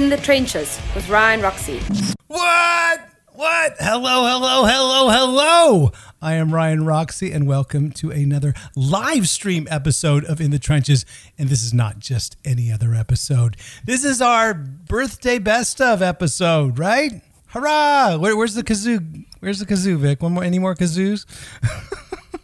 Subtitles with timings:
[0.00, 1.78] In the Trenches with Ryan Roxie.
[2.26, 3.00] What?
[3.34, 3.74] What?
[3.78, 5.92] Hello, hello, hello, hello.
[6.22, 11.04] I am Ryan Roxie, and welcome to another live stream episode of In the Trenches.
[11.38, 13.58] And this is not just any other episode.
[13.84, 17.20] This is our birthday best of episode, right?
[17.48, 18.16] Hurrah!
[18.16, 19.26] Where, where's the kazoo?
[19.40, 20.22] Where's the kazoo, Vic?
[20.22, 20.44] One more?
[20.44, 21.26] Any more kazoos?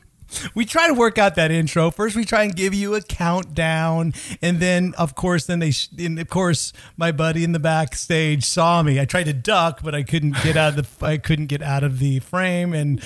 [0.55, 1.91] we try to work out that intro.
[1.91, 5.89] First, we try and give you a countdown, and then, of course, then they, sh-
[5.99, 9.01] and of course, my buddy in the backstage saw me.
[9.01, 11.85] I tried to duck, but I couldn't get out of the, I couldn't get out
[11.85, 13.03] of the frame, and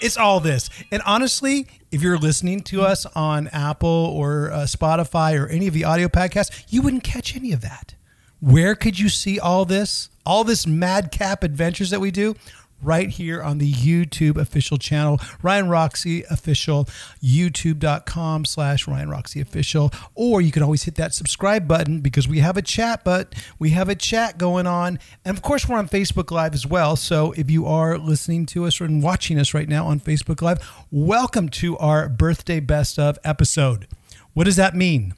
[0.00, 0.70] it's all this.
[0.90, 5.74] And honestly, if you're listening to us on Apple or uh, Spotify or any of
[5.74, 7.94] the audio podcasts, you wouldn't catch any of that.
[8.40, 10.10] Where could you see all this?
[10.26, 12.34] All this madcap adventures that we do?
[12.82, 16.84] Right here on the YouTube official channel, Ryan Roxie Official,
[17.22, 19.90] youtube.com slash Ryan Roxie Official.
[20.14, 23.70] Or you can always hit that subscribe button because we have a chat, but we
[23.70, 24.98] have a chat going on.
[25.24, 26.94] And of course, we're on Facebook Live as well.
[26.94, 30.58] So if you are listening to us or watching us right now on Facebook Live,
[30.90, 33.86] welcome to our birthday best of episode.
[34.34, 35.14] What does that mean?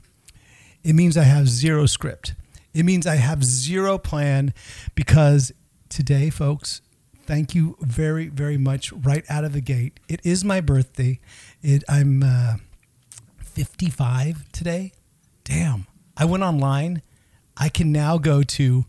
[0.84, 2.34] It means I have zero script.
[2.72, 4.54] It means I have zero plan
[4.94, 5.50] because
[5.88, 6.80] today, folks,
[7.26, 9.98] thank you very, very much right out of the gate.
[10.08, 11.20] It is my birthday.
[11.62, 12.56] It, I'm uh,
[13.38, 14.92] 55 today.
[15.44, 15.86] Damn.
[16.16, 17.02] I went online.
[17.56, 18.84] I can now go to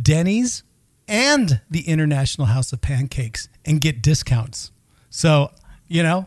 [0.00, 0.62] Denny's
[1.08, 4.70] and the International House of Pancakes and get discounts.
[5.10, 5.50] So,
[5.88, 6.26] you know,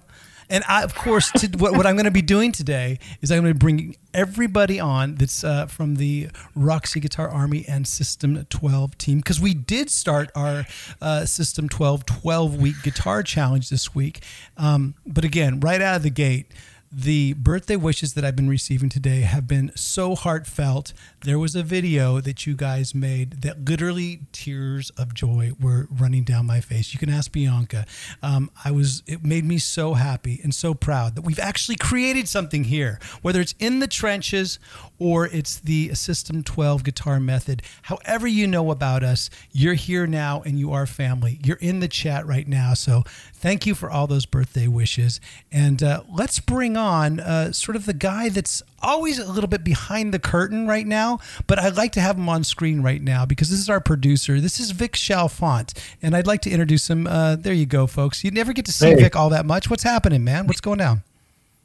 [0.49, 3.41] and I, of course, to, what, what, I'm going to be doing today is I'm
[3.41, 8.45] going to be bringing everybody on that's uh, from the Roxie Guitar Army and System
[8.45, 10.65] 12 team because we did start our
[11.01, 14.23] uh, System 12 12 week guitar challenge this week.
[14.57, 16.51] Um, but again, right out of the gate,
[16.91, 20.93] the birthday wishes that I've been receiving today have been so heartfelt.
[21.23, 26.23] There was a video that you guys made that literally tears of joy were running
[26.23, 26.93] down my face.
[26.93, 27.85] You can ask Bianca.
[28.21, 29.03] Um, I was.
[29.07, 33.41] It made me so happy and so proud that we've actually created something here, whether
[33.41, 34.59] it's in the trenches
[34.99, 37.61] or it's the System 12 guitar method.
[37.83, 41.39] However, you know about us, you're here now and you are family.
[41.43, 42.73] You're in the chat right now.
[42.73, 43.03] So
[43.33, 45.19] thank you for all those birthday wishes.
[45.51, 49.63] And uh, let's bring on uh, sort of the guy that's always a little bit
[49.63, 53.25] behind the curtain right now, but I'd like to have him on screen right now
[53.25, 54.39] because this is our producer.
[54.39, 57.07] This is Vic Chalfont, and I'd like to introduce him.
[57.07, 58.23] Uh, there you go, folks.
[58.23, 58.95] You never get to see hey.
[58.95, 59.69] Vic all that much.
[59.69, 60.47] What's happening, man?
[60.47, 61.03] What's going down?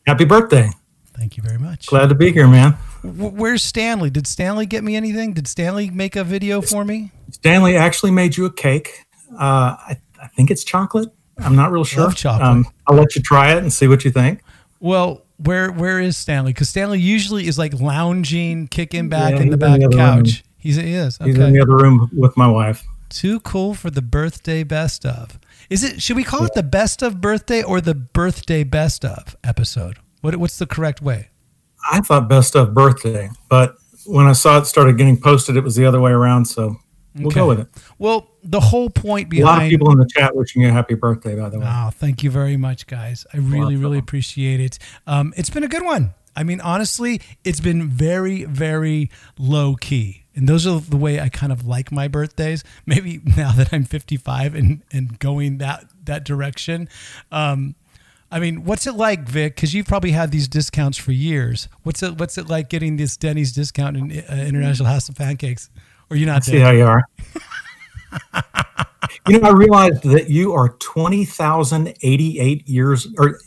[0.07, 0.71] Happy birthday.
[1.15, 1.87] Thank you very much.
[1.87, 2.73] Glad to be here, man.
[3.03, 4.11] Where's Stanley?
[4.11, 5.33] Did Stanley get me anything?
[5.33, 7.13] Did Stanley make a video for me?
[7.31, 9.05] Stanley actually made you a cake.
[9.33, 11.11] Uh, I, I think it's chocolate.
[11.39, 12.05] I'm not real sure.
[12.05, 12.47] Love chocolate.
[12.47, 14.43] Um, I'll let you try it and see what you think.
[14.81, 16.53] Well, where where is Stanley?
[16.53, 20.17] Because Stanley usually is like lounging, kicking back yeah, in the back the couch.
[20.17, 20.45] Room.
[20.59, 21.21] He's he is.
[21.21, 21.31] Okay.
[21.31, 22.85] He's in the other room with my wife.
[23.09, 25.39] Too cool for the birthday best of.
[25.69, 26.03] Is it?
[26.03, 26.47] Should we call yeah.
[26.47, 29.99] it the best of birthday or the birthday best of episode?
[30.21, 31.29] What what's the correct way?
[31.91, 33.77] I thought best of birthday, but
[34.07, 36.47] when I saw it started getting posted, it was the other way around.
[36.47, 36.77] So
[37.15, 37.41] we'll okay.
[37.41, 37.69] go with it.
[37.99, 40.73] Well, the whole point behind a lot of people in the chat wishing you a
[40.73, 41.37] happy birthday.
[41.37, 43.27] By the way, oh, thank you very much, guys.
[43.33, 44.79] I really, really appreciate it.
[45.07, 46.15] Um, it's been a good one.
[46.37, 50.25] I mean, honestly, it's been very, very low key.
[50.35, 52.63] And those are the way I kind of like my birthdays.
[52.87, 56.89] Maybe now that I'm 55 and, and going that that direction,
[57.31, 57.75] um,
[58.33, 59.57] I mean, what's it like, Vic?
[59.57, 61.69] Because you've probably had these discounts for years.
[61.83, 65.69] What's it What's it like getting this Denny's discount in uh, International House of Pancakes?
[66.11, 66.45] Or you not?
[66.45, 67.05] See how you are.
[69.29, 73.39] you know, I realized that you are twenty thousand eighty-eight years or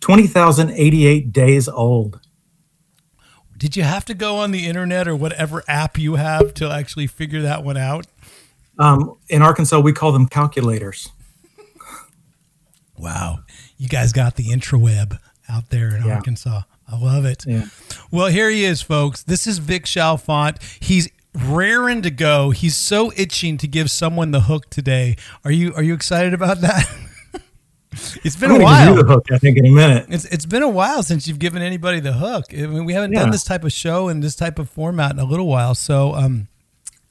[0.00, 2.20] twenty thousand eighty-eight days old.
[3.56, 7.06] Did you have to go on the internet or whatever app you have to actually
[7.06, 8.06] figure that one out?
[8.78, 11.10] Um, in Arkansas, we call them calculators.
[12.96, 13.40] Wow
[13.82, 15.18] you guys got the intraweb
[15.48, 16.14] out there in yeah.
[16.14, 16.62] Arkansas.
[16.86, 17.44] I love it.
[17.44, 17.64] Yeah.
[18.12, 19.24] Well, here he is, folks.
[19.24, 20.62] This is Vic Chalfant.
[20.80, 22.50] He's raring to go.
[22.50, 25.16] He's so itching to give someone the hook today.
[25.44, 26.86] Are you Are you excited about that?
[28.24, 28.94] it's been a while.
[28.94, 30.06] the hook, I think, in a minute.
[30.08, 32.46] It's It's been a while since you've given anybody the hook.
[32.52, 33.20] I mean, we haven't yeah.
[33.20, 35.74] done this type of show and this type of format in a little while.
[35.74, 36.48] So, um,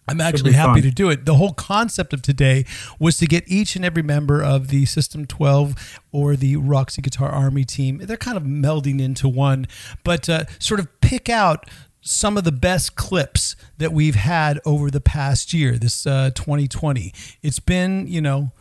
[0.08, 0.90] I'm actually happy fun.
[0.90, 1.26] to do it.
[1.26, 2.66] The whole concept of today
[3.00, 7.30] was to get each and every member of the System 12 or the Roxie Guitar
[7.30, 9.68] Army team, they're kind of melding into one,
[10.04, 11.70] but uh, sort of pick out
[12.02, 17.14] some of the best clips that we've had over the past year, this uh, 2020.
[17.42, 18.52] It's been, you know,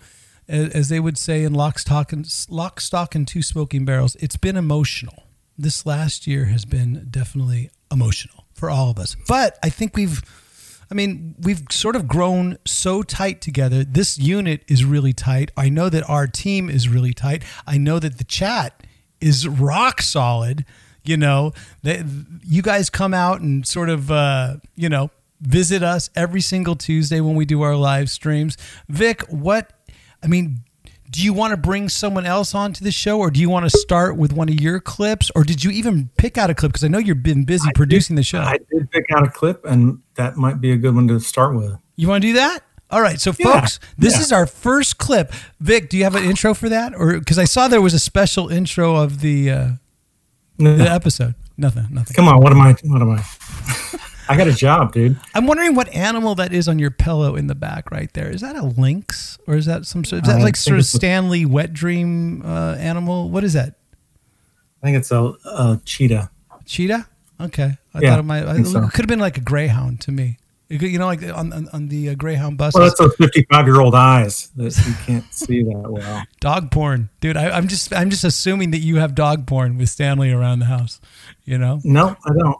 [0.46, 4.36] as, they would say in lock, stock, and, lock, stock, and two smoking barrels, it's
[4.36, 5.24] been emotional.
[5.56, 9.16] This last year has been definitely emotional for all of us.
[9.28, 10.22] But I think we've
[10.90, 13.84] I mean, we've sort of grown so tight together.
[13.84, 15.52] This unit is really tight.
[15.56, 17.44] I know that our team is really tight.
[17.64, 18.82] I know that the chat
[19.20, 20.64] is rock solid.
[21.04, 21.52] You know,
[21.82, 22.04] that
[22.44, 25.10] you guys come out and sort of, uh, you know,
[25.40, 28.56] visit us every single Tuesday when we do our live streams.
[28.88, 29.72] Vic, what,
[30.22, 30.62] I mean,
[31.10, 33.78] do you want to bring someone else onto the show or do you want to
[33.78, 35.30] start with one of your clips?
[35.34, 36.72] Or did you even pick out a clip?
[36.72, 38.40] Because i know you've been busy I producing did, the show.
[38.40, 41.56] I did pick out a clip, and that might be a good one to start
[41.56, 41.76] with.
[41.96, 42.60] you want to do that?
[42.90, 44.20] All right so Yeah, folks this yeah.
[44.20, 45.32] is our first clip.
[45.60, 46.92] Vic do you have an intro for that?
[46.94, 49.68] Or because i saw there was a special intro of the uh,
[50.60, 52.74] No, the episode nothing nothing come on, what am I?
[52.84, 53.24] What am I?
[54.28, 55.18] I got a job, dude.
[55.34, 58.40] i'm wondering what animal that is on your pillow in the back right there is
[58.42, 61.72] that a lynx or is that some sort is that like sort of stanley wet
[61.72, 63.74] dream uh, animal what is that
[64.82, 66.30] I think it's a, a cheetah.
[66.64, 67.06] Cheetah?
[67.38, 67.76] Okay.
[67.92, 68.44] I Yeah, thought it might.
[68.46, 70.38] I think it could have been like a greyhound to me.
[70.70, 72.74] You know, like on on, on the uh, greyhound bus.
[72.74, 76.22] Well, that's those fifty-five-year-old eyes that you can't see that well.
[76.38, 77.36] dog porn, dude.
[77.36, 80.66] I, I'm just I'm just assuming that you have dog porn with Stanley around the
[80.66, 81.00] house.
[81.44, 82.56] You know, No, I don't.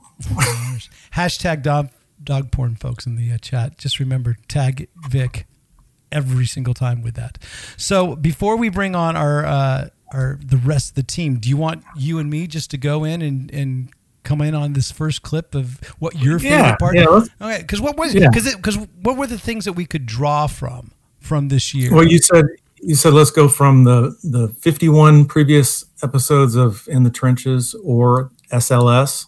[1.13, 1.91] hashtag dog
[2.23, 3.79] dog porn, folks in the uh, chat.
[3.79, 5.47] Just remember tag Vic
[6.13, 7.39] every single time with that.
[7.77, 11.57] So before we bring on our uh, our the rest of the team, do you
[11.57, 13.91] want you and me just to go in and and
[14.23, 16.95] come in on this first clip of what your favorite Yeah, part?
[16.97, 17.07] yeah,
[17.41, 18.29] okay, because what was Yeah.
[18.31, 21.93] because because what were the things that we could draw from from this year?
[21.95, 22.45] Well, you said
[22.83, 28.31] you said let's go from the the fifty-one previous episodes of In the Trenches or
[28.53, 29.27] SLS,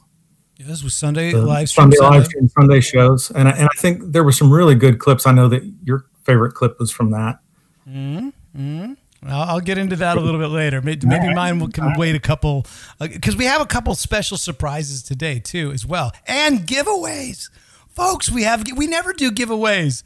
[0.58, 1.84] Yeah, this was Sunday live stream.
[1.84, 2.16] Sunday Sunday.
[2.18, 5.26] live stream Sunday shows, and I, and I think there were some really good clips.
[5.26, 7.38] I know that your favorite clip was from that.
[7.86, 10.82] I'll, I'll get into that a little bit later.
[10.82, 12.66] Maybe, maybe mine will can wait a couple
[13.00, 17.50] uh, because we have a couple special surprises today too, as well, and giveaways,
[17.88, 18.30] folks.
[18.30, 20.02] We have we never do giveaways.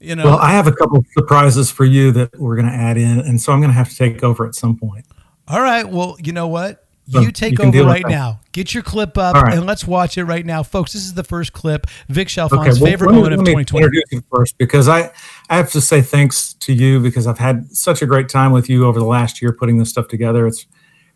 [0.00, 2.74] You know, Well, I have a couple of surprises for you that we're going to
[2.74, 5.06] add in, and so I'm going to have to take over at some point.
[5.48, 5.88] all right.
[5.88, 6.86] Well, you know what?
[7.08, 8.40] So You take you over right now.
[8.50, 9.54] Get your clip up right.
[9.54, 10.92] and let's watch it right now, folks.
[10.92, 11.86] This is the first clip.
[12.08, 13.84] Vic Chalfon's well, favorite me- moment of let me 2020.
[13.84, 15.12] Introduce you first because I,
[15.48, 18.68] I have to say thanks to you because I've had such a great time with
[18.68, 20.46] you over the last year putting this stuff together.
[20.46, 20.66] It's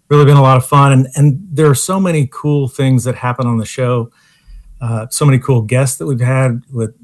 [0.08, 3.14] really been a lot of fun, and and there are so many cool things that
[3.14, 4.10] happen on the show.
[4.80, 6.96] Uh, so many cool guests that we've had with,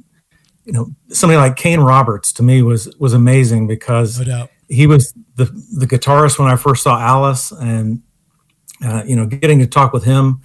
[0.65, 5.13] you know, somebody like Kane Roberts to me was was amazing because No he was
[5.37, 5.45] the
[5.77, 8.03] the guitarist when I first saw Alice, and
[8.85, 10.41] uh, you know, getting to talk with him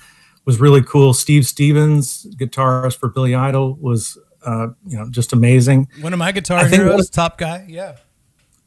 [0.46, 1.14] was really cool.
[1.14, 5.88] Steve Stevens, guitarist for Billy Idol, was uh, you know just amazing.
[6.02, 7.66] One of my guitar heroes, what- top guy.
[7.68, 7.98] Yeah.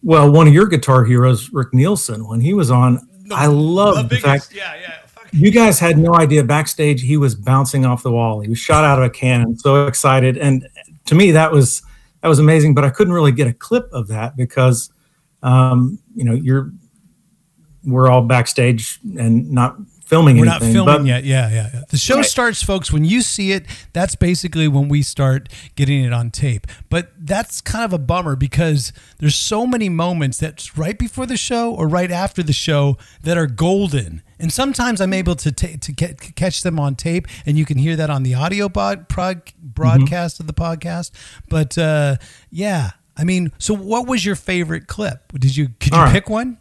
[0.03, 4.19] Well, one of your guitar heroes, Rick Nielsen, when he was on, I love the,
[4.19, 4.99] fact yeah, yeah.
[5.32, 8.41] You guys had no idea backstage he was bouncing off the wall.
[8.41, 10.69] He was shot out of a cannon, so excited, and
[11.06, 11.82] to me that was
[12.21, 12.75] that was amazing.
[12.75, 14.93] But I couldn't really get a clip of that because
[15.43, 16.71] um, you know you're
[17.82, 19.76] we're all backstage and not
[20.14, 21.25] filming We're not filming but yet.
[21.25, 21.81] Yeah, yeah, yeah.
[21.90, 22.25] The show Right.
[22.25, 22.93] starts, folks.
[22.93, 26.66] When you see it, that's basically when we start getting it on tape.
[26.88, 31.37] But that's kind of a bummer because there's so many moments that's right before the
[31.37, 34.22] show or right after the show that are golden.
[34.38, 37.78] And sometimes I'm able to ta- to get, catch them on tape, and you can
[37.78, 41.11] hear that on the audio bod- prod- broadcast of the podcast.
[41.49, 42.16] But uh,
[42.50, 45.33] yeah, I mean, so what was your favorite clip?
[45.38, 46.12] Did you could you All right.
[46.12, 46.59] pick one?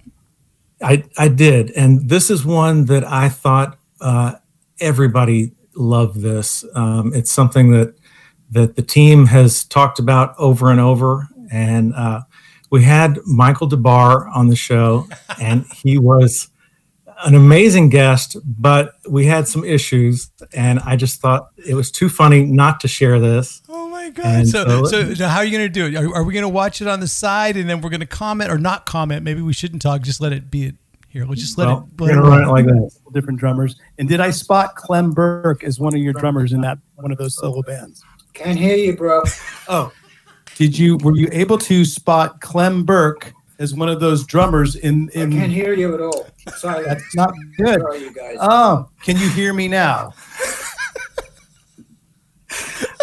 [0.82, 1.72] I, I did.
[1.72, 4.34] And this is one that I thought uh,
[4.80, 6.66] everybody loved this.
[6.76, 7.96] Um, it's something that
[8.52, 11.28] that the team has talked about over and over.
[11.52, 12.22] And uh,
[12.70, 15.08] we had Michael Des Barres on the show,
[15.42, 16.50] and he was
[17.26, 20.30] an amazing guest, but we had some issues.
[20.54, 23.62] And I just thought it was too funny not to share this.
[24.04, 24.48] Oh my god!
[24.48, 25.96] So, so- so, so how are you going to do it?
[25.96, 28.06] Are, are we going to watch it on the side and then we're going to
[28.06, 29.24] comment or not comment?
[29.24, 30.02] Maybe we shouldn't talk.
[30.02, 30.76] Just let it be it
[31.08, 31.26] here.
[31.26, 32.02] Let's just let Well, it.
[32.02, 33.00] we're going to run it like this.
[33.14, 33.80] different drummers.
[33.98, 37.18] And did I spot Clem Burke as one of your drummers in that one of
[37.18, 38.04] those solo bands?
[38.34, 39.24] Can't hear you, bro.
[39.70, 39.94] Oh,
[40.56, 45.10] did you were you able to spot Clem Burke as one of those drummers in
[45.14, 46.28] in I can't hear you at all.
[46.58, 46.84] Sorry.
[46.84, 47.80] That's not good.
[47.80, 48.38] Sorry, you guys.
[48.42, 50.14] Oh, can you hear me now?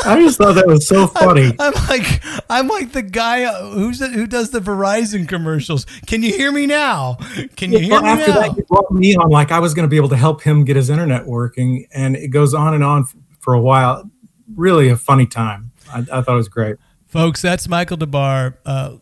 [0.05, 1.55] I just thought that was so funny.
[1.59, 5.87] I'm like I'm like the guy uh, who's the, who does the Verizon commercials.
[6.07, 7.17] Can you hear me now?
[7.57, 8.41] Can you hear well, me after now?
[8.41, 10.65] that, you brought me on like I was going to be able to help him
[10.65, 13.07] get his internet working, and it goes on and on
[13.41, 14.11] for a while.
[14.55, 15.73] Really a funny time.
[15.93, 16.77] I, I thought it was great.
[17.07, 18.55] Folks, that's Michael Des Barres.
[18.65, 18.97] Uh,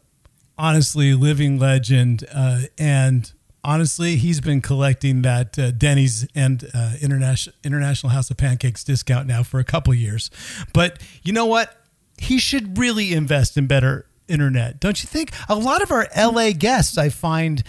[0.57, 2.25] honestly, living legend.
[2.33, 3.33] Uh, and
[3.69, 9.27] honestly, he's been collecting that uh, Denny's and uh, International International House of Pancakes discount
[9.27, 10.31] now for a couple years.
[10.73, 11.75] But you know what?
[12.19, 15.31] he should really invest in better internet, don't you think?
[15.49, 17.63] A lot of our LA guests, I find,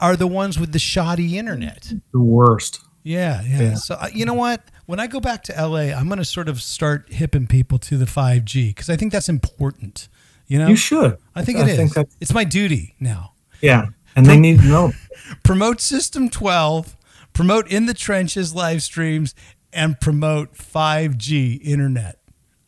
[0.00, 1.92] are the ones with the shoddy internet.
[2.12, 2.80] The worst.
[3.02, 3.60] Yeah, yeah.
[3.60, 3.74] Yeah.
[3.74, 4.62] So uh, you know what?
[4.86, 7.96] When I go back to LA, I'm going to sort of start hipping people to
[7.96, 10.08] the 5G because I think that's important.
[10.48, 11.16] You know, You should.
[11.34, 11.92] I think it is.
[11.92, 13.34] think it's my duty now.
[13.60, 13.86] yeah,
[14.16, 14.92] and they need to know.
[15.42, 16.96] Promote System 12,
[17.32, 19.34] promote In the Trenches live streams,
[19.72, 22.18] and promote 5G internet.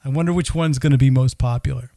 [0.04, 1.90] I wonder which one's going to be most popular.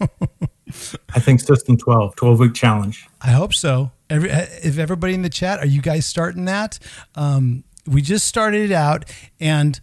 [0.00, 3.06] I think System 12, 12 week challenge.
[3.20, 3.92] I hope so.
[4.10, 6.78] Every, uh, if everybody in the chat, are you guys starting that?
[7.14, 9.04] Um, we just started it out,
[9.40, 9.78] and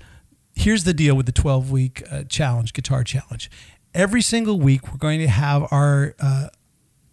[0.55, 3.49] here's the deal with the 12 week uh, challenge, guitar challenge.
[3.93, 6.47] Every single week, we're going to have our uh,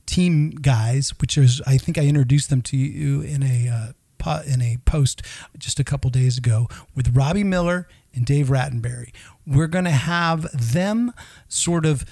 [0.09, 4.61] team guys, which is I think I introduced them to you in a uh, in
[4.61, 5.23] a post
[5.57, 9.13] just a couple days ago with Robbie Miller and Dave Rattenberry.
[9.47, 11.13] We're going to have them
[11.49, 12.05] sort of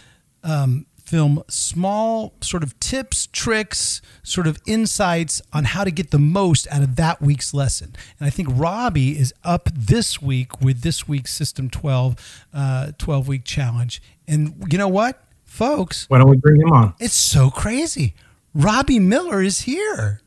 [0.44, 6.18] um, film small sort of tips, tricks, sort of insights on how to get the
[6.18, 7.94] most out of that week's lesson.
[8.18, 13.28] And I think Robbie is up this week with this week's System 12 uh, 12
[13.28, 14.02] week challenge.
[14.26, 15.22] And you know what,
[15.56, 16.08] folks?
[16.08, 16.94] Why don't we bring him on?
[17.00, 18.14] It's so crazy.
[18.54, 20.20] Robbie Miller is here.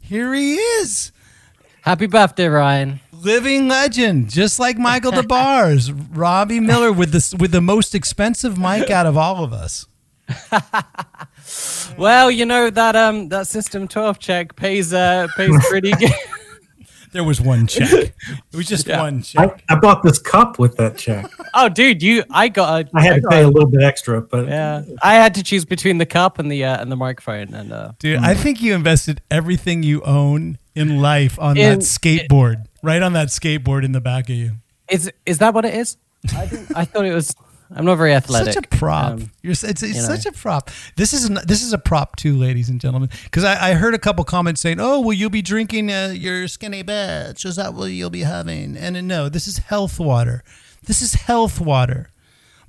[0.00, 1.10] Here he is.
[1.82, 3.00] Happy birthday, Ryan.
[3.12, 5.90] Living legend, just like Michael Des Barres.
[6.12, 9.86] Robbie Miller with this with the most expensive mic out of all of us.
[11.98, 16.12] Well, you know that um that System 12 check pays uh pays pretty good.
[17.12, 17.90] There was one check.
[18.52, 19.00] It was just Yeah.
[19.00, 19.62] one check.
[19.68, 21.26] I, I bought this cup with that check.
[21.54, 23.82] oh, dude, you I got a I had to got pay a- a little bit
[23.82, 26.96] extra, but Yeah, I had to choose between the cup and the uh, and the
[26.96, 31.78] microphone, and uh, Dude, I think you invested everything you own in life on In-
[31.80, 32.64] that skateboard.
[32.82, 34.52] right on that skateboard in the back of you.
[34.90, 35.96] is is that what it is?
[36.32, 36.42] I,
[36.76, 37.34] I thought it was.
[37.74, 38.54] I'm not very athletic.
[38.54, 39.12] Such a prop.
[39.12, 40.00] Um, You're, it's it's you know.
[40.00, 40.70] such a prop.
[40.96, 43.08] This is n- this is a prop too, ladies and gentlemen.
[43.24, 46.48] Because I, I heard a couple comments saying, "Oh, well, you'll be drinking uh, your
[46.48, 47.44] skinny bitch.
[47.46, 50.42] Is that what you'll be having?" And uh, no, this is health water.
[50.84, 52.08] This is health water.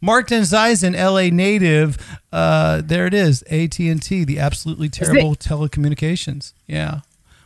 [0.02, 1.98] Mark Denzeisen, LA native.
[2.32, 3.42] Uh, there it is.
[3.44, 6.54] AT and T, the absolutely terrible telecommunications.
[6.68, 7.02] Yeah.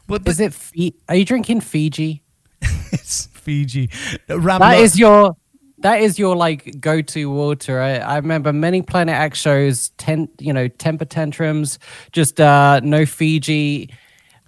[0.07, 0.23] What?
[0.23, 0.93] But is it?
[1.07, 2.23] Are you drinking Fiji?
[2.91, 3.89] it's Fiji.
[4.29, 5.37] Ram- That is your.
[5.79, 7.79] That is your like go-to water.
[7.81, 11.77] I, I remember many Planet X shows, ten, you know, temper tantrums,
[12.11, 13.91] just uh no Fiji,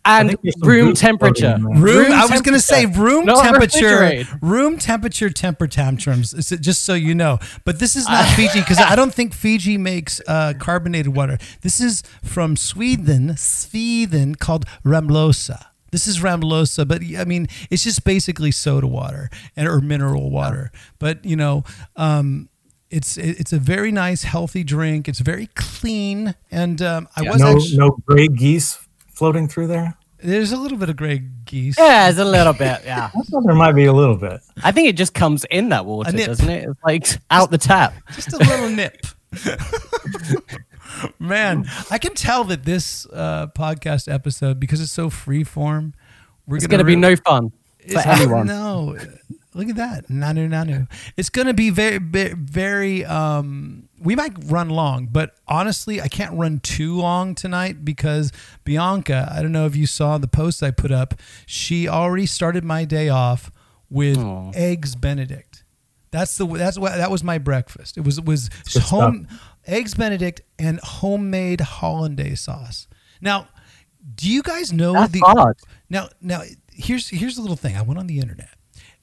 [0.05, 1.55] and think there's some room temperature.
[1.55, 1.77] in there.
[1.81, 6.33] Room, I was going to say room Not temperature, room temperature temper tantrums.
[6.33, 9.33] Is it- Just so you know, but this is not Fiji because I don't think
[9.33, 11.37] Fiji makes uh, carbonated water.
[11.61, 15.65] This is from Sweden, Sweden called Ramlosa.
[15.91, 20.71] This is Ramlosa, but I mean it's just basically soda water and or mineral water.
[20.99, 21.63] But you know,
[21.95, 22.49] um,
[22.89, 25.07] it's it's a very nice, healthy drink.
[25.07, 28.79] It's very clean, and um, I was no actually no gray geese
[29.11, 29.95] floating through there.
[30.23, 31.77] there's a little bit of gray geese.
[31.77, 32.81] Yeah, it's a little bit.
[32.85, 34.41] Yeah, I thought there might be a little bit.
[34.63, 36.67] I think it just comes in that water, doesn't it?
[36.69, 37.93] It's like out the tap.
[38.15, 39.05] just a little nip.
[41.19, 45.93] Man, I can tell that this uh, podcast episode, because it's so free form,
[46.47, 47.51] we're It's gonna be re- no fun
[47.87, 48.47] for anyone.
[48.47, 48.97] No,
[49.53, 50.87] look at that, nanu nanu.
[51.15, 53.05] It's gonna be very, very, very.
[53.05, 58.31] Um, we might run long, but honestly, I can't run too long tonight because
[58.63, 59.31] Bianca.
[59.31, 61.13] I don't know if you saw the post I put up.
[61.45, 63.51] She already started my day off
[63.89, 64.51] with Aw.
[64.53, 65.63] eggs Benedict.
[66.11, 67.97] That's the that's what that was my breakfast.
[67.97, 68.49] It was it was
[68.85, 69.27] home
[69.69, 72.87] eggs Benedict and homemade hollandaise sauce.
[73.21, 73.47] Now,
[74.15, 75.57] do you guys know That's the hard.
[75.89, 76.41] now, now
[76.73, 77.75] here's here's a little thing.
[77.75, 78.49] I went on the internet.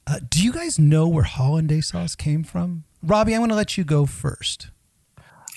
[0.06, 2.84] Uh, do you guys know where hollandaise sauce came from?
[3.02, 4.70] Robbie, I'm going to let you go first.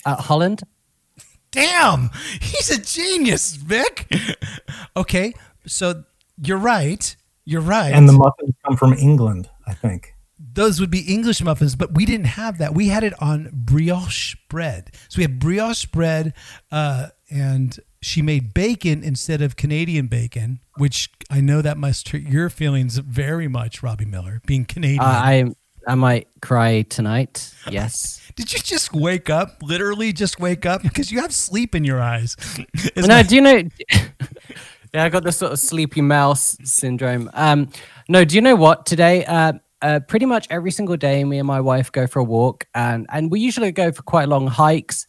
[0.04, 0.62] Uh, Holland.
[1.52, 4.08] Damn, he's a genius, Vic.
[4.96, 5.34] okay,
[5.66, 6.04] so
[6.42, 7.16] you're right.
[7.44, 7.92] You're right.
[7.92, 10.14] And the muffins come from England, I think.
[10.52, 12.74] Those would be English muffins, but we didn't have that.
[12.74, 14.90] We had it on brioche bread.
[15.08, 16.34] So we had brioche bread,
[16.72, 22.22] uh, and she made bacon instead of Canadian bacon, which I know that must hurt
[22.22, 25.00] your feelings very much, Robbie Miller, being Canadian.
[25.00, 25.44] Uh, I
[25.86, 27.54] I might cry tonight.
[27.70, 28.20] Yes.
[28.36, 29.62] Did you just wake up?
[29.62, 32.36] Literally, just wake up because you have sleep in your eyes.
[32.96, 33.62] No, that- do you know?
[34.94, 37.30] yeah, I got this sort of sleepy mouse syndrome.
[37.34, 37.70] Um,
[38.08, 38.86] no, do you know what?
[38.86, 42.24] Today, uh, uh, pretty much every single day, me and my wife go for a
[42.24, 45.06] walk, and and we usually go for quite long hikes.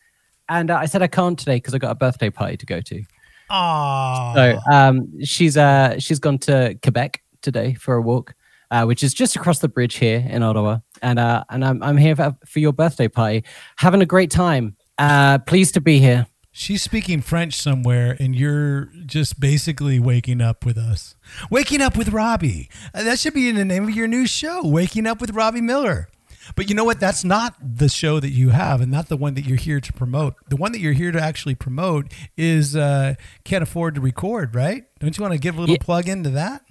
[0.49, 2.81] And uh, I said I can't today because I got a birthday party to go
[2.81, 3.03] to.
[3.49, 4.33] Aw.
[4.33, 8.33] So um, she's uh she's gone to Quebec today for a walk,
[8.71, 10.79] uh, which is just across the bridge here in Ottawa.
[11.01, 13.43] And uh, and I'm I'm here for, for your birthday party,
[13.77, 14.77] having a great time.
[14.97, 16.27] Uh, pleased to be here.
[16.53, 21.15] She's speaking French somewhere, and you're just basically waking up with us.
[21.49, 22.69] Waking up with Robbie.
[22.93, 25.61] Uh, that should be in the name of your new show, Waking Up with Robbie
[25.61, 26.09] Miller.
[26.57, 26.99] But you know what?
[26.99, 29.93] That's not the show that you have, and not the one that you're here to
[29.93, 30.33] promote.
[30.49, 33.13] The one that you're here to actually promote is uh,
[33.45, 34.83] Can't Afford to Record, right?
[34.99, 35.83] Don't you want to give a little Yeah.
[35.85, 36.63] plug into that?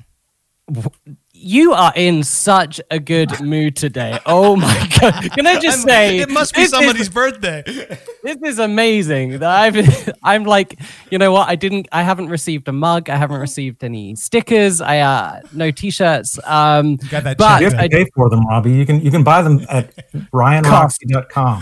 [1.43, 4.19] You are in such a good mood today.
[4.27, 5.33] Oh my god!
[5.33, 7.65] Can I just I'm- say it must be this is- somebody's birthday.
[8.23, 9.39] This is amazing.
[9.39, 10.79] That I've, I'm like,
[11.11, 11.49] you know what?
[11.49, 11.89] I didn't.
[11.91, 13.09] I haven't received a mug.
[13.09, 14.83] I haven't received any stickers.
[14.83, 16.39] I uh, no t-shirts.
[16.45, 18.05] Um, Got that But- You have to good.
[18.05, 18.73] pay for them, Robbie.
[18.73, 19.95] You can you can buy them at
[20.33, 21.61] ryanroxie.com.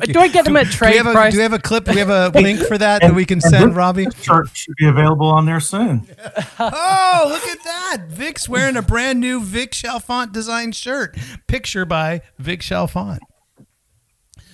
[0.00, 1.32] Do I get them at Do we, trade have a, price?
[1.32, 1.86] do we have a clip?
[1.86, 4.06] Do we have a link for that that we can send, this Robbie?
[4.22, 6.06] Shirt should be available on there soon.
[6.60, 8.04] Oh, look at that.
[8.10, 11.16] Vic's wearing a brand new Vic Chalfont design shirt.
[11.46, 13.18] Picture by Vic Chalfont.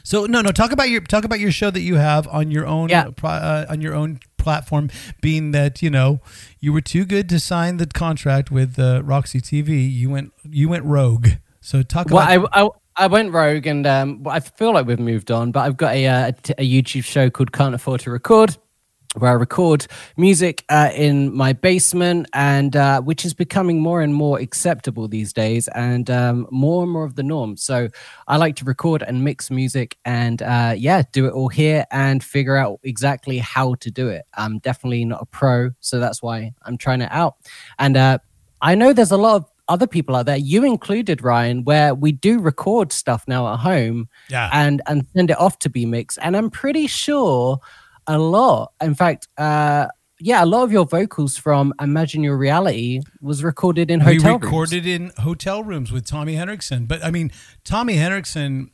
[0.05, 2.67] So no, no, talk about your talk about your show that you have on your
[2.67, 3.11] own Yeah.
[3.23, 4.91] uh, on your own platform
[5.21, 6.21] being that, you know,
[6.59, 9.91] you were too good to sign the contract with uh, Roxie TV.
[9.91, 11.29] You went you went rogue.
[11.61, 14.99] So talk well, about I, I I went rogue, and um, I feel like we've
[14.99, 15.53] moved on.
[15.53, 18.57] But I've got a uh, a, a YouTube show called Can't Afford to Record,
[19.19, 24.15] where I record music uh, in my basement, and uh, which is becoming more and
[24.15, 27.57] more acceptable these days, and um, more and more of the norm.
[27.57, 27.89] So
[28.27, 32.25] I like to record and mix music, and uh, yeah, do it all here and
[32.25, 34.25] figure out exactly how to do it.
[34.35, 37.37] I'm definitely not a pro, so that's why I'm trying it out.
[37.79, 38.19] And uh,
[38.63, 42.13] I know there's a lot of other people out there, you included, Ryan, where we
[42.13, 44.51] do record stuff now at home yeah.
[44.53, 46.19] and and send it off to be mixed.
[46.21, 47.59] And I'm pretty sure
[48.07, 49.87] a lot, in fact, uh,
[50.21, 54.33] yeah, a lot of your vocals from Imagine Your Reality was recorded in we hotel
[54.33, 54.45] rooms.
[54.45, 56.87] recorded in hotel rooms with Tommy Henriksen.
[56.87, 57.33] But I mean,
[57.65, 58.71] Tommy Henriksen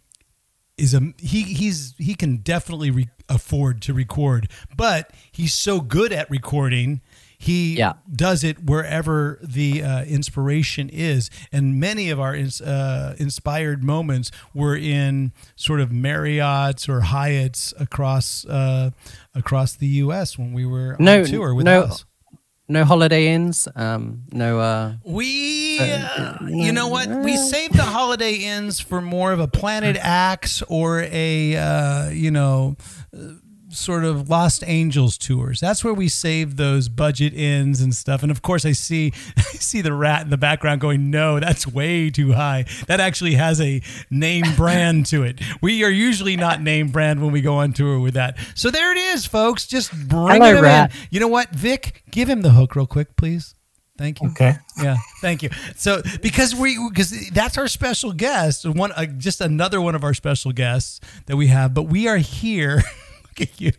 [0.77, 6.13] is a he he's he can definitely re- afford to record, but he's so good
[6.13, 7.01] at recording.
[7.41, 7.93] He Yeah.
[8.11, 14.31] does it wherever the uh, inspiration is, and many of our ins- uh, inspired moments
[14.53, 18.91] were in sort of Marriotts or Hyatts across uh,
[19.37, 20.37] across the U.S.
[20.37, 22.05] when we were No, on tour with no, us.
[22.71, 24.59] No Holiday Inns, um, no.
[24.61, 27.09] Uh, We, uh, you know what?
[27.09, 32.31] We saved the Holiday Inns for more of a Planet Axe or a, uh, you
[32.31, 32.77] know,
[33.17, 33.19] uh,
[33.71, 35.61] sort of Lost Angels tours.
[35.61, 38.23] That's where we save those budget inns and stuff.
[38.23, 41.67] And of course, I see, I see the rat in the background going, "No, that's
[41.67, 42.65] way too high.
[42.87, 45.41] That actually has a name brand to it.
[45.61, 48.39] We are usually not name brand when we go on tour with that.
[48.55, 49.67] So there it is, folks.
[49.67, 50.91] Just bring Hello, it rat.
[50.91, 51.09] in.
[51.11, 52.05] You know what, Vic?
[52.11, 53.55] Give him the hook real quick, please.
[53.99, 54.29] Thank you.
[54.31, 54.57] Okay.
[54.81, 55.51] Yeah, thank you.
[55.75, 60.15] So because we because that's our special guest, one uh, just another one of our
[60.15, 62.83] special guests that we have, but we are here.
[63.59, 63.73] You.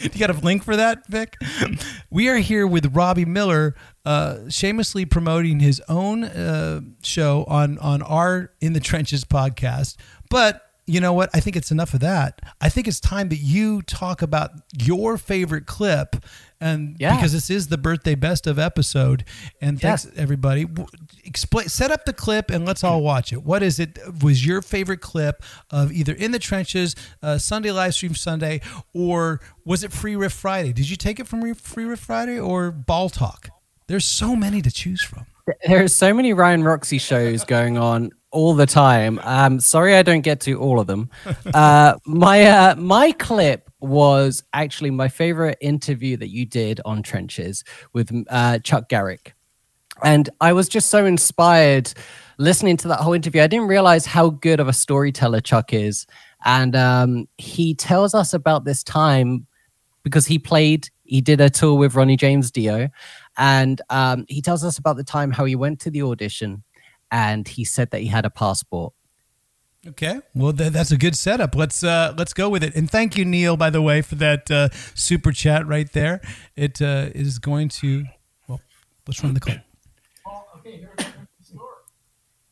[0.00, 1.36] you got a link for that, Vic?
[2.10, 3.74] We are here with Robbie Miller,
[4.04, 9.96] uh, shamelessly promoting his own uh, show on on our In the Trenches podcast.
[10.30, 11.30] But you know what?
[11.34, 12.40] I think it's enough of that.
[12.60, 16.16] I think it's time that you talk about your favorite clip,
[16.62, 17.14] and Yeah.
[17.16, 19.24] because this is the birthday best of episode.
[19.60, 20.14] And thanks Yes.
[20.16, 20.66] everybody.
[21.24, 23.42] Explain, set up the clip, and let's all watch it.
[23.44, 23.98] What is it?
[24.22, 28.60] Was your favorite clip of either in the trenches, uh, Sunday live stream Sunday,
[28.94, 30.72] or was it Free Riff Friday?
[30.72, 33.50] Did you take it from Re- Free Riff Friday or Ball Talk?
[33.88, 35.26] There's so many to choose from.
[35.66, 39.18] there are so many Ryan Roxie shows going on all the time.
[39.24, 41.10] Um, sorry, I don't get to all of them.
[41.52, 47.64] Uh, my uh, my clip was actually my favorite interview that you did on Trenches
[47.92, 49.34] with uh, Chuck Garric,
[50.02, 51.92] and I was just so inspired
[52.38, 53.42] listening to that whole interview.
[53.42, 56.06] I didn't realize how good of a storyteller Chuck is,
[56.44, 59.46] and um, he tells us about this time
[60.02, 62.88] because he played he did a tour with ronnie james dio.
[63.36, 66.62] And um, he tells us about the time how he went to the audition
[67.10, 68.94] and he said that he had a passport
[69.84, 71.56] Okay, well th- that's a good setup.
[71.56, 72.76] Let's uh, let's go with it.
[72.76, 76.20] And thank you, Neil, by the way, for that uh, super chat right there.
[76.54, 78.04] It uh, is going to
[78.46, 78.60] well,
[79.08, 79.60] let's run the clip.
[80.24, 81.66] Well, okay, here's, the story.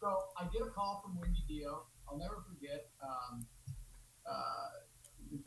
[0.00, 1.84] So I get a call from Wendy Dio.
[2.08, 2.88] I'll never forget.
[3.00, 3.46] Um,
[4.28, 4.70] uh,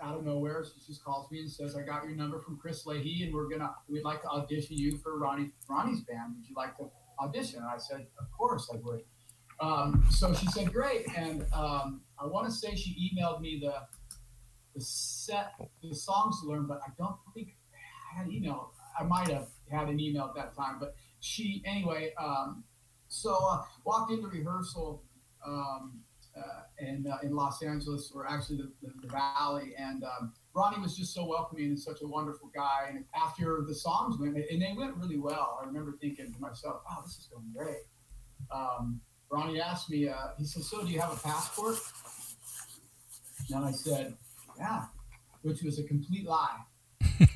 [0.02, 2.86] out of nowhere, she just calls me and says, "I got your number from Chris
[2.86, 6.36] Leahy, and we're gonna we'd like to audition you for Ronnie Ronnie's band.
[6.38, 9.02] Would you like to audition?" And I said, "Of course I would."
[9.60, 13.76] Um, so she said, "Great," and um, I want to say she emailed me the
[14.76, 17.56] the set the songs to learn, but I don't think
[18.14, 18.72] I had email.
[19.00, 22.14] I might have had an email at that time, but she anyway.
[22.20, 22.64] Um,
[23.10, 25.04] So uh, walked into rehearsal
[25.46, 26.02] um,
[26.36, 30.82] uh, in uh, in Los Angeles, or actually the, the, the Valley, and um, Ronnie
[30.82, 32.90] was just so welcoming and such a wonderful guy.
[32.90, 36.82] And after the songs went, and they went really well, I remember thinking to myself,
[36.90, 37.86] "Oh, this is going great."
[38.52, 39.00] Um,
[39.34, 41.78] Ronnie asked me, uh, he said, "So do you have a passport?"
[43.50, 44.16] And I said,
[44.60, 44.86] "Yeah,"
[45.42, 46.60] which was a complete lie.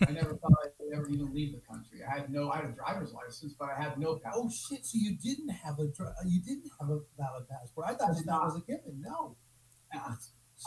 [0.07, 2.01] I never thought I'd ever even leave the country.
[2.03, 4.45] I had no, I had a driver's license, but I had no passport.
[4.45, 4.86] Oh shit!
[4.86, 7.88] So you didn't have a dr- you didn't have a valid passport.
[7.89, 9.01] I thought that, was a given.
[9.01, 9.36] No,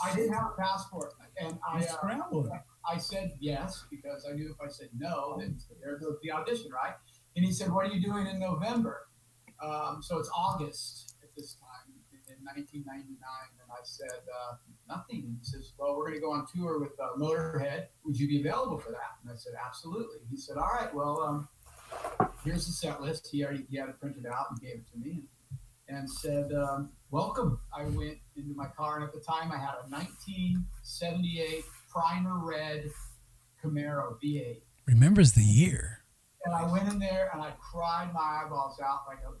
[0.03, 2.49] I didn't have a passport, and I, uh, scrambled.
[2.85, 6.71] I said yes because I knew if I said no, then there goes the audition,
[6.71, 6.95] right?
[7.37, 9.07] And he said, "What are you doing in November?"
[9.63, 11.93] Um, so it's August at this time
[12.27, 14.55] in 1999, and I said uh,
[14.87, 15.37] nothing.
[15.39, 17.87] He says, "Well, we're going to go on tour with uh, Motorhead.
[18.05, 21.21] Would you be available for that?" And I said, "Absolutely." He said, "All right, well,
[21.21, 21.47] um,
[22.43, 23.29] here's the set list.
[23.31, 25.23] He already he had it printed out and gave it to me."
[25.87, 29.75] and said, um, "Welcome." I went into my car, and at the time, I had
[29.85, 32.89] a 1978 primer red
[33.63, 36.03] Camaro V8, Remembers the year.
[36.45, 39.33] and I went in there and I cried my eyeballs out like a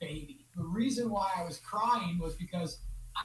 [0.00, 0.41] baby.
[0.56, 2.80] The reason why I was crying was because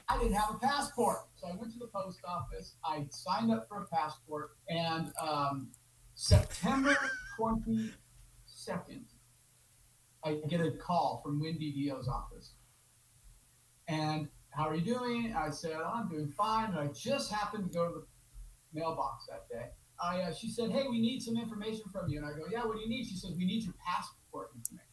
[0.08, 2.74] I didn't have a passport, so I went to the post office.
[2.84, 5.70] I signed up for a passport, and um,
[6.14, 6.96] September
[7.38, 7.92] 22nd,
[10.24, 12.52] I get a call from Wendy Dio's office.
[13.86, 15.34] And how are you doing?
[15.36, 16.70] I said, oh, I'm doing fine.
[16.70, 18.06] And I just happened to go to the
[18.72, 19.66] mailbox that day.
[20.02, 22.18] I, uh, she said, hey, we need some information from you.
[22.18, 23.06] And I go, yeah, what do you need?
[23.06, 24.87] She says, we need your passport information.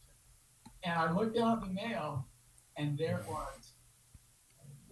[0.82, 2.26] And I looked at the mail,
[2.76, 3.72] and there it was.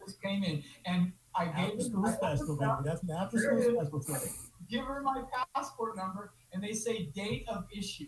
[0.05, 2.73] This came in, and I gave After I school opened special, it baby.
[2.85, 4.21] That's an after school special.
[4.21, 4.35] Thing.
[4.71, 5.23] give her my
[5.55, 8.07] passport number, and they say date of issue.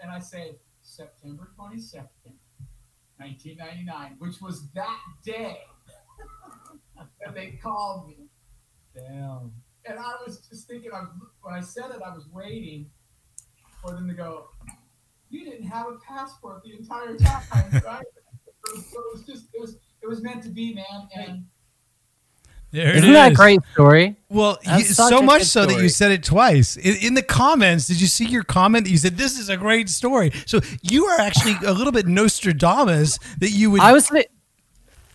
[0.00, 2.36] And I say September 22nd,
[3.18, 5.58] 1999, which was that day
[6.96, 8.28] that they called me.
[8.94, 9.52] Damn.
[9.84, 11.10] And I was just thinking, I was,
[11.42, 12.90] when I said it, I was waiting
[13.80, 14.48] for them to go,
[15.30, 17.42] You didn't have a passport the entire time,
[17.84, 18.04] right?
[18.66, 21.08] so it was just, it was, it was meant to be, man.
[21.14, 21.46] And
[22.70, 24.16] There it Isn't that a great story?
[24.28, 27.22] Well, That's you, so much good so that you said it twice in, in the
[27.22, 27.86] comments.
[27.86, 28.86] Did you see your comment?
[28.86, 30.32] that You said this is a great story.
[30.46, 34.26] So you are actually a little bit Nostradamus that you would I was li-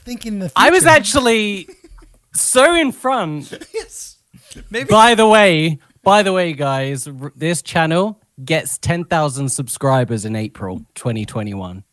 [0.03, 0.49] think the.
[0.49, 0.53] Future.
[0.55, 1.67] I was actually
[2.33, 3.51] so in front.
[3.73, 4.17] yes.
[4.69, 10.35] Maybe By the way, by the way, guys, r- this channel gets 10,000 subscribers in
[10.35, 11.83] April 2021.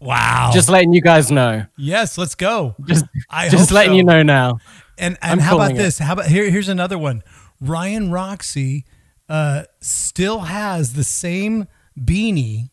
[0.00, 0.50] wow.
[0.52, 1.64] Just letting you guys know.
[1.76, 2.18] yes.
[2.18, 2.74] Let's go.
[2.86, 3.96] Just, I just letting so.
[3.96, 4.58] you know now.
[4.98, 5.78] And and I'm how about calling it.
[5.78, 5.98] this?
[5.98, 6.50] How about here?
[6.50, 7.22] Here's another one.
[7.60, 8.84] Ryan Roxie
[9.28, 11.66] uh, still has the same
[11.98, 12.70] beanie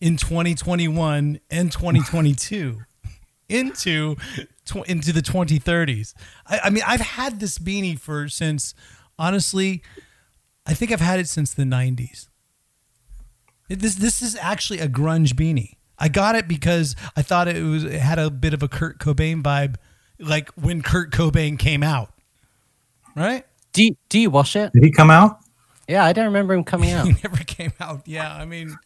[0.00, 2.80] in 2021 and 2022
[3.48, 4.16] into
[4.64, 6.14] tw- into the 2030s.
[6.46, 8.74] I, I mean, I've had this beanie for since
[9.18, 9.82] honestly,
[10.66, 12.27] I think I've had it since the 90s.
[13.68, 15.74] It- This this is actually a grunge beanie.
[15.98, 18.98] I got it because I thought it was it had a bit of a Kurt
[19.00, 19.76] Cobain vibe,
[20.20, 22.12] like when Kurt Cobain came out,
[23.16, 23.44] right?
[23.72, 24.72] Do you, do you wash it?
[24.72, 25.38] Did he come out?
[25.88, 27.06] Yeah, I don't remember him coming out.
[27.06, 28.02] He never came out.
[28.06, 28.76] Yeah, I mean,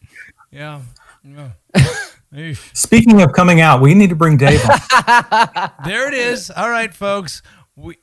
[0.51, 0.81] yeah.
[1.23, 1.49] yeah.
[2.73, 5.69] Speaking of coming out, we need to bring Dave on.
[5.85, 6.49] there it is.
[6.49, 7.41] All right, folks.
[7.75, 7.97] We,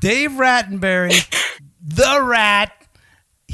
[0.00, 1.26] Dave Rattenberry,
[1.82, 2.72] the Rat.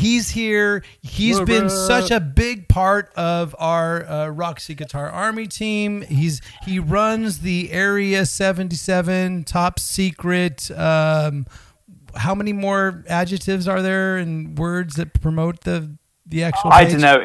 [0.03, 0.83] He's here.
[1.01, 1.71] He's The been Rat.
[1.71, 6.03] such a big part of our uh, Roxie Guitar Army team.
[6.03, 10.71] He's he runs the Area 77 top secret.
[10.73, 11.47] Um,
[12.17, 16.71] how many more adjectives are there and words that promote the the actual?
[16.73, 17.25] I don't know.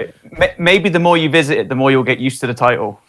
[0.60, 3.02] Maybe the more you visit it, the more you'll get used to the title.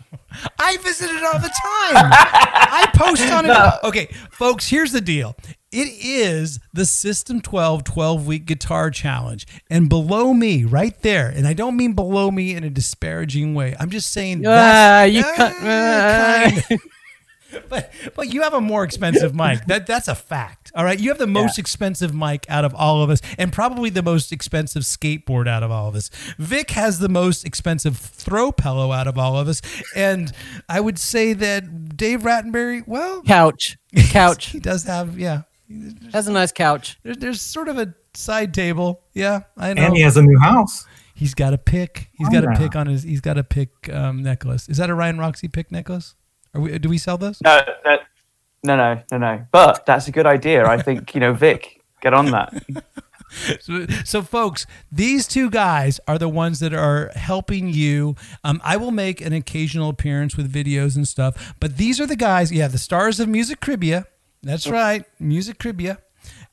[0.58, 2.10] I visit it all the time.
[2.12, 3.84] I post on it.
[3.84, 5.36] Okay, folks, here's the deal.
[5.70, 9.46] It is the System 12 12 week guitar challenge.
[9.68, 13.76] And below me, right there, and I don't mean below me in a disparaging way.
[13.78, 16.80] I'm just saying Ah, that's, you Ah, can't- kind.
[17.68, 19.64] but but you have a more expensive mic.
[19.66, 20.70] That that's a fact.
[20.74, 20.98] All right.
[20.98, 24.32] You have the most expensive mic out of all of us, and probably the most
[24.32, 26.08] expensive skateboard out of all of us.
[26.38, 29.60] Vic has the most expensive throw pillow out of all of us,
[29.96, 30.32] and
[30.68, 33.76] I would say that Dave Rattenberry, well, couch.
[34.10, 34.46] Couch.
[34.46, 35.42] he does have yeah.
[35.68, 36.98] That's a nice couch.
[37.02, 39.02] There's, there's sort of a side table.
[39.14, 39.82] Yeah, I know.
[39.82, 40.86] and he has a new house.
[41.14, 42.10] He's got a pick.
[42.12, 43.02] He's got a Oh, pick on his.
[43.02, 44.68] He's got a pick um, necklace.
[44.68, 46.14] Is that a Ryan Roxie pick necklace?
[46.54, 46.78] Are we?
[46.78, 47.40] Do we sell those?
[47.42, 47.98] No, no,
[48.64, 49.46] no, no, no, no.
[49.50, 50.64] But that's a good idea.
[50.66, 52.54] I think you know, Vic, get on that.
[53.60, 58.16] So, so, folks, these two guys are the ones that are helping you.
[58.42, 62.16] Um, I will make an occasional appearance with videos and stuff, but these are the
[62.16, 62.50] guys.
[62.50, 64.06] Yeah, the stars of Music Cribia.
[64.42, 65.98] That's right, Music Cribia.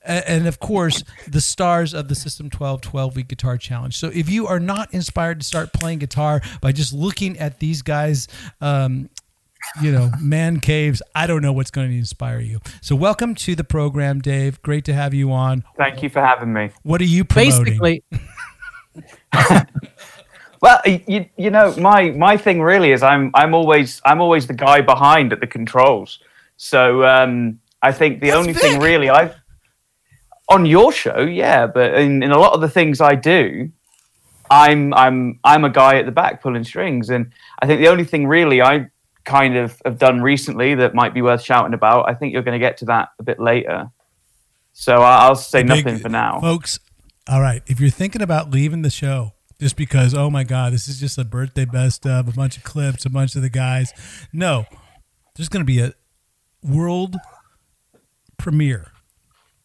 [0.04, 3.98] A- And of course, the stars of the System 12 12 week guitar challenge.
[3.98, 7.82] So, if you are not inspired to start playing guitar by just looking at these
[7.82, 8.28] guys,
[8.62, 9.10] um,
[9.82, 12.60] you know, man caves, I don't know what's going to inspire you.
[12.82, 14.62] So, welcome to the program, Dave.
[14.62, 15.64] Great to have you on.
[15.78, 16.70] Thank you for having me.
[16.84, 17.64] What are you promoting?
[17.80, 18.04] Basically,
[20.62, 24.54] Well, you, you know, my my thing really is I'm I'm always I'm always the
[24.54, 26.20] guy behind at the controls.
[26.58, 29.36] So um, I think the That's only thing really I've
[30.50, 33.70] on your show, yeah, but in, in a lot of the things I do,
[34.50, 38.04] I'm I'm I'm a guy at the back pulling strings, and I think the only
[38.04, 38.88] thing really I
[39.24, 42.10] kind of have done recently that might be worth shouting about.
[42.10, 43.90] I think you're going to get to that a bit later.
[44.74, 46.40] So I- I'll say Big- nothing for now.
[46.42, 46.80] Folks,
[47.28, 47.64] all right.
[47.68, 51.18] If you're thinking about leaving the show just because, oh my God, this is just
[51.18, 53.94] a birthday best of, a bunch of clips, a bunch of the guys.
[54.32, 54.66] No,
[55.36, 55.94] there's going to be a
[56.62, 57.16] world
[58.38, 58.92] premiere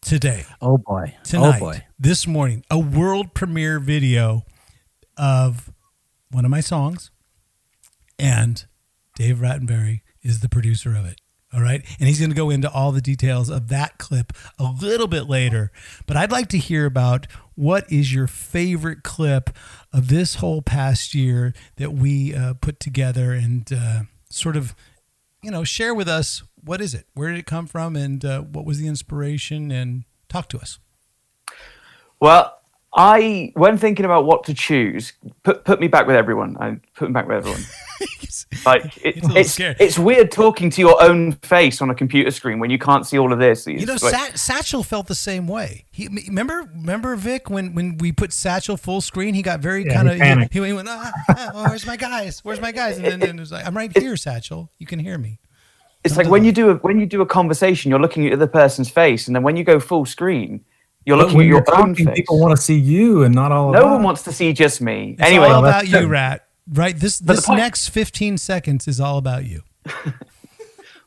[0.01, 1.85] today, oh boy, tonight, oh boy.
[1.99, 4.43] this morning, a world premiere video
[5.17, 5.71] of
[6.31, 7.11] one of my songs.
[8.17, 8.65] And
[9.15, 11.19] Dave Rattenberry is the producer of it.
[11.53, 11.83] All right.
[11.99, 15.27] And he's going to go into all the details of that clip a little bit
[15.27, 15.71] later.
[16.05, 19.49] But I'd like to hear about what is your favorite clip
[19.91, 24.73] of this whole past year that we uh, put together and uh, sort of,
[25.43, 27.05] you know, share with us what is it?
[27.13, 27.95] Where did it come from?
[27.95, 29.71] And uh, what was the inspiration?
[29.71, 30.79] And talk to us.
[32.19, 32.57] Well,
[32.93, 36.57] I when thinking about what to choose, put put me back with everyone.
[36.59, 37.61] I put me back with everyone.
[38.65, 39.77] Like it, He's a little it's scared.
[39.79, 43.19] it's weird talking to your own face on a computer screen when you can't see
[43.19, 43.67] all of this.
[43.67, 45.85] You know, like- Sa- Satchel felt the same way.
[45.91, 49.93] He remember, remember Vic when when we put Satchel full screen, he got very Yeah,
[49.95, 50.53] kind of panicked.
[50.53, 52.39] he, he went, ah, ah, oh, "Where's my guys?
[52.43, 54.71] Where's my guys?" And then, then it was like, "I'm right here, Satchel.
[54.77, 55.40] You can hear me."
[56.03, 58.47] It's like when you do a when you do a conversation, you're looking at the
[58.47, 60.63] person's face, and then when you go full screen,
[61.05, 62.15] you're But looking when at you're your own talking, face.
[62.15, 63.69] people want to see you and not all.
[63.69, 63.91] of no us.
[63.93, 65.11] one wants to see just me.
[65.19, 66.07] It's anyway, all about you.
[66.07, 66.47] Rat.
[66.71, 66.97] Right?
[66.97, 69.61] This the this point- next 15 seconds is all about you.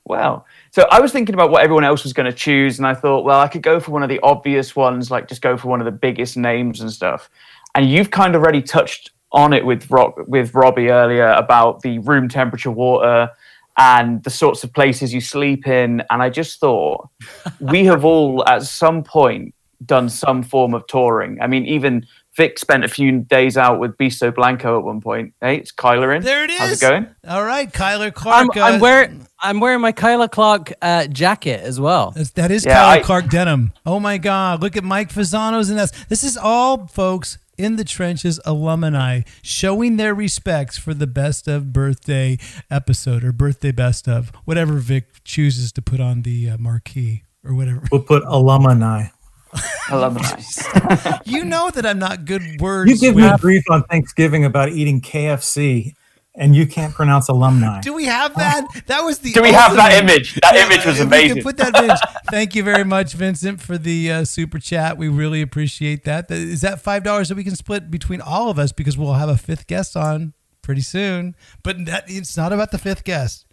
[0.07, 0.45] Wow.
[0.71, 3.25] So I was thinking about what everyone else was going to choose, and I thought,
[3.25, 5.81] well, I could go for one of the obvious ones, like just go for one
[5.81, 7.31] of the biggest names and stuff.
[7.75, 12.01] And you've kind of already touched on it with Rob, with Robbie earlier about the
[12.01, 13.31] room temperature water
[13.77, 16.03] and the sorts of places you sleep in.
[16.11, 17.09] And I just thought
[17.61, 21.41] we have all at some point done some form of touring.
[21.41, 22.07] I mean, even
[22.37, 25.35] Vic spent a few days out with Bisto Blanco at one point.
[25.41, 26.23] Hey, it's Kyler in.
[26.23, 26.59] There it is.
[26.59, 27.07] How's it going?
[27.29, 28.57] All right, Kyler I'm, Clark.
[28.57, 32.11] I'm uh, wearing I'm wearing my Kyla Clark uh, jacket as well.
[32.13, 33.73] That's, that is Yeah, Kyler I- Clark denim.
[33.87, 34.63] Oh my God!
[34.63, 39.97] Look at Mike Fasano's and that's this is all folks in the trenches alumni showing
[39.97, 42.39] their respects for the best of birthday
[42.71, 47.55] episode or birthday best of whatever Vic chooses to put on the uh, marquee or
[47.55, 47.83] whatever.
[47.93, 49.07] We'll put alumni.
[49.91, 50.21] Alumni.
[51.25, 52.91] You know that I'm not good words.
[52.91, 55.95] You give with- me grief on Thanksgiving about eating KFC,
[56.37, 57.81] and you can't pronounce alumni.
[57.81, 58.67] Do we have that?
[58.87, 59.33] That was the.
[59.33, 60.35] Do we have that image?
[60.43, 61.43] That image was if we could amazing.
[61.43, 61.99] put that image.
[62.31, 64.99] Thank you very much, Vincent, for the uh, super chat.
[64.99, 66.31] We really appreciate that.
[66.31, 69.29] Is that five dollars that we can split between all of us because we'll have
[69.29, 71.37] a fifth guest on pretty soon?
[71.63, 73.47] But that it's not about the fifth guest.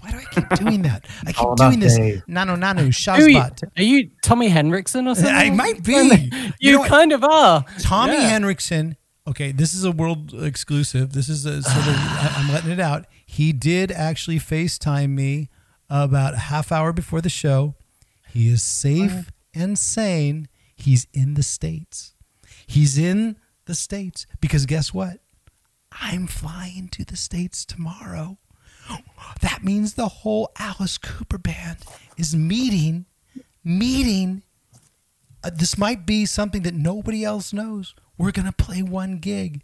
[0.00, 1.06] Why do I keep doing that?
[1.26, 1.96] I keep all doing this.
[1.96, 2.22] Dave.
[2.28, 3.62] Nanu nanu Who are, you, shazbot.
[3.76, 5.34] are you Tommy Henriksen or something?
[5.34, 5.92] I might be.
[6.30, 6.88] You, You know what?
[6.88, 7.64] kind of are.
[7.80, 8.28] Tommy Yeah.
[8.28, 8.96] Henriksen.
[9.28, 11.12] Okay, this is a world exclusive.
[11.12, 11.94] This is a sort of
[12.36, 13.04] I'm letting it out.
[13.26, 15.50] He did actually FaceTime me
[15.90, 17.74] about a half hour before the show.
[18.32, 20.48] He is safe and sane.
[20.74, 22.14] He's in the states.
[22.66, 23.36] He's in
[23.66, 25.18] the states because guess what?
[25.92, 28.38] I'm flying to the states tomorrow.
[29.42, 31.78] That means the whole Alice Cooper band
[32.16, 33.04] is meeting,
[33.62, 34.42] meeting
[35.44, 37.94] uh, this might be something that nobody else knows.
[38.18, 39.62] We're going to play one gig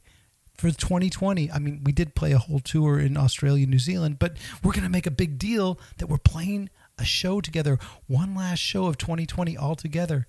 [0.57, 1.51] for 2020.
[1.51, 4.85] I mean, we did play a whole tour in Australia, New Zealand, but we're going
[4.85, 8.97] to make a big deal that we're playing a show together, one last show of
[8.97, 10.27] 2020 all together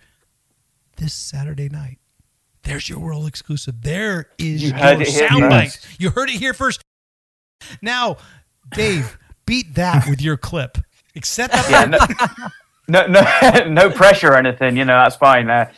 [0.98, 2.00] this Saturday night.
[2.64, 3.84] There's your world exclusive.
[3.84, 6.00] There is You your soundbite.
[6.00, 6.82] You heard it here first.
[7.82, 8.18] Now,
[8.72, 10.80] Dave, beat that with your clip.
[11.14, 12.48] Except that yeah,
[12.88, 13.22] no, no,
[13.62, 14.78] no, no pressure or anything.
[14.78, 15.50] You know, that's fine.
[15.50, 15.72] Uh,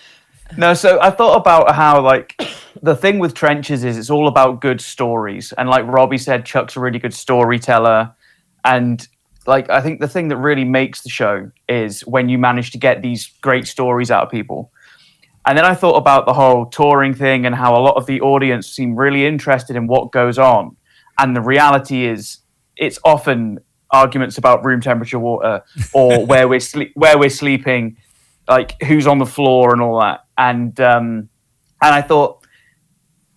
[0.55, 2.41] no, so I thought about how like
[2.81, 6.77] the thing with trenches is it's all about good stories, and like Robbie said, Chuck's
[6.77, 8.13] a really good storyteller,
[8.63, 9.05] and
[9.47, 12.77] like I think the thing that really makes the show is when you manage to
[12.77, 14.71] get these great stories out of people.
[15.45, 18.19] And then I thought about the whole touring thing and how a lot of the
[18.19, 20.75] audience seem really interested in what goes on.
[21.17, 22.39] And the reality is,
[22.75, 27.95] it's often arguments about room temperature water or where we're sleep where we're sleeping,
[28.49, 30.25] like who's on the floor and all that.
[30.37, 31.29] And um,
[31.81, 32.45] and I thought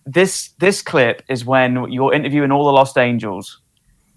[0.05, 3.61] this this clip is when you're interviewing all the Lost Angels,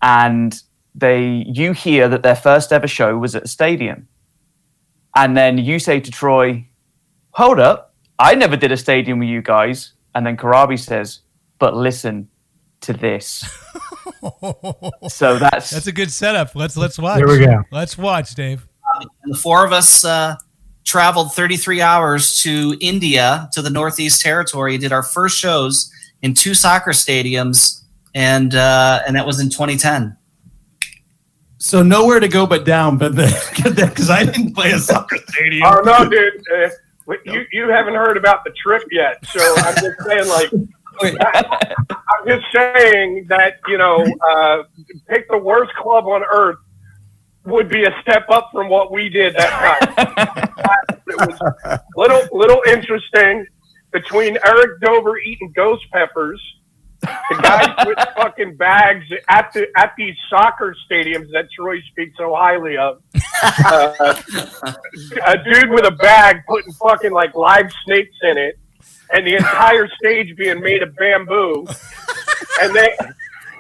[0.03, 0.55] and
[0.95, 4.09] they you hear that their first ever show was at a stadium,
[5.17, 6.67] and then you say to Troy,
[7.33, 11.21] "Hold up, I never did a stadium with you guys," and then Karabi says,
[11.59, 12.29] "But listen
[12.83, 13.45] to this."
[15.09, 16.55] so that's That's a good setup.
[16.55, 17.19] Let's let's watch.
[17.19, 17.63] Here we go.
[17.71, 18.67] Let's watch, Dave.
[19.25, 20.37] And the four of us uh,
[20.85, 25.91] traveled 33 hours to India, to the Northeast Territory, did our first shows
[26.23, 27.83] in two soccer stadiums,
[28.15, 30.17] and uh, and that was in 2010.
[31.59, 35.63] So nowhere to go but down, but because I didn't play a soccer stadium.
[35.65, 36.43] Oh no, dude!
[37.07, 40.51] Uh, you you haven't heard about the trip yet, so I'm just saying, like,
[41.03, 44.63] I'm just saying that you know, uh,
[45.07, 46.57] pick the worst club on earth
[47.45, 50.95] would be a step up from what we did that time.
[51.07, 53.47] it was little little interesting
[53.93, 56.41] between Eric Dover eating ghost peppers,
[57.01, 62.35] the guys with fucking bags at the at these soccer stadiums that Troy speaks so
[62.35, 63.03] highly of.
[63.43, 64.21] Uh,
[65.27, 68.59] a dude with a bag putting fucking like live snakes in it,
[69.13, 71.67] and the entire stage being made of bamboo,
[72.63, 72.91] and then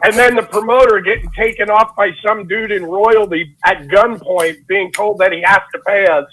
[0.05, 4.93] and then the promoter getting taken off by some dude in royalty at gunpoint, being
[4.93, 6.25] told that he has to pay us.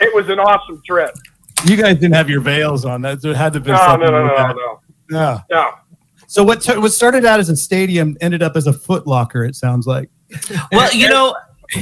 [0.00, 1.10] It was an awesome trip.
[1.64, 3.02] You guys didn't have your veils on.
[3.02, 5.40] That there had to be been No, something no, no, like no, no, Yeah.
[5.50, 5.70] no.
[6.26, 9.44] So what t- what started out as a stadium ended up as a Foot Locker.
[9.44, 10.10] It sounds like.
[10.72, 11.34] Well, you know,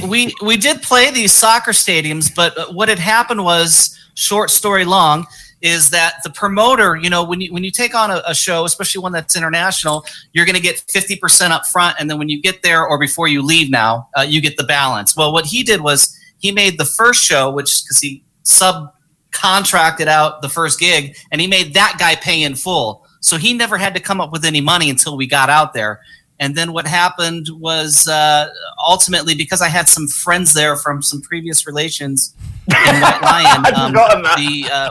[0.07, 5.25] we we did play these soccer stadiums, but what had happened was, short story long,
[5.61, 8.65] is that the promoter, you know, when you when you take on a, a show,
[8.65, 12.29] especially one that's international, you're going to get fifty percent up front, and then when
[12.29, 15.15] you get there or before you leave, now uh, you get the balance.
[15.15, 20.41] Well, what he did was he made the first show, which because he subcontracted out
[20.41, 23.05] the first gig, and he made that guy pay in full.
[23.19, 26.01] So he never had to come up with any money until we got out there.
[26.39, 28.49] And then what happened was uh,
[28.87, 32.35] ultimately because I had some friends there from some previous relations
[32.67, 34.89] in White Lion, um, the uh,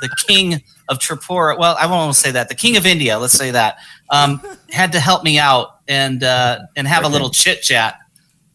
[0.00, 1.56] the king of Tripura.
[1.58, 2.48] Well, I won't say that.
[2.48, 3.78] The king of India, let's say that,
[4.10, 7.98] um, had to help me out and uh, and have a little chit chat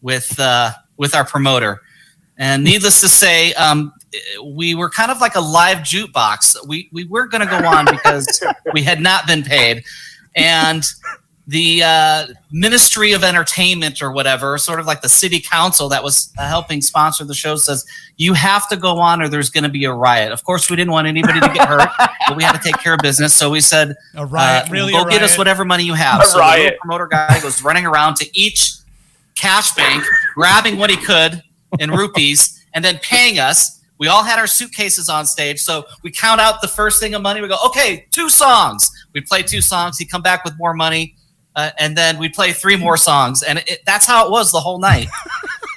[0.02, 1.82] with uh, with our promoter.
[2.38, 3.94] And needless to say, um,
[4.44, 6.68] we were kind of like a live jukebox.
[6.68, 9.84] We we were going to go on because we had not been paid,
[10.36, 10.84] and
[11.48, 16.32] the uh, Ministry of Entertainment or whatever, sort of like the city council that was
[16.38, 19.70] uh, helping sponsor the show, says you have to go on or there's going to
[19.70, 20.32] be a riot.
[20.32, 21.90] Of course, we didn't want anybody to get hurt,
[22.28, 24.94] but we had to take care of business, so we said, A riot, uh, really?
[24.94, 26.22] go a get us whatever money you have.
[26.22, 26.64] A so the riot.
[26.64, 28.72] little promoter guy goes running around to each
[29.36, 31.44] cash bank, grabbing what he could
[31.80, 33.82] in rupees, and then paying us.
[34.00, 37.22] We all had our suitcases on stage, so we count out the first thing of
[37.22, 37.42] money.
[37.42, 38.90] We go, okay, two songs.
[39.14, 39.98] We play two songs.
[39.98, 41.16] He come back with more money,
[41.56, 44.60] uh, and then we play three more songs, and it, that's how it was the
[44.60, 45.08] whole night.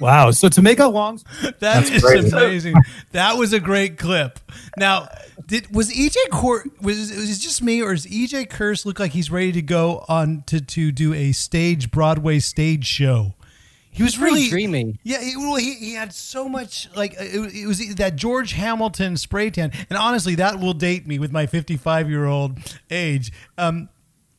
[0.00, 0.30] Wow.
[0.30, 1.20] So to make a long
[1.60, 2.32] That is great.
[2.32, 2.74] amazing.
[3.12, 4.38] that was a great clip.
[4.76, 5.08] Now,
[5.46, 9.12] did was EJ Court was, was it just me or does EJ Curse look like
[9.12, 13.34] he's ready to go on to to do a stage Broadway stage show?
[13.90, 14.98] He was Pretty really dreamy.
[15.04, 19.16] Yeah, he, well, he, he had so much like it, it was that George Hamilton
[19.16, 22.58] spray tan, and honestly, that will date me with my 55 year old
[22.90, 23.32] age.
[23.56, 23.88] Um,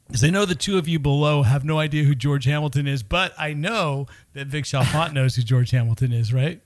[0.07, 3.03] because I know the two of you below have no idea who George Hamilton is,
[3.03, 6.61] but I know that Vic Chalfant knows who George Hamilton is, right?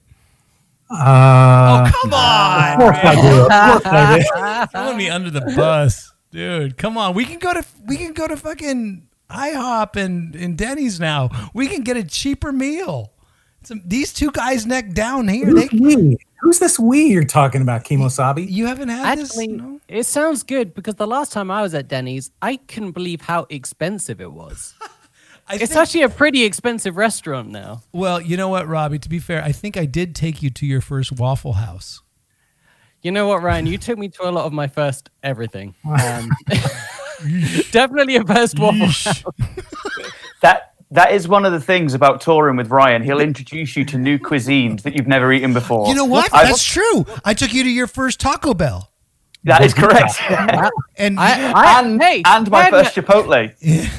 [0.90, 2.74] Uh, oh, come on!
[2.74, 3.24] of course I man.
[3.24, 3.42] do.
[3.42, 4.72] Of course I do.
[4.72, 6.78] Throwing me under the bus, dude.
[6.78, 11.00] Come on, we can go to we can go to fucking IHOP and, and Denny's
[11.00, 11.30] now.
[11.54, 13.14] We can get a cheaper meal.
[13.64, 15.54] Some, these two guys neck down here.
[15.54, 16.18] They Who's we?
[16.42, 18.50] Who's this we you're talking about, Kemosabe?
[18.50, 19.58] you haven't had Actually, this.
[19.62, 19.80] No?
[19.88, 23.46] it sounds good because the last time I was at Denny's, I couldn't believe how
[23.50, 24.74] expensive it was.
[25.48, 27.84] I it's think- actually a pretty expensive restaurant now.
[27.94, 28.98] well, you know what, Robbie?
[29.00, 32.02] To be fair, I think I did take you to your first Waffle House.
[33.04, 33.66] You know what, Ryan?
[33.68, 35.76] You took me to a lot of my first everything.
[35.86, 36.30] Um,
[37.72, 38.88] definitely a first waffle.
[38.88, 39.24] house.
[40.42, 43.02] That that is one of the things about touring with Ryan.
[43.02, 45.88] He'll introduce you to new cuisines that you've never eaten before.
[45.88, 46.34] You know what?
[46.34, 47.06] I- That's true.
[47.26, 48.92] I took you to your first Taco Bell,
[49.46, 50.14] that is correct.
[50.98, 53.54] and I, I, and hey, and my I had first Chipotle.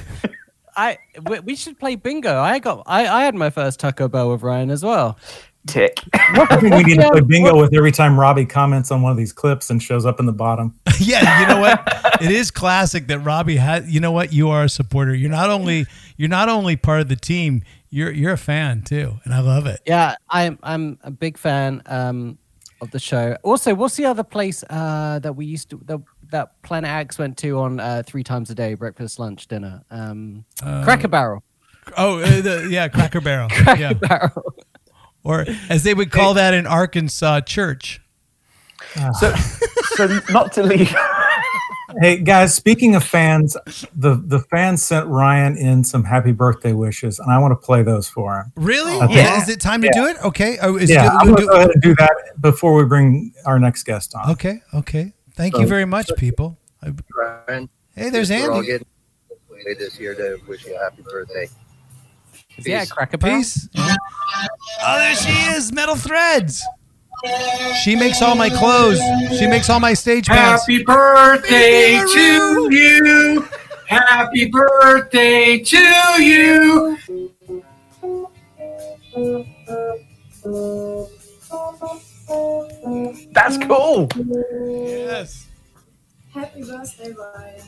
[0.77, 2.39] I we, we should play bingo.
[2.39, 5.19] I got I, I had my first Taco Bell with Ryan as well.
[5.67, 6.01] Tick.
[6.15, 9.19] I think we need to play bingo with every time Robbie comments on one of
[9.19, 10.75] these clips and shows up in the bottom.
[10.99, 11.81] yeah, you know what?
[12.21, 13.89] it is classic that Robbie has.
[13.89, 14.33] You know what?
[14.33, 15.15] You are a supporter.
[15.15, 15.87] You're not only
[16.17, 17.63] you're not only part of the team.
[17.91, 19.81] You're you're a fan too, and I love it.
[19.87, 22.39] Yeah, I'm I'm a big fan um,
[22.81, 23.37] of the show.
[23.43, 26.01] Also, what's the other place uh, that we used to the,
[26.33, 29.83] that Planet X went to on uh, three times a day, breakfast, lunch, dinner?
[29.91, 31.45] Um, Cracker Barrel.
[31.97, 33.49] Oh, uh, the, yeah, Cracker Barrel.
[33.79, 33.93] yeah.
[33.93, 34.55] Barrel.
[35.25, 38.01] Or as they would call that in Arkansas, church.
[38.97, 39.11] Ah.
[39.13, 39.35] So,
[39.97, 40.95] so not to leave.
[42.01, 43.55] Hey guys, speaking of fans,
[43.95, 47.83] the the fans sent Ryan in some happy birthday wishes, and I want to play
[47.83, 48.53] those for him.
[48.57, 48.95] Really?
[49.03, 49.15] Okay.
[49.17, 49.41] Yeah.
[49.43, 50.17] Is it time to do it?
[50.25, 50.57] Okay.
[50.63, 53.35] Oh, is yeah, do- I'm gonna do- go ahead and do that before we bring
[53.45, 54.31] our next guest on.
[54.31, 54.63] okay.
[54.73, 55.13] Okay.
[55.35, 56.59] Thank you very much, people.
[57.15, 57.69] Ryan.
[57.95, 58.67] Hey, there's We're all Andy.
[58.69, 58.87] getting
[59.79, 61.47] this year to wish you a happy birthday.
[62.59, 62.93] Yeah, Peace.
[62.93, 63.39] Cracker Barrel.
[63.39, 63.69] Peace.
[63.77, 66.65] Oh, there she is, Metal Threads.
[67.85, 69.01] She makes all my clothes.
[69.39, 70.63] She makes all my stage pants.
[70.63, 73.49] Happy birthday to you.
[73.87, 75.79] Happy birthday to
[76.23, 76.99] you.
[83.33, 84.09] That's cool.
[84.17, 85.47] Yes.
[86.35, 87.63] Happy birthday, Ryan.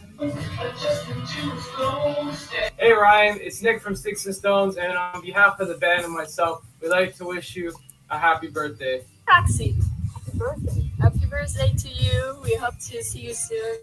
[2.78, 6.14] Hey Ryan, it's Nick from Sticks and Stones, and on behalf of the band and
[6.14, 7.74] myself, we'd like to wish you
[8.08, 9.04] a happy birthday.
[9.28, 9.76] Taxi.
[10.14, 10.90] Happy birthday.
[10.98, 12.38] Happy birthday to you.
[12.42, 13.76] We hope to see you soon.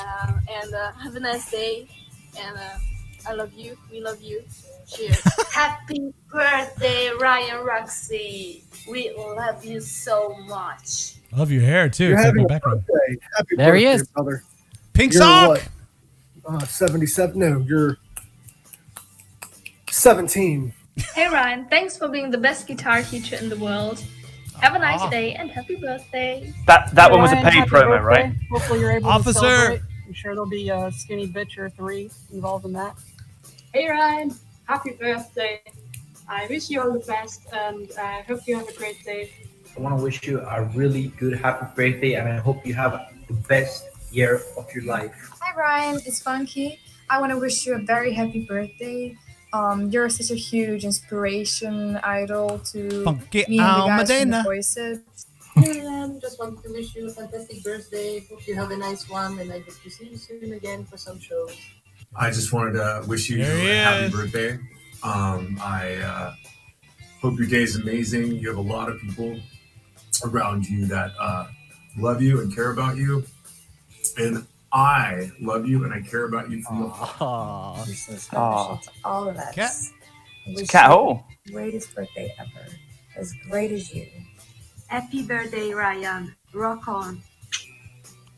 [0.00, 1.88] Um, and uh, have a nice day.
[2.38, 2.78] And uh,
[3.28, 3.76] I love you.
[3.90, 4.44] We love you.
[4.86, 5.20] Cheers.
[5.52, 8.62] Happy birthday, Ryan Roxie.
[8.88, 11.14] We love you so much.
[11.36, 12.04] Love your hair too.
[12.04, 12.84] You're It's like having my a background.
[12.86, 13.20] birthday.
[13.36, 14.08] Happy There he birthday, is.
[14.08, 14.44] brother.
[14.92, 15.62] Pink You're sock.
[16.46, 17.38] Uh, 77.
[17.38, 17.96] No, you're
[19.90, 20.72] 17.
[21.14, 21.66] hey, Ryan.
[21.68, 24.02] Thanks for being the best guitar teacher in the world.
[24.60, 25.10] Have a nice Aw.
[25.10, 26.52] day and happy birthday.
[26.66, 28.04] That that one was a paid happy promo, birthday.
[28.04, 28.32] right?
[28.52, 29.32] Hopefully you're able Officer.
[29.40, 29.80] to celebrate.
[30.06, 32.96] I'm sure there'll be a skinny bitch or three involved in that.
[33.72, 34.32] Hey, Ryan.
[34.66, 35.60] Happy birthday.
[36.28, 39.30] I wish you all the best and I hope you have a great day.
[39.76, 42.92] I want to wish you a really good happy birthday, and I hope you have
[43.26, 45.12] the best year of your life.
[45.40, 46.78] Hi Ryan, it's Funky.
[47.10, 49.16] I want to wish you a very happy birthday.
[49.52, 54.38] Um, you're such a huge inspiration, idol to Funky me and the guys from Almadena.
[54.38, 55.00] the Voices.
[55.56, 58.20] Um, just want to wish you a fantastic birthday.
[58.28, 60.96] Hope you have a nice one, and I hope to see you soon again for
[60.96, 61.56] some shows.
[62.16, 64.12] I just wanted to wish you There a happy is.
[64.12, 64.58] birthday.
[65.02, 66.34] Um, I uh,
[67.20, 68.32] hope your day is amazing.
[68.36, 69.38] You have a lot of people
[70.24, 71.46] around you that uh,
[71.98, 73.24] love you and care about you.
[74.18, 77.76] And I love you and I care about you from the Aw.
[77.86, 79.54] You're so special to all of us.
[79.54, 79.72] Cat.
[80.46, 81.24] I wish Cat you Hole.
[81.52, 82.66] greatest birthday ever.
[83.16, 84.06] As great as you.
[84.88, 86.34] Happy birthday, Ryan.
[86.52, 87.22] Rock on.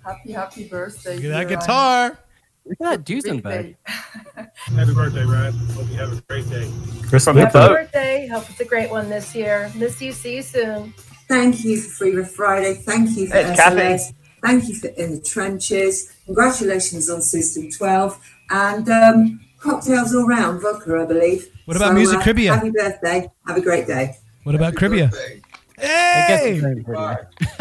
[0.05, 1.17] Happy, happy birthday.
[1.17, 1.59] Look at that dear Ryan.
[1.59, 2.19] guitar.
[2.65, 3.77] Look at that Duesenberg.
[3.87, 5.53] Happy birthday, Ryan.
[5.53, 6.71] Hope you have a great day.
[7.09, 7.61] Chris From the Bickford.
[7.61, 7.71] boat.
[7.71, 8.27] birthday.
[8.27, 9.71] Hope it's a great one this year.
[9.75, 10.13] Miss you.
[10.13, 10.93] See you soon.
[11.29, 12.75] Thank you for Free Riff Friday.
[12.75, 13.77] Thank you for It's Kathy.
[13.77, 14.13] SLS.
[14.43, 16.15] Thank you for In the Trenches.
[16.27, 18.31] Congratulations on System 12.
[18.51, 21.49] And um, cocktails all round, vodka, I believe.
[21.65, 22.55] What about Music Cribia?
[22.55, 23.29] Happy birthday.
[23.47, 24.17] Have a great day.
[24.45, 25.13] What about Cribia?
[25.13, 25.43] I
[25.79, 26.61] Hey, it's.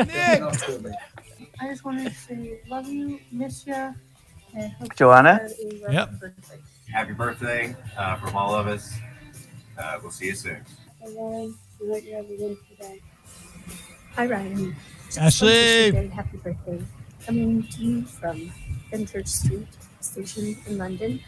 [0.81, 0.93] Nick.
[1.59, 3.95] I just wanted to say love you, miss you,
[4.53, 5.49] and hope Joanna?
[5.59, 6.19] you Yep.
[6.19, 6.57] birthday.
[6.91, 8.97] Happy birthday uh, from all of us.
[9.77, 10.63] Uh, we'll see you soon.
[11.01, 13.01] Hey, Ryan, we hope you have a wonderful day.
[14.15, 14.75] Hi, Ryan.
[15.07, 15.47] Just Ashley.
[15.47, 16.81] want to say very happy birthday.
[17.25, 18.51] Coming to you from
[18.91, 19.67] Fenchurch Street
[19.99, 21.19] Station in London.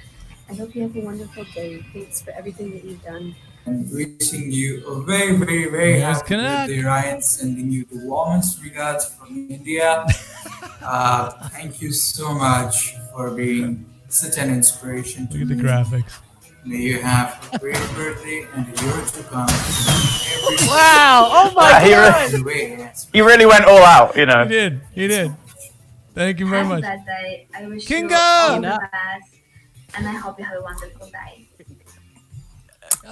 [0.50, 1.84] I hope you have a wonderful day.
[1.94, 3.36] Thanks for everything that you've done.
[3.66, 6.70] And wishing you a very, very, very Yes, happy connect.
[6.70, 7.22] birthday, Ryan.
[7.22, 10.06] Sending you the warmest regards from India.
[10.82, 16.14] uh, thank you so much for being such an inspiration to Look at the graphics.
[16.68, 19.48] May you have a great birthday and a year to come.
[20.68, 21.30] Wow!
[21.32, 22.34] Oh my Ah, he god!
[22.46, 24.44] really- He really went all out, you know.
[24.44, 24.82] He did.
[24.94, 25.32] He did.
[26.14, 26.82] Thank you very much.
[26.84, 27.48] birthday.
[27.56, 28.10] I wish Kinga!
[28.10, 29.32] you all the best.
[29.96, 31.48] And I hope you have a wonderful day.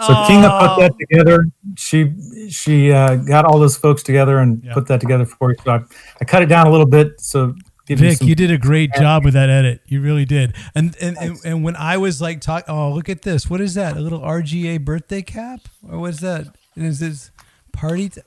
[0.06, 1.46] So Kinga put that together.
[1.78, 2.12] She
[2.50, 4.74] she uh, got all those folks together and Yeah.
[4.74, 5.58] put that together for you.
[5.64, 5.80] So I,
[6.20, 7.22] I cut it down a little bit.
[7.22, 8.28] So give you Vic, some.
[8.28, 9.82] you did a great job with that edit.
[9.86, 10.56] You really did.
[10.74, 13.50] And and, and, and when I was like talk, oh look at this.
[13.50, 13.96] What is that?
[13.96, 15.62] A little RGA birthday cap?
[15.90, 16.48] Or what's that?
[16.76, 17.32] Is this
[17.72, 18.10] party?
[18.10, 18.22] T-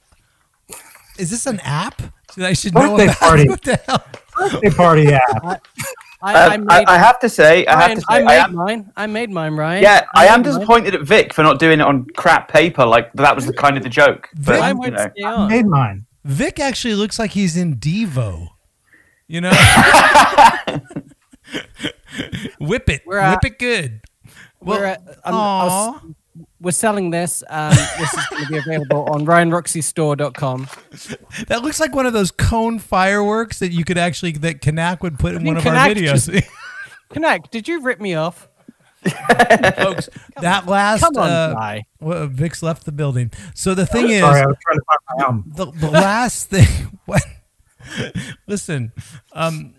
[1.18, 2.00] is this an app
[2.36, 3.18] that I should know Birthday about?
[3.20, 3.48] party.
[3.48, 4.04] What the hell?
[4.36, 5.22] birthday party app.
[6.20, 8.22] I, Uh, I, I, made, I have to say, I have to say, I I
[8.24, 8.92] made am, mine.
[8.96, 9.82] I made mine, Ryan.
[9.84, 10.54] yeah, I am made mine.
[10.58, 12.84] disappointed at Vic for not doing it on crap paper.
[12.84, 14.28] Like that was the kind of the joke.
[14.34, 16.06] But Mine you know, I made mine.
[16.24, 18.48] Vic actually looks like he's in Devo.
[19.28, 19.50] You know,
[22.60, 24.00] whip it, We're, uh, whip it good.
[24.60, 26.14] we're, Well, uh, um, I was-
[26.60, 27.44] we're selling this.
[27.50, 30.68] Um, this is going to be available on RyanRoxieStore.com.
[31.46, 35.18] That looks like one of those cone fireworks that you could actually that Kanak would
[35.20, 36.28] put in one of our videos.
[36.30, 36.30] just-
[37.10, 38.48] Kanak, did you rip me off?
[39.76, 40.08] Folks,
[40.40, 43.30] that last Come on, uh, well, Vix left the building.
[43.54, 45.44] So the thing is, Sorry, I was trying to find my album.
[45.54, 46.98] the, the last thing.
[47.06, 47.22] What?
[48.46, 48.92] Listen,
[49.32, 49.74] um,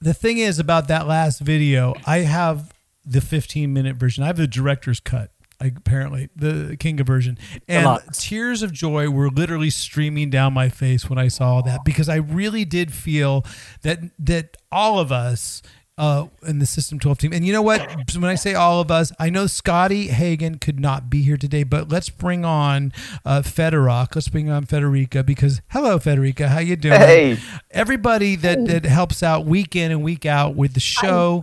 [0.00, 1.94] the thing is about that last video.
[2.06, 2.72] I have
[3.04, 4.24] the 15 minute version.
[4.24, 5.30] I have the director's cut.
[5.58, 11.08] I, apparently, the Kinga version, and tears of joy were literally streaming down my face
[11.08, 13.42] when I saw that because I really did feel
[13.80, 15.62] that that all of us
[15.98, 17.32] uh, in the System 12 team.
[17.32, 17.80] And you know what?
[18.14, 21.62] When I say all of us, I know Scotty Hagen could not be here today,
[21.62, 22.92] but let's bring on
[23.24, 24.14] uh, Federock.
[24.14, 26.48] Let's bring on Federica because hello, Federica.
[26.48, 27.00] How you doing?
[27.00, 27.38] Hey.
[27.70, 31.42] Everybody that, that helps out week in and week out with the show.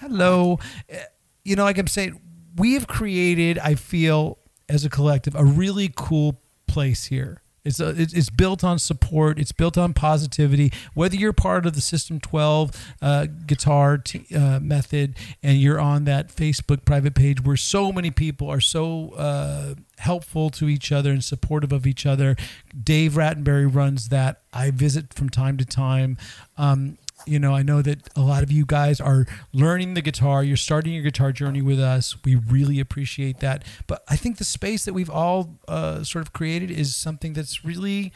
[0.00, 0.58] Hello.
[0.90, 0.96] Uh,
[1.44, 2.20] You know, like I'm saying,
[2.56, 4.38] we have created, I feel,
[4.68, 7.42] as a collective, a really cool place here.
[7.64, 9.38] It's, a, it's, it's built on support.
[9.38, 10.72] It's built on positivity.
[10.94, 16.04] Whether you're part of the System 12 uh, guitar t- uh, method and you're on
[16.04, 21.12] that Facebook private page where so many people are so uh, helpful to each other
[21.12, 22.36] and supportive of each other.
[22.82, 24.40] Dave Rattenberry runs that.
[24.52, 26.18] I visit from time to time.
[26.58, 30.42] Um, you know, I know that a lot of you guys are learning the guitar.
[30.42, 32.16] You're starting your guitar journey with us.
[32.24, 33.64] We really appreciate that.
[33.86, 37.64] But I think the space that we've all uh, sort of created is something that's
[37.64, 38.12] really.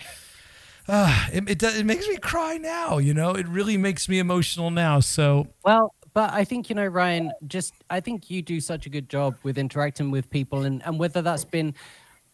[0.88, 3.32] Uh, it, it, does, it makes me cry now, you know.
[3.32, 5.00] It really makes me emotional now.
[5.00, 8.88] So Well, but I think, you know, Ryan, just I think you do such a
[8.88, 11.74] good job with interacting with people and, and whether that's been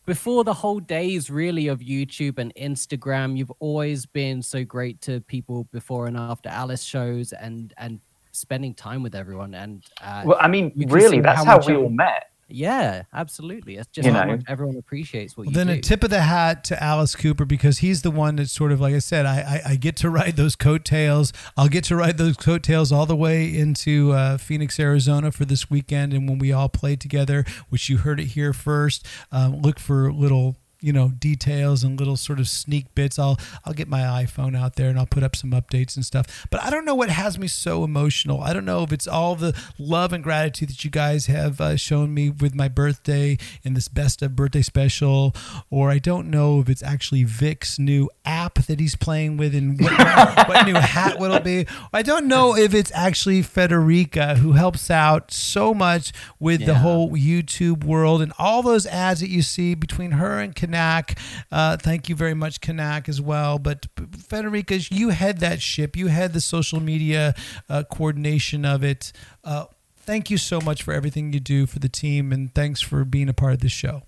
[0.04, 5.20] before the whole days really of YouTube and Instagram, you've always been so great to
[5.22, 8.00] people before and after Alice shows and and
[8.32, 12.31] spending time with everyone and uh, Well, I mean, really, that's how we all met.
[12.54, 13.76] Yeah, absolutely.
[13.76, 14.32] It's just You how know.
[14.36, 15.72] much everyone appreciates what Well, you then do.
[15.74, 18.80] a tip of the hat to Alice Cooper because he's the one that's sort of
[18.80, 21.32] like I said, I, I, I get to ride those coattails.
[21.56, 25.70] I'll get to ride those coattails all the way into uh, Phoenix, Arizona for this
[25.70, 29.06] weekend, and when we all play together, which you heard it here first.
[29.30, 33.18] Um, look for little you know details and little sort of sneak bits.
[33.18, 36.46] I'll i'll get my iphone out there and i'll put up some updates and stuff.
[36.50, 38.40] But i don't know what has me so emotional.
[38.40, 41.76] I don't know if it's all the love and gratitude that you guys have uh,
[41.76, 45.34] shown me with my birthday in this best of birthday special
[45.70, 49.80] or i don't know if it's actually vic's new app that he's playing with and
[49.80, 49.92] what,
[50.48, 51.66] what new hat will it be.
[51.92, 57.10] I don't know if it's actually federica who helps out so much with the whole
[57.10, 61.18] YouTube world and all those ads that you see between her and Kanak.
[61.50, 63.58] Uh, thank you very much, Kanak, as well.
[63.58, 65.96] But Federica, you head that ship.
[65.96, 67.34] You head the social media
[67.68, 69.12] uh, coordination of it.
[69.44, 69.66] Uh,
[69.96, 73.28] thank you so much for everything you do for the team, and thanks for being
[73.28, 74.02] a part of this show.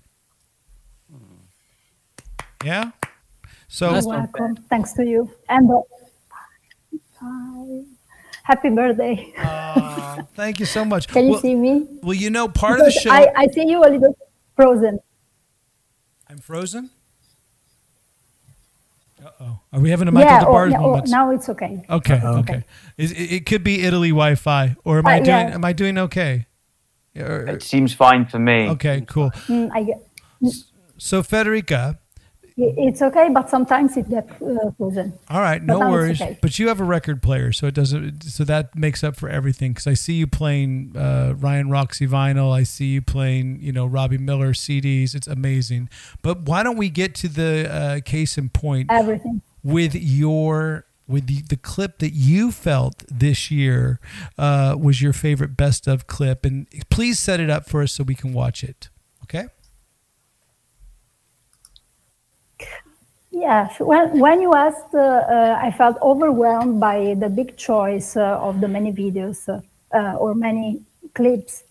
[2.65, 2.93] Yeah.
[3.69, 4.57] So You're welcome.
[4.71, 5.31] Thanks to you.
[5.49, 5.81] And uh,
[8.45, 9.33] happy birthday.
[10.35, 11.09] thank you so much.
[11.12, 11.87] Can you well, see me?
[12.03, 13.11] well, you know, part of the show.
[13.11, 14.17] I, I see you a little
[14.57, 14.99] frozen.
[16.35, 16.91] I'm frozen.
[19.24, 19.61] Uh oh.
[19.72, 21.09] Are we having a Michael yeah, oh, Des Barres yeah, oh, moment?
[21.09, 21.85] now it's okay.
[21.89, 22.64] Okay, okay.
[22.99, 25.28] Is, it, it could be Italy Wi-Fi, or am I Uh, doing?
[25.28, 25.55] yeah.
[25.55, 26.47] Am I doing okay?
[27.16, 28.68] Or- It seems fine for me.
[28.70, 29.30] okay, cool.
[29.47, 29.87] Mm, I
[30.99, 31.99] So Federica,
[32.57, 35.18] it's okay, but sometimes it gets uh, frozen.
[35.28, 36.22] all right, no it's worries.
[36.22, 36.38] okay.
[36.40, 38.22] But you have a record player, so it doesn't.
[38.24, 39.72] So that makes up for everything.
[39.72, 42.52] Because I see you playing uh, Ryan Roxie vinyl.
[42.52, 45.14] I see you playing, you know, Robbie Miller CDs.
[45.14, 45.88] It's amazing.
[46.22, 48.88] But why don't we get to the uh, case in point?
[48.90, 49.42] Everything.
[49.64, 54.00] with your with the, the clip that you felt this year
[54.38, 58.02] uh, was your favorite best of clip and please set it up for us so
[58.05, 58.88] we can watch it
[59.22, 59.46] okay
[63.35, 68.39] Yes, when, when you asked, uh, uh, I felt overwhelmed by the big choice uh,
[68.41, 69.61] of the many videos uh,
[69.97, 70.82] uh, or many
[71.14, 71.64] clips.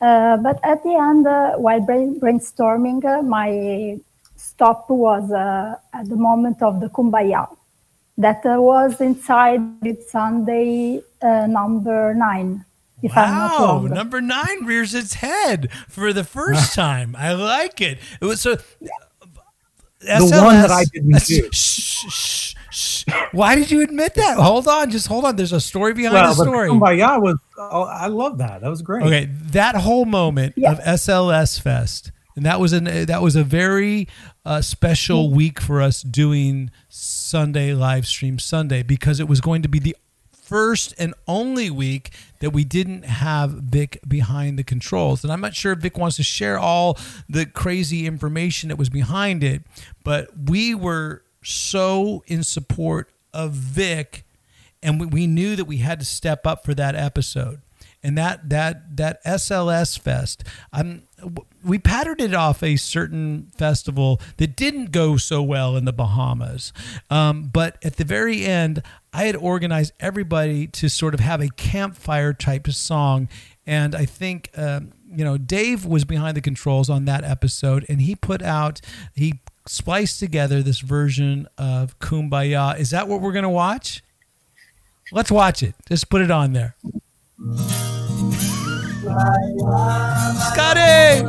[0.00, 3.98] Uh, but at the end, uh, while brain, brainstorming, uh, my
[4.36, 7.46] stop was uh, at the moment of the Kumbaya.
[8.16, 12.64] That uh, was inside it Sunday uh, number nine,
[13.02, 13.90] if I'm not wow wrong.
[13.90, 18.56] number nine rears its head for the first time i like it it was so
[20.00, 21.48] The one that I didn't do.
[21.52, 23.04] Shh, shh, shh.
[23.32, 24.38] Why did you admit that?
[24.38, 25.36] Hold on, just hold on.
[25.36, 26.68] There's a story behind Well, the story.
[26.68, 27.36] Kumbaya was.
[27.56, 28.60] Oh, I love that.
[28.60, 29.04] That was great.
[29.04, 34.06] Okay, that whole moment of SLS Fest and that was an that was a very
[34.46, 39.68] uh, special week for us doing Sunday live stream Sunday because it was going to
[39.68, 39.96] be the
[40.48, 45.22] first and only week that we didn't have Vic behind the controls.
[45.22, 48.88] And I'm not sure if Vic wants to share all the crazy information that was
[48.88, 49.62] behind it,
[50.04, 54.24] but we were so in support of Vic
[54.82, 57.60] and we, we knew that we had to step up for that episode.
[58.00, 61.02] And that that that SLS Fest, I'm
[61.64, 66.72] we patterned it off a certain festival that didn't go so well in the Bahamas.
[67.10, 71.48] Um, but at the very end, I had organized everybody to sort of have a
[71.48, 73.28] campfire type of song.
[73.66, 78.02] And I think, um, you know, Dave was behind the controls on that episode and
[78.02, 78.80] he put out,
[79.14, 82.78] he spliced together this version of Kumbaya.
[82.78, 84.02] Is that what we're going to watch?
[85.12, 85.74] Let's watch it.
[85.88, 86.76] Just put it on there.
[90.52, 91.24] Scotty!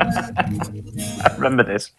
[0.00, 1.90] I remember this.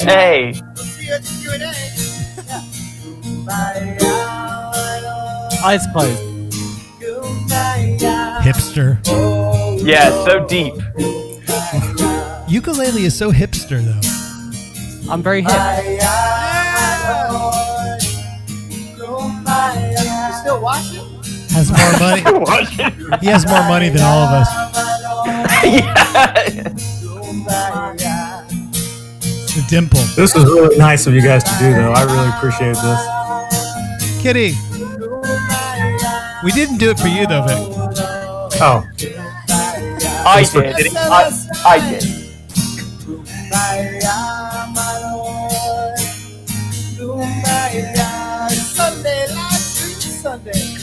[0.00, 0.54] Hey.
[5.64, 6.37] Eyes closed.
[8.48, 8.96] Hipster.
[9.84, 10.72] Yeah, so deep.
[12.48, 14.00] Ukulele is so hipster, though.
[15.12, 15.52] I'm very hip.
[15.52, 16.00] You
[20.40, 21.04] still watching?
[21.50, 22.22] Has more money.
[23.20, 24.48] he has more money than all of us.
[29.58, 30.00] The dimple.
[30.14, 31.92] This was really nice of you guys to do, though.
[31.92, 33.00] I really appreciate this.
[34.22, 34.54] Kitty.
[36.44, 37.87] We didn't do it for you, though, Vic.
[38.60, 38.84] Oh,
[40.26, 40.96] I did.
[40.96, 41.30] I,
[41.64, 42.02] I did.
[48.52, 50.76] Sunday, last stream Sunday.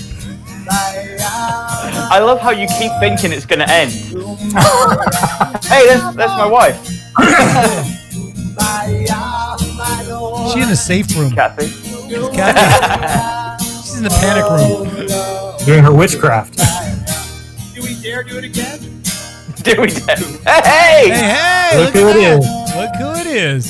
[2.08, 3.92] I love how you keep thinking it's going to end.
[5.66, 6.82] hey, that's, that's my wife.
[10.54, 11.32] She in a safe room.
[11.32, 11.68] Kathy.
[12.34, 13.66] Kathy.
[13.66, 15.36] She's in the panic room.
[15.66, 16.60] doing her witchcraft.
[18.06, 18.80] Do we dare do it again?
[19.64, 19.90] Do we?
[20.46, 21.10] Hey!
[21.10, 21.84] Hey, hey!
[21.84, 22.40] Look who it at
[22.76, 23.66] Look who it is.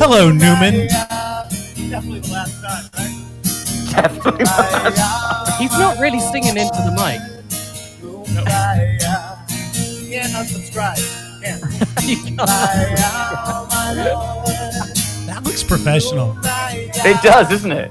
[0.00, 0.88] Hello, Newman.
[0.90, 1.48] Uh,
[1.88, 3.14] definitely the last time, right?
[3.92, 4.44] Definitely.
[4.48, 7.20] Uh, He's not really singing into the mic.
[8.44, 9.46] Uh,
[10.10, 10.98] can't unsubscribe.
[11.44, 12.36] Can't.
[15.28, 16.36] That looks professional.
[16.42, 17.90] It does, isn't it?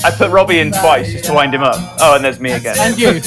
[0.03, 1.77] I put Robbie in twice just to wind him up.
[2.01, 2.77] Oh, and there's me again.
[2.79, 3.21] And you.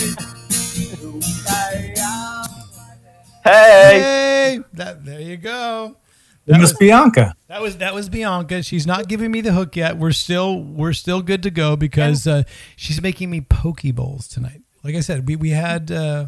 [3.43, 3.99] Hey!
[3.99, 4.59] Hey!
[4.73, 5.95] That, there you go.
[6.45, 7.35] It was Bianca.
[7.47, 8.63] That was that was Bianca.
[8.63, 9.97] She's not giving me the hook yet.
[9.97, 12.43] We're still we're still good to go because uh,
[12.75, 14.61] she's making me poke bowls tonight.
[14.83, 16.27] Like I said, we we had uh,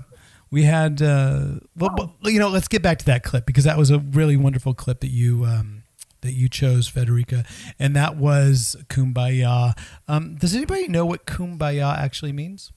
[0.52, 2.48] we had uh, well, well, you know.
[2.48, 5.44] Let's get back to that clip because that was a really wonderful clip that you
[5.44, 5.84] um,
[6.22, 7.46] that you chose, Federica,
[7.78, 9.78] and that was Kumbaya.
[10.08, 12.72] Um, does anybody know what Kumbaya actually means?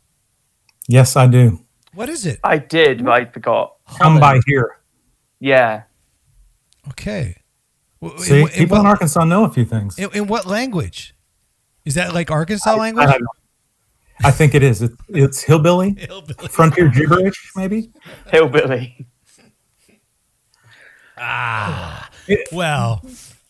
[0.88, 1.64] Yes, I do.
[1.94, 2.40] What is it?
[2.42, 3.76] I did, but I forgot.
[3.98, 4.78] Come by here.
[5.40, 5.82] Yeah.
[6.90, 7.36] Okay.
[8.00, 9.98] W- in- See, in people what- in Arkansas know a few things.
[9.98, 11.14] In, in what language?
[11.84, 13.08] Is that like Arkansas language?
[13.08, 13.28] I, don't.
[14.24, 14.82] I think it is.
[14.82, 15.94] It, it's hillbilly,
[16.50, 17.90] frontier gibberish, maybe.
[18.30, 19.06] Hillbilly.
[21.20, 22.08] Ah,
[22.52, 23.02] well,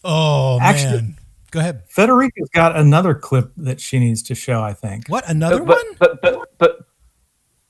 [0.04, 1.14] oh Actually- man.
[1.50, 1.82] Go ahead.
[1.88, 4.62] Federica's got another clip that she needs to show.
[4.62, 5.08] I think.
[5.08, 5.96] What another but, one?
[5.98, 6.78] But but but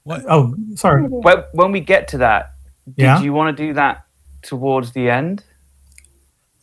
[0.03, 0.25] What?
[0.29, 1.05] Oh, sorry.
[1.05, 2.53] when, when we get to that,
[2.87, 3.21] did Yeah.
[3.21, 4.05] you want to do that
[4.43, 5.45] towards the end?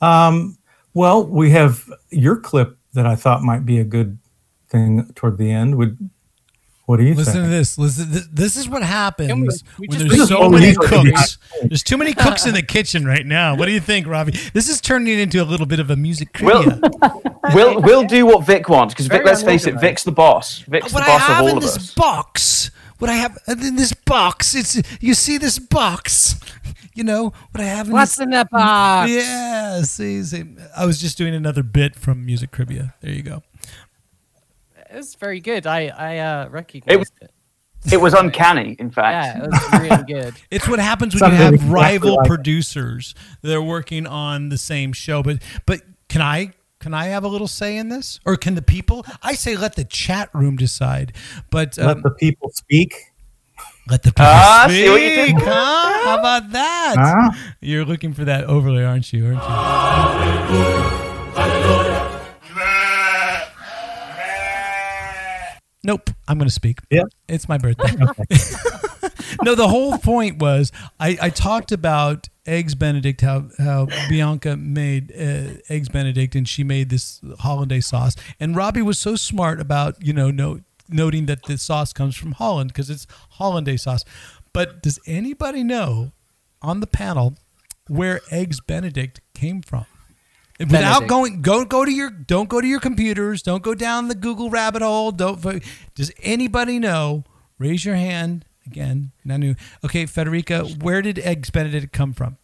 [0.05, 0.57] Um,
[0.93, 4.17] well, we have your clip that I thought might be a good
[4.69, 5.75] thing toward the end.
[5.75, 6.09] Would
[6.85, 7.77] what do you Listen to this.
[7.79, 8.11] Listen.
[8.11, 11.37] This, this is what happens we when just- there's so many cooks.
[11.63, 13.55] There's too many cooks in the kitchen right now.
[13.55, 14.33] What do you think, Robbie?
[14.53, 16.79] This is turning into a little bit of a music We'll,
[17.55, 19.23] we'll we'll do what Vic wants because Vic.
[19.25, 19.79] Let's face it.
[19.79, 20.59] Vic's the boss.
[20.59, 21.93] Vic's the what I boss of have all in of this us.
[21.95, 26.35] box, what I have in this box, it's you see this box.
[26.95, 29.11] You know what I have in What's this- in that box?
[29.11, 32.95] Yeah, see, see, I was just doing another bit from Music Trivia.
[33.01, 33.43] There you go.
[34.89, 35.67] It was very good.
[35.67, 37.31] I I uh, recognized it.
[37.91, 39.37] It was uncanny, in fact.
[39.37, 40.33] Yeah, it was really good.
[40.49, 44.49] It's what happens when Something you have exactly rival like producers that are working on
[44.49, 45.21] the same show.
[45.21, 48.61] But but can I can I have a little say in this, or can the
[48.61, 49.05] people?
[49.21, 51.13] I say let the chat room decide.
[51.51, 53.11] But um, Let the people speak.
[53.87, 54.83] Let the people Ah, speak.
[54.85, 55.35] see what you did?
[55.37, 56.03] huh?
[56.05, 56.95] How about that?
[56.97, 57.31] Huh?
[57.61, 59.27] You're looking for that overlay, aren't you?
[59.27, 60.85] Aren't you?
[65.83, 66.79] Nope, I'm going to speak.
[66.89, 67.91] Yeah, it's my birthday.
[69.43, 75.11] no, the whole point was I, I talked about eggs Benedict, how how Bianca made
[75.11, 80.03] uh, eggs Benedict, and she made this hollandaise sauce, and Robbie was so smart about
[80.03, 84.03] you know no, noting that the sauce comes from Holland because it's hollandaise sauce.
[84.53, 86.11] But does anybody know
[86.61, 87.35] on the panel
[87.87, 89.85] where eggs Benedict came from?
[90.59, 91.09] Without Benedict.
[91.09, 93.41] going, go go to your don't go to your computers.
[93.41, 95.11] Don't go down the Google rabbit hole.
[95.11, 95.63] Don't.
[95.95, 97.25] Does anybody know?
[97.57, 99.11] Raise your hand again.
[99.23, 99.55] New.
[99.83, 102.37] Okay, Federica, where did eggs Benedict come from?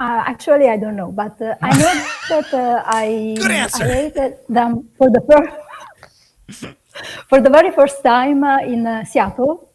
[0.00, 1.92] Uh, actually, I don't know, but uh, I know
[2.30, 3.50] that uh, I Good.
[3.50, 6.74] I ate them for the first
[7.28, 9.68] for the very first time uh, in uh, Seattle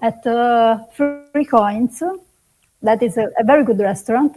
[0.00, 2.02] at uh, Free Coins.
[2.82, 4.36] That is a, a very good restaurant,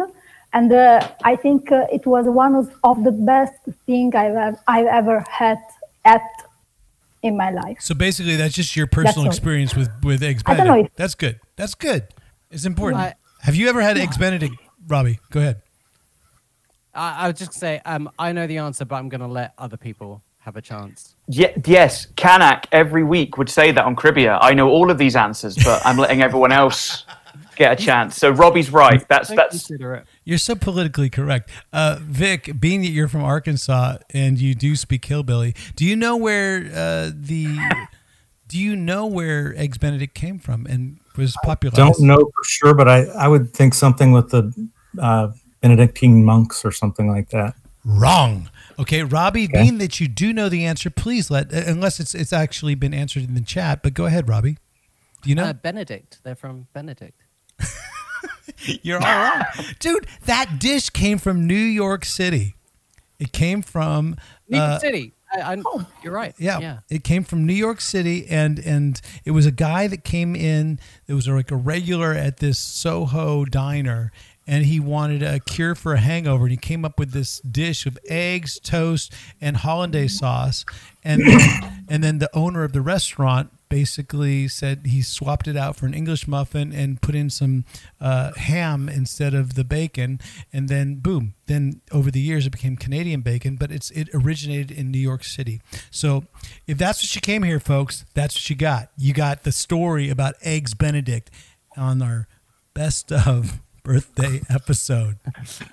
[0.52, 3.54] and uh, I think uh, it was one of, of the best
[3.86, 5.60] thing I've ev- I've ever had
[6.04, 6.22] at
[7.24, 7.78] in my life.
[7.80, 9.32] So basically, that's just your personal all.
[9.32, 11.40] experience with with eggs I don't know if- That's good.
[11.56, 12.04] That's good.
[12.52, 13.02] It's important.
[13.02, 13.16] I-
[13.48, 14.56] Have you ever had eggs Benedict,
[14.90, 15.22] Robbie?
[15.30, 15.62] Go ahead.
[16.94, 19.54] I, I was just gonna say, um, I know the answer, but I'm gonna let
[19.58, 21.16] other people have a chance.
[21.30, 24.38] Ye- yes, Kanak every week would say that on Cribia.
[24.42, 27.06] I know all of these answers, but I'm letting everyone else
[27.56, 28.18] get a chance.
[28.18, 29.08] So Robbie's right.
[29.08, 29.72] That's that's
[30.26, 31.50] You're so politically correct.
[31.72, 36.18] Uh, Vic, being that you're from Arkansas and you do speak hillbilly, do you know
[36.18, 37.58] where uh, the
[38.50, 41.78] do you know where eggs Benedict came from and was popularized?
[41.78, 45.30] Don't know for sure, but I, I would think something with the uh,
[45.62, 47.56] Benedictine monks or something like that.
[47.84, 48.50] Wrong.
[48.80, 52.34] Okay, Robbie, being that you do know the answer, please let uh, unless it's it's
[52.34, 53.82] actually been answered in the chat.
[53.82, 54.58] But go ahead, Robbie.
[55.24, 55.46] Do you know?
[55.46, 56.20] Uh, Benedict.
[56.24, 57.24] They're from Benedict.
[58.84, 59.44] You're all wrong.
[59.80, 62.56] Dude, that dish came from New York City.
[63.20, 64.16] It came from
[64.48, 65.14] New York uh, City.
[65.32, 66.34] I, I, oh, You're right.
[66.38, 66.80] Yeah, Yeah.
[66.90, 70.80] it came from New York City, and and it was a guy that came in.
[71.08, 74.12] It was like a regular at this Soho diner,
[74.46, 76.46] and he wanted a cure for a hangover.
[76.46, 80.20] And he came up with this dish of eggs, toast, and hollandaise mm.
[80.20, 80.66] sauce.
[81.04, 81.22] And
[81.90, 85.94] and then the owner of the restaurant basically said he swapped it out for an
[85.94, 87.66] English muffin and put in some
[88.00, 90.20] uh, ham instead of the bacon,
[90.52, 91.34] and then boom.
[91.46, 95.24] Then over the years it became Canadian bacon, but it's it originated in New York
[95.24, 95.62] City.
[95.92, 96.26] So
[96.66, 98.90] if that's what you came here, folks, that's what you got.
[98.98, 101.32] You got the story about eggs Benedict
[101.76, 102.28] on our
[102.74, 105.18] best of birthday episode.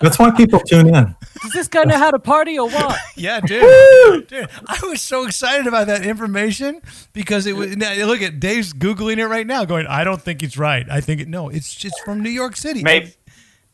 [0.00, 1.16] That's why people tune in.
[1.42, 2.98] Does this guy know how to party or what?
[3.16, 4.26] Yeah, dude.
[4.28, 6.80] dude, I was so excited about that information
[7.12, 7.76] because it was.
[7.76, 10.86] Now, look at Dave's googling it right now, going, "I don't think it's right.
[10.90, 12.82] I think it no, it's just from New York City.
[12.82, 13.16] Maybe- Eggs,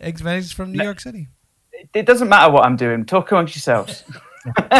[0.00, 1.28] eggs Benedict's from New York City.
[1.94, 3.04] it doesn't matter what I'm doing.
[3.04, 4.04] Talk amongst yourselves.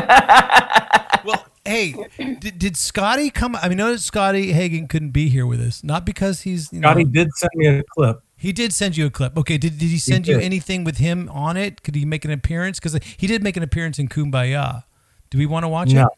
[1.25, 3.55] Well, hey, did, did Scotty come?
[3.57, 6.73] I mean, notice Scotty Hagen couldn't be here with us, not because he's.
[6.73, 8.23] You know, Scotty did send me a clip.
[8.41, 9.37] He did send you a clip.
[9.37, 10.43] Okay, did, did he send you did.
[10.45, 11.83] anything with him on it?
[11.83, 12.81] Could he make an appearance?
[12.81, 14.85] Because he did make an appearance in Kumbaya.
[15.29, 16.05] Do we want to watch No.
[16.07, 16.09] it?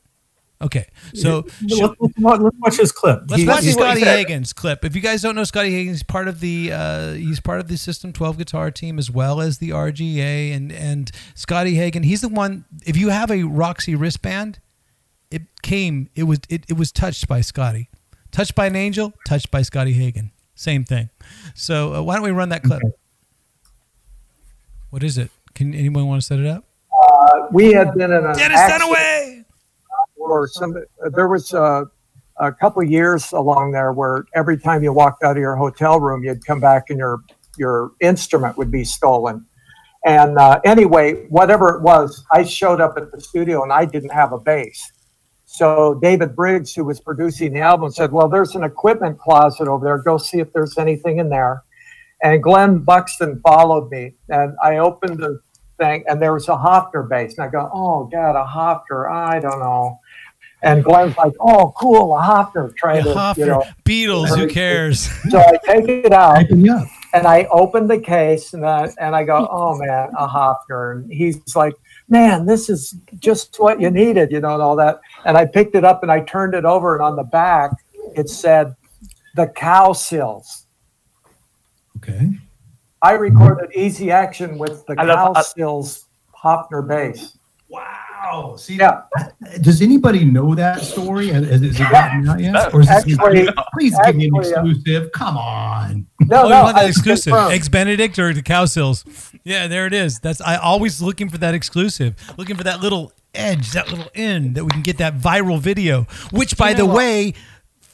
[0.64, 1.80] Okay, so let's,
[2.18, 3.22] watch- let's watch his clip.
[3.28, 4.84] Let's He- watch Scotty Hagen's clip.
[4.84, 7.66] If you guys don't know Scotty Hagen, he's part of the uh, he's part of
[7.66, 12.04] the System 12 guitar team as well as the RGA and and Scotty Hagen.
[12.04, 12.64] He's the one.
[12.86, 14.60] If you have a Roxie wristband,
[15.32, 16.08] it came.
[16.14, 17.90] It was it, it was touched by Scotty,
[18.30, 20.30] touched by an angel, touched by Scotty Hagen.
[20.54, 21.08] Same thing.
[21.54, 22.82] So uh, why don't we run that clip?
[24.90, 25.30] What is it?
[25.54, 26.64] Can anyone want to set it up?
[27.02, 29.44] Uh, we had been in an Dennis Dunaway!
[30.16, 30.74] or some.
[31.12, 31.86] There was a,
[32.38, 36.22] a couple years along there where every time you walked out of your hotel room,
[36.24, 37.20] you'd come back and your
[37.58, 39.46] your instrument would be stolen.
[40.04, 44.12] And uh, anyway, whatever it was, I showed up at the studio and I didn't
[44.12, 44.90] have a bass.
[45.52, 49.84] So David Briggs, who was producing the album, said, "Well, there's an equipment closet over
[49.84, 49.98] there.
[49.98, 51.62] Go see if there's anything in there."
[52.22, 55.40] And Glenn Buxton followed me, and I opened the
[55.78, 57.36] thing, and there was a Hofner bass.
[57.36, 59.10] And I go, "Oh God, a Hofner?
[59.12, 59.98] I don't know."
[60.62, 65.10] And Glenn's like, "Oh, cool, a Hofner trying to, Hofner, you know." Beatles, who cares?
[65.28, 69.46] So I take it out and I open the case and I and I go,
[69.50, 71.74] "Oh man, a Hofner." And he's like,
[72.12, 75.00] "Man, this is just what you needed," you know, and all that.
[75.24, 77.70] And I picked it up and I turned it over, and on the back
[78.14, 78.76] it said,
[79.34, 80.66] "The Cowsills."
[81.96, 82.30] Okay.
[83.00, 86.06] I recorded Easy Action with the I Cow I- Sills
[86.44, 87.38] Hofner bass.
[87.68, 88.54] Wow.
[88.58, 89.02] See, yeah.
[89.62, 91.28] Does anybody know that story?
[91.28, 92.74] Has, has it gotten out yet?
[92.74, 95.12] Or is this Actually- please give me an actually, uh, exclusive?
[95.12, 96.06] Come on.
[96.20, 97.32] No, oh, no, you want that exclusive?
[97.32, 97.54] confirmed.
[97.54, 99.04] Eggs Benedict or the Cowsills?
[99.44, 100.20] Yeah, there it is.
[100.20, 104.54] That's I always looking for that exclusive, looking for that little edge, that little end
[104.56, 106.06] that we can get that viral video.
[106.30, 106.96] Which, by You the what?
[106.96, 107.34] way,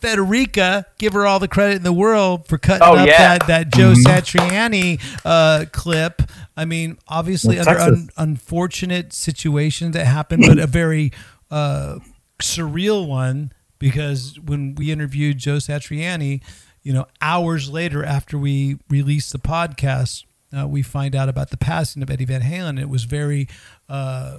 [0.00, 3.38] Federica, give her all the credit in the world for cutting Oh, up yeah.
[3.38, 4.04] that that Joe Mhm.
[4.04, 6.22] Satriani uh, clip.
[6.56, 11.12] I mean, obviously Yeah, under un- unfortunate situations that happened, but a very
[11.50, 11.98] uh,
[12.40, 16.42] surreal one because when we interviewed Joe Satriani,
[16.82, 20.24] you know, hours later after we released the podcast,
[20.56, 22.80] uh, we find out about the passing of Eddie Van Halen.
[22.80, 23.48] It was very,
[23.88, 24.38] uh,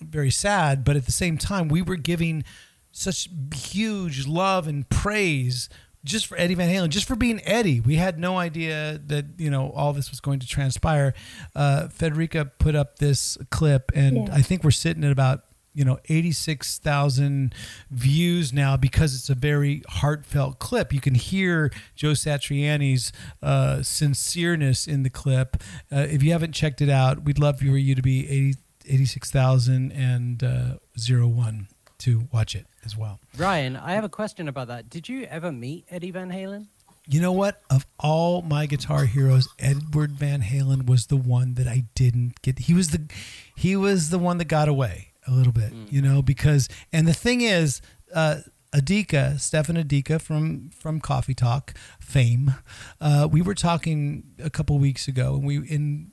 [0.00, 2.44] very sad, but at the same time, we were giving
[2.92, 5.68] such huge love and praise
[6.02, 7.78] just for Eddie Van Halen, just for being Eddie.
[7.80, 11.12] We had no idea that you know all this was going to transpire.
[11.54, 14.34] Uh, Federica put up this clip, and Yeah.
[14.34, 17.54] I think we're sitting at about you know 86,000
[17.90, 20.92] views now because it's a very heartfelt clip.
[20.92, 23.12] You can hear Joe Satriani's
[23.42, 25.56] uh, sincereness in the clip.
[25.92, 29.92] Uh, if you haven't checked it out, we'd love for you to be 80, 86,000
[29.92, 31.68] and uh, 01
[31.98, 33.20] to watch it as well.
[33.36, 34.88] Ryan, I have a question about that.
[34.88, 36.66] Did you ever meet Eddie Van Halen?
[37.06, 37.60] You know what?
[37.70, 42.60] Of all my guitar heroes, Edward Van Halen was the one that I didn't get.
[42.60, 43.10] He was the
[43.56, 47.14] he was the one that got away a little bit, you know, because and the
[47.14, 47.80] thing is,
[48.14, 48.36] uh
[48.72, 52.54] Adika, Stefan Adika from from Coffee Talk fame,
[53.00, 56.12] uh, we were talking a couple weeks ago, and we in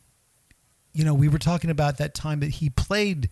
[0.94, 3.30] you know we were talking about that time that he played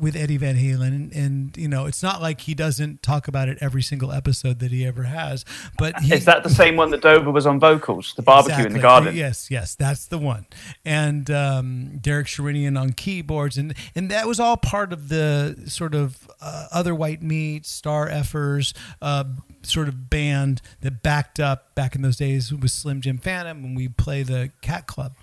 [0.00, 3.48] with Eddie Van Halen, and, and you know it's not like he doesn't talk about
[3.48, 5.44] it every single episode that he ever has.
[5.78, 8.14] But he, Is that the same one that Dover was on vocals?
[8.16, 9.14] The barbecue in the garden.
[9.14, 10.46] Yes, yes, that's the one.
[10.84, 15.94] And um, Derek Sherinian on keyboards, and and that was all part of the sort
[15.94, 18.72] of uh, other white meat star effers.
[19.00, 19.24] Uh,
[19.62, 23.74] sort of band that backed up back in those days with Slim Jim Phantom when
[23.74, 25.14] we play the Cat Club,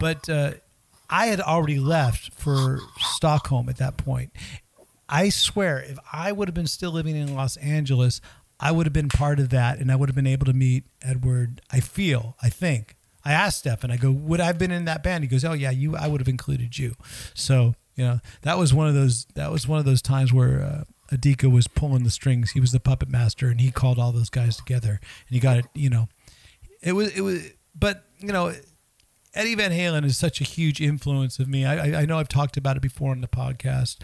[0.00, 0.54] but uh,
[1.08, 4.32] I had already left for Stockholm at that point.
[5.08, 8.20] I swear, if I would have been still living in Los Angeles,
[8.58, 10.84] I would have been part of that and I would have been able to meet
[11.02, 11.60] Edward.
[11.70, 12.96] I feel, I think.
[13.24, 15.24] I asked Stefan, I go, would I have been in that band?
[15.24, 16.94] He goes, Oh yeah, you I would have included you.
[17.32, 20.62] So, you know, that was one of those that was one of those times where
[20.62, 20.84] uh
[21.14, 22.52] Adika was pulling the strings.
[22.52, 25.58] He was the puppet master and he called all those guys together and he got
[25.58, 26.08] it, you know.
[26.82, 28.54] It was it was but, you know,
[29.34, 31.64] Eddie Van Halen is such a huge influence of me.
[31.64, 33.96] I, I, know I've talked about it before on the podcast.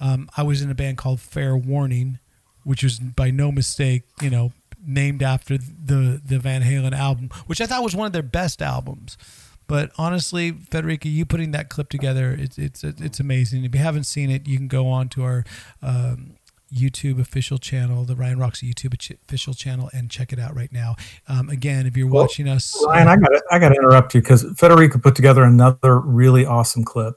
[0.00, 2.18] Um, I was in a band called Fair Warning,
[2.64, 4.52] which was by no mistake, you know,
[4.84, 8.62] named after the the Van Halen album, which I thought was one of their best
[8.62, 9.18] albums.
[9.66, 13.64] But honestly, Federica, you putting that clip together, it's it's it's amazing.
[13.64, 15.44] If you haven't seen it, you can go on to our
[15.82, 16.36] um,
[16.72, 18.94] YouTube official channel, the Ryan Roxie YouTube
[19.24, 20.96] official channel, and check it out right now.
[21.28, 24.14] Um, again, if you're Well, watching us, Ryan, I got to I got to interrupt
[24.14, 27.14] you because Federica put together another really awesome clip,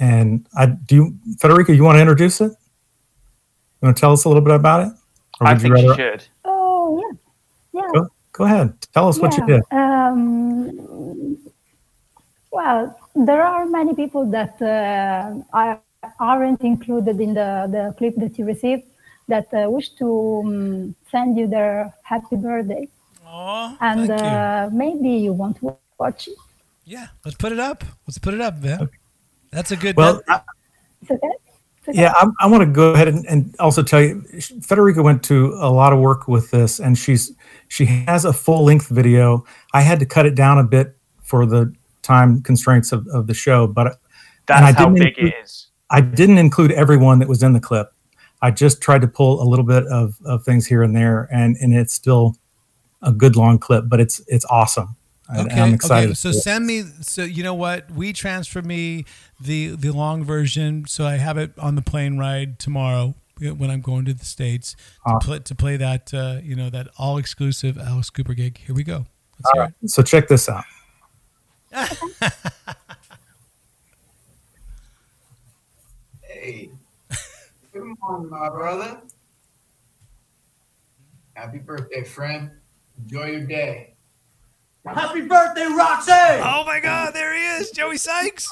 [0.00, 0.94] and I do.
[0.96, 2.50] You, Federica, you want to introduce it?
[2.52, 4.92] You want to tell us a little bit about it?
[5.40, 6.24] Or I would you think she rather- should.
[6.44, 7.00] Oh
[7.72, 7.88] yeah, yeah.
[7.94, 8.74] Go, go ahead.
[8.92, 9.62] Tell us what you did.
[9.70, 11.38] Um,
[12.50, 15.80] well, there are many people that uh, are,
[16.20, 18.84] aren't included in the, the clip that you received
[19.28, 22.88] that uh, wish to um, send you their happy birthday.
[23.80, 24.14] and thank you.
[24.26, 26.34] uh, maybe you want to watch it.
[26.84, 27.84] Yeah, let's put it up.
[28.06, 28.88] Let's put it up, man.
[29.50, 29.96] That's a good.
[29.96, 30.44] Well, that-
[31.02, 31.28] It's okay?
[31.78, 32.00] It's okay?
[32.02, 34.22] Yeah, I, I want to go ahead and, and also tell you,
[34.68, 37.32] Federica went to a lot of work with this, and she's
[37.68, 39.44] she has a full length video.
[39.74, 43.34] I had to cut it down a bit for the time constraints of, of the
[43.34, 44.00] show, but
[44.46, 45.67] That's I how big include- it is.
[45.90, 47.92] I didn't include everyone that was in the clip.
[48.40, 51.56] I just tried to pull a little bit of, of things here and there, and
[51.56, 52.36] and it's still
[53.02, 54.96] a good long clip, but it's it's awesome.
[55.36, 55.60] Okay.
[55.60, 56.10] I'm excited.
[56.10, 56.14] Okay.
[56.14, 56.84] So send me.
[57.00, 57.90] So you know what?
[57.90, 59.04] We transfer me
[59.40, 63.80] the the long version, so I have it on the plane ride tomorrow when I'm
[63.80, 64.74] going to the states
[65.06, 65.18] to, Uh.
[65.18, 66.14] play, to play that.
[66.14, 68.58] Uh, you know that all exclusive Alice Cooper gig.
[68.58, 69.06] Here we go.
[69.38, 70.64] Let's All hear right, so check this out.
[76.40, 76.70] Hey,
[77.72, 79.00] come on, my brother.
[81.34, 82.52] Happy birthday, friend.
[82.96, 83.94] Enjoy your day.
[84.86, 86.12] Happy birthday, Roxie!
[86.12, 88.48] Oh my God, there he is, Joey Sykes.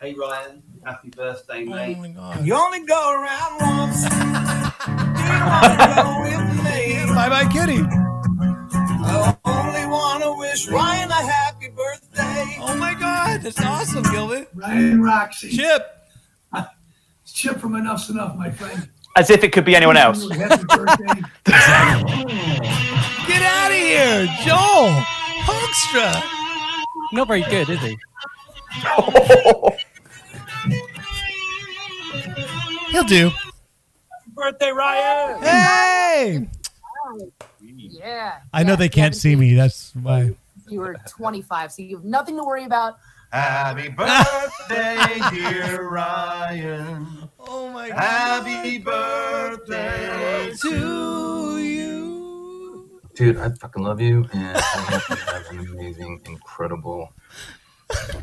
[0.00, 1.96] Hey Ryan, happy birthday, oh mate.
[1.98, 2.46] Oh my God.
[2.46, 4.02] You only go around once.
[4.04, 7.12] you wanna go with me.
[7.12, 7.82] Bye bye, Kitty.
[9.06, 12.56] I only wanna wish Ryan a happy birthday.
[12.60, 14.48] Oh my God, that's awesome, Gilbert.
[14.54, 15.50] Ryan Roxie.
[15.50, 15.86] Chip.
[16.54, 18.88] It's Chip from Enough's Enough, my friend.
[19.16, 20.28] As if it could be anyone else.
[20.30, 21.22] Happy birthday.
[23.26, 24.90] Get out of here, Joel
[25.44, 26.22] Hoekstra.
[27.12, 27.96] Not very good, is he?
[32.90, 33.28] He'll do.
[33.28, 33.50] Happy
[34.34, 35.42] Birthday, Ryan.
[35.42, 36.48] Hey!
[37.62, 38.40] Yeah.
[38.52, 39.54] I know they can't see me.
[39.54, 40.34] That's why.
[40.68, 42.96] You were 25, so you have nothing to worry about.
[43.32, 43.88] Happy
[44.68, 47.28] birthday, dear Ryan.
[47.40, 47.98] Oh my God.
[47.98, 53.00] Happy birthday to you.
[53.14, 57.12] Dude, I fucking love you, and I hope you have an amazing, incredible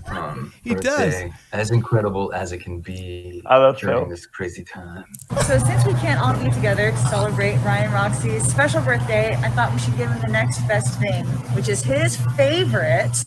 [0.08, 1.14] um, He does.
[1.14, 1.34] birthday.
[1.54, 4.10] As incredible as it can be I love during Phil.
[4.10, 5.06] this crazy time.
[5.46, 9.72] So since we can't all be together to celebrate Ryan Roxie's special birthday, I thought
[9.74, 13.24] we should give him the next best thing, which is his favorite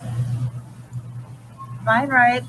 [1.84, 2.44] vine ripe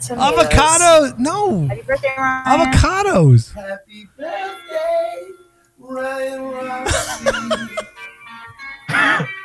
[0.00, 0.38] tomatoes.
[0.46, 1.16] Avocado.
[1.18, 1.66] No.
[1.66, 2.72] Happy birthday, Ryan.
[2.72, 3.52] Avocados.
[3.54, 5.26] Happy birthday,
[5.78, 7.74] Ryan Roxy.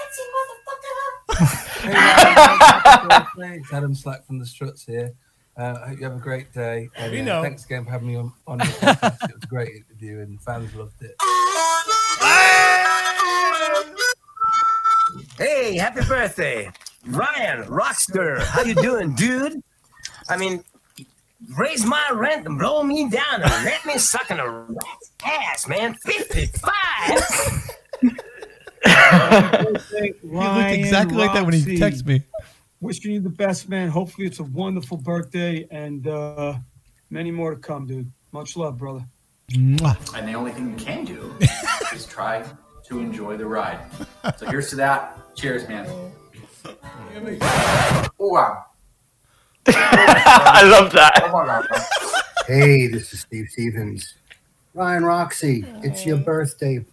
[0.00, 1.66] You sexy motherfucker.
[1.80, 3.56] Hey, Ryan, happy birthday.
[3.58, 5.12] It's Adam Slack from the Struts here.
[5.56, 6.88] Uh, I hope you have a great day.
[6.96, 7.42] And, We uh, know.
[7.42, 9.28] Thanks again for having me on, on your podcast.
[9.30, 11.14] it was a great interview, and fans loved it.
[15.38, 16.70] Hey, happy birthday,
[17.06, 18.40] Ryan Rockster.
[18.42, 19.62] How you doing, dude?
[20.28, 20.62] I mean,
[21.56, 25.66] raise my rent and blow me down and let me suck in a rat's ass,
[25.66, 25.94] man.
[26.04, 27.69] Fifty-five.
[30.00, 32.22] He looked exactly like that when he texted me.
[32.80, 33.88] Wishing you the best, man.
[33.88, 36.54] Hopefully, it's a wonderful birthday and uh,
[37.10, 38.10] many more to come, dude.
[38.32, 39.04] Much love, brother.
[39.52, 40.16] Mwah.
[40.16, 41.34] And the only thing you can do
[41.94, 42.44] is try
[42.86, 43.80] to enjoy the ride.
[44.38, 45.18] So here's to that.
[45.34, 45.86] Cheers, man.
[46.64, 48.64] Oh, wow.
[49.66, 51.84] I love that.
[52.46, 54.14] Hey, this is Steve Stevens.
[54.74, 56.84] Ryan Roxie, it's your birthday.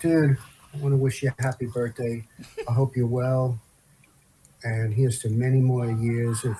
[0.00, 0.36] Dude,
[0.76, 2.26] I want to wish you a happy birthday.
[2.68, 3.58] I hope you're well.
[4.62, 6.56] And here's to many more years of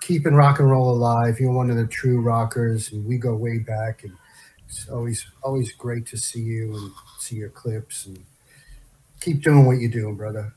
[0.00, 1.38] keeping rock and roll alive.
[1.40, 4.04] You're one of the true rockers, and we go way back.
[4.04, 4.12] And
[4.68, 8.06] it's always always great to see you and see your clips.
[8.06, 8.24] And
[9.20, 10.54] keep doing what you're doing, brother.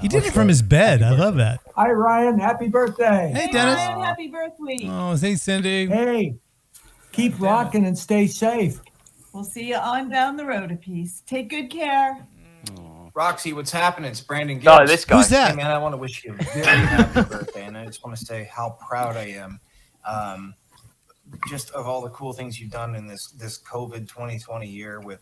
[0.00, 1.02] He did it from his bed.
[1.02, 1.60] I love that.
[1.76, 2.38] Hi, Ryan.
[2.38, 3.32] Happy birthday.
[3.34, 3.76] Hey, Dennis.
[3.76, 4.78] Ryan, happy birthday.
[4.84, 5.86] Oh, hey, Cindy.
[5.86, 6.36] Hey,
[7.10, 8.80] keep rocking and stay safe.
[9.32, 11.22] We'll see you on down the road a piece.
[11.26, 12.26] Take good care.
[13.14, 14.10] Roxie, what's happening?
[14.10, 15.16] It's Brandon Oh, this guy.
[15.16, 15.50] Who's that?
[15.50, 18.16] Hey, man, I want to wish you a very happy birthday, and I just want
[18.16, 19.60] to say how proud I am,
[20.06, 20.54] um,
[21.48, 25.20] just of all the cool things you've done in this this COVID 2020 year with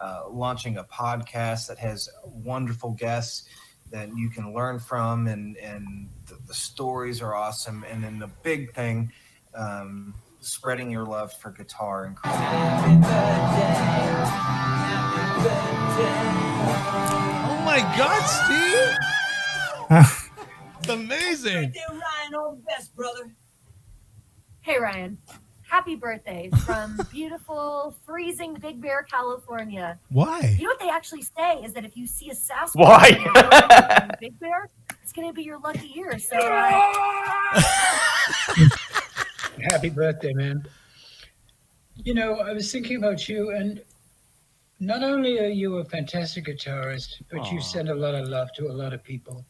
[0.00, 3.46] uh, launching a podcast that has wonderful guests
[3.90, 8.30] that you can learn from, and and the, the stories are awesome, and then the
[8.42, 9.12] big thing.
[9.54, 12.16] Um, spreading your love for guitar and
[17.46, 18.96] Oh my God, Steve.
[20.78, 21.72] it's amazing.
[21.90, 23.30] Ryan, all the best, brother.
[24.60, 25.18] Hey Ryan,
[25.68, 29.98] happy birthday from beautiful, freezing Big Bear, California.
[30.10, 30.56] Why?
[30.58, 33.08] You know what they actually say is that if you see a Sasquatch Why?
[34.02, 34.70] in Big Bear,
[35.02, 36.18] it's gonna be your lucky year.
[36.18, 37.62] So uh,
[39.62, 40.66] Happy birthday, man.
[41.96, 43.80] You know, I was thinking about you, and
[44.80, 48.66] not only are you a fantastic guitarist, but you send a lot of love to
[48.66, 49.44] a lot of people.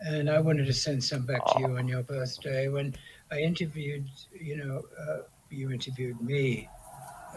[0.00, 2.68] And I wanted to send some back to you on your birthday.
[2.68, 2.94] When
[3.30, 5.18] I interviewed, you know, uh,
[5.50, 6.68] you interviewed me,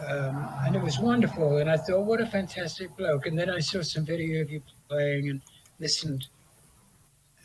[0.08, 1.58] um, and it was wonderful.
[1.58, 3.28] And I thought, what a fantastic bloke.
[3.28, 5.41] And then I saw some video of you playing and
[5.80, 6.28] listened.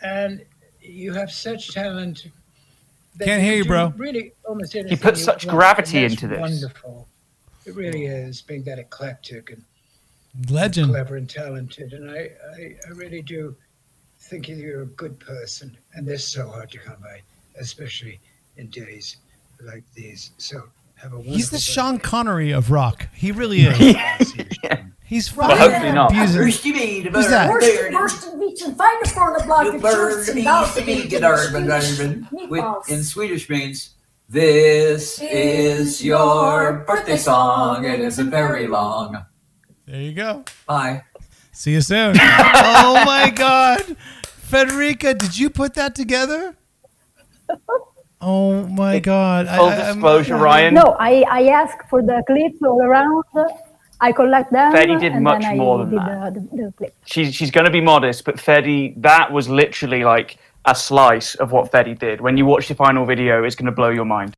[0.03, 0.45] And
[0.81, 2.29] you have such talent.
[3.19, 3.93] That Can't hear you, bro.
[3.97, 6.41] Really, almost He anything puts such want, gravity into this.
[6.41, 7.09] Wonderful.
[7.67, 9.63] It really is being that eclectic and
[10.51, 10.91] Legend.
[10.91, 11.93] clever and talented.
[11.93, 13.55] And I, I, I really do
[14.21, 15.77] think you're a good person.
[15.95, 17.21] And they're so hard to come by,
[17.61, 18.21] especially
[18.57, 19.17] in days
[19.65, 20.31] like these.
[20.39, 20.63] So
[20.97, 21.73] have a wonderful He's the birthday.
[21.73, 23.09] Sean Connery of rock.
[23.15, 24.35] He really is.
[25.05, 26.11] He's Well, fucking hopefully not.
[26.13, 27.33] abusing- First you need a Who's bird.
[27.33, 27.95] that?
[28.59, 30.47] First- First beach and find a front of block The of bird shirts and means
[30.47, 33.91] dogs to and be meat good and urban, Swedish urban, which in Swedish means
[34.29, 37.85] This is your birthday song.
[37.85, 39.25] It isn't very long.
[39.87, 40.45] There you go.
[40.67, 41.05] Bye.
[41.53, 42.15] See you soon.
[42.21, 43.81] oh my God.
[44.51, 46.55] Federica, did you put that together?
[48.21, 49.47] Oh my God.
[49.47, 50.75] I- Full I- I'm- disclosure, Ryan.
[50.75, 53.25] No, I, I ask for the clips all around.
[54.01, 54.73] I collect them.
[54.73, 56.35] Betty did and much then I more than did that.
[56.35, 56.95] The, the, the clip.
[57.05, 61.53] She's she's going to be modest, but Fedi, that was literally like a slice of
[61.53, 62.21] what Fedi did.
[62.21, 64.35] When you watch the final video, it's going to blow your mind.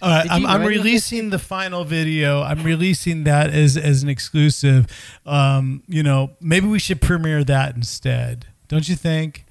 [0.00, 2.42] All right, I'm, I'm releasing the final video.
[2.42, 4.86] I'm releasing that as as an exclusive.
[5.24, 8.46] Um, you know, maybe we should premiere that instead.
[8.68, 9.46] Don't you think?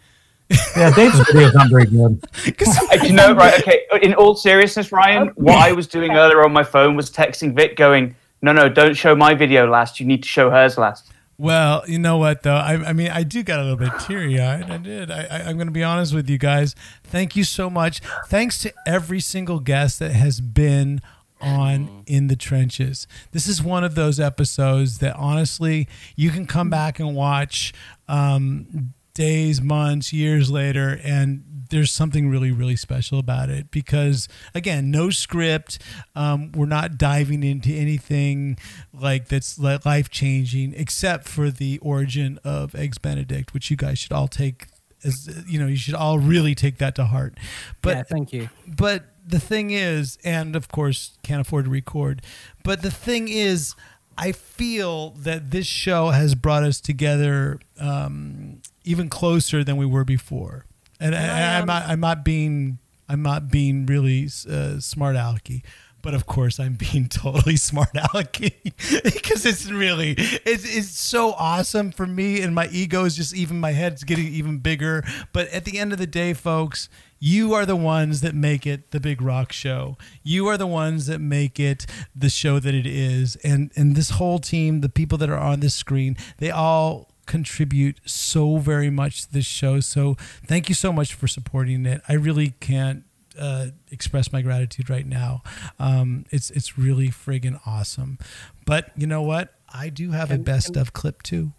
[0.75, 2.21] Yeah, Dave's video is not very good.
[2.67, 3.59] Uh, you know, right?
[3.61, 3.83] Okay.
[4.01, 7.77] In all seriousness, Ryan, what I was doing earlier on my phone was texting Vic,
[7.77, 9.99] going, "No, no, don't show my video last.
[9.99, 12.55] You need to show hers last." Well, you know what though?
[12.55, 14.69] I, I mean, I do got a little bit teary eyed.
[14.69, 15.09] I did.
[15.09, 16.75] I, I, I'm going to be honest with you guys.
[17.03, 17.99] Thank you so much.
[18.27, 21.01] Thanks to every single guest that has been
[21.41, 23.07] on in the trenches.
[23.31, 27.73] This is one of those episodes that honestly you can come back and watch
[28.07, 34.91] um, days, months, years later, and there's something really, really special about it because, again,
[34.91, 35.79] no script.
[36.15, 38.57] Um, we're not diving into anything
[38.93, 44.11] like that's life changing, except for the origin of Eggs Benedict, which you guys should
[44.11, 44.67] all take
[45.03, 47.39] as you know, you should all really take that to heart.
[47.81, 48.49] But Yeah, thank you.
[48.67, 52.21] But the thing is, and of course, can't afford to record.
[52.63, 53.75] But the thing is,
[54.17, 60.05] I feel that this show has brought us together um, even closer than we were
[60.05, 60.65] before.
[61.01, 62.77] And I, I, am not, I'm not being,
[63.09, 65.63] I'm not being really uh, smart alecky.
[66.03, 68.53] But of course, I'm being totally smart alecky
[69.03, 73.59] because it's really, it's, it's so awesome for me, and my ego is just even
[73.59, 75.03] my head's getting even bigger.
[75.33, 76.89] But at the end of the day, folks,
[77.19, 79.95] you are the ones that make it the big rock show.
[80.23, 81.85] You are the ones that make it
[82.15, 83.35] the show that it is.
[83.37, 87.97] And and this whole team, the people that are on this screen, they all contribute
[88.05, 89.79] so very much to this show.
[89.79, 90.15] So
[90.45, 92.01] thank you so much for supporting it.
[92.09, 93.03] I really can't
[93.39, 95.41] uh, express my gratitude right now.
[95.79, 98.17] Um, it's it's really friggin' awesome.
[98.65, 99.53] But you know what?
[99.73, 101.53] I do have a best can- of clip too.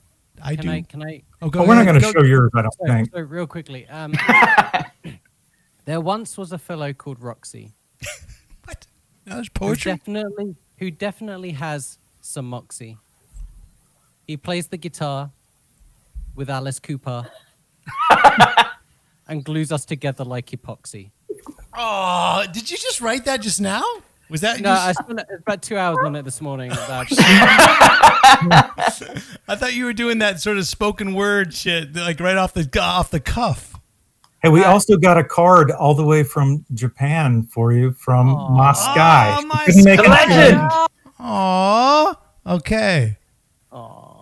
[0.45, 0.73] I can do.
[0.73, 1.23] I, can I?
[1.41, 3.11] Oh, go Oh, we're not going to Go- show yours, I don't So, think.
[3.15, 4.13] so real quickly, um,
[5.85, 7.73] there once was a fellow called Roxie.
[8.65, 8.87] what?
[9.25, 9.93] That's Who poetry.
[9.93, 12.99] definitely, who definitely has some moxie.
[14.27, 15.31] He plays the guitar
[16.35, 17.27] with Alice Cooper
[19.29, 21.11] and glues us together like epoxy.
[21.77, 23.83] Oh, did you just write that just now?
[24.31, 26.71] Was that No, just- I spent about two hours on it this morning.
[26.73, 27.07] About
[29.49, 32.69] I thought you were doing that sort of spoken word shit, like right off the
[32.81, 33.75] off the cuff.
[34.43, 38.29] Hey, we uh, also got a card all the way from Japan for you from
[38.29, 39.37] Moskai.
[39.39, 40.23] Oh, my couldn't make an Sky.
[41.21, 42.19] appearance.
[42.47, 43.19] Okay.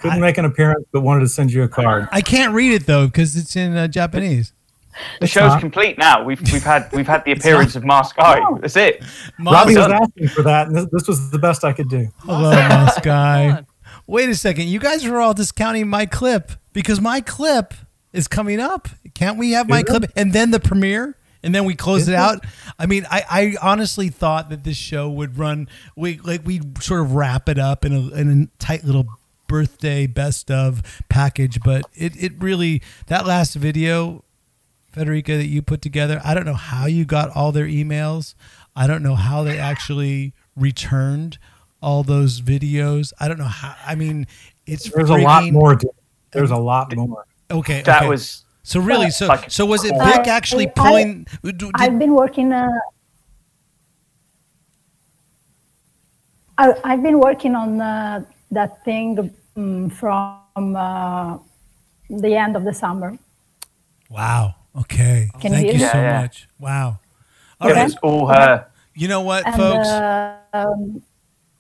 [0.00, 2.08] Couldn't make an appearance, but wanted to send you a card.
[2.10, 4.52] I can't read it though because it's in uh, Japanese.
[5.20, 5.60] The show's not.
[5.60, 6.24] complete now.
[6.24, 8.40] We've we've had we've had the appearance of Mars Guy.
[8.60, 9.02] That's it.
[9.38, 12.08] Robbie was asking for that, and this, this was the best I could do.
[12.20, 13.64] Hello, Mouse Guy.
[14.06, 14.66] Wait a second.
[14.66, 17.74] You guys are all discounting my clip because my clip
[18.12, 18.88] is coming up.
[19.14, 19.86] Can't we have my Is it?
[19.86, 21.16] clip and then the premiere?
[21.42, 22.16] And then we close it it?
[22.16, 22.44] out.
[22.78, 25.68] I mean, I, I honestly thought that this show would run.
[25.96, 29.06] We like we sort of wrap it up in a in a tight little
[29.50, 34.24] birthday best of package, but it it really that last video,
[34.94, 36.20] Federica, that you put together.
[36.24, 38.34] I don't know how you got all their emails.
[38.76, 41.38] I don't know how they actually returned
[41.82, 43.12] all those videos.
[43.18, 43.74] I don't know how.
[43.84, 44.26] I mean,
[44.66, 45.74] it's There's a lot more.
[45.74, 45.90] dude.
[46.30, 47.26] There's a lot more.
[47.50, 48.08] Okay, That okay.
[48.08, 49.10] was so really.
[49.10, 51.26] So like so was it I- Vic actually I- pulling?
[51.42, 52.52] do- I've been working.
[52.52, 52.68] Uh,
[56.58, 61.38] I, I've been working on uh, that thing um, from uh,
[62.08, 63.18] the end of the summer.
[64.08, 64.54] Wow.
[64.76, 65.30] Okay.
[65.40, 66.20] Can Thank hear you so Yeah, yeah.
[66.20, 66.48] much.
[66.58, 66.98] Wow.
[67.62, 68.66] It was all her.
[68.94, 69.88] You know what, And folks?
[69.88, 71.02] uh, um,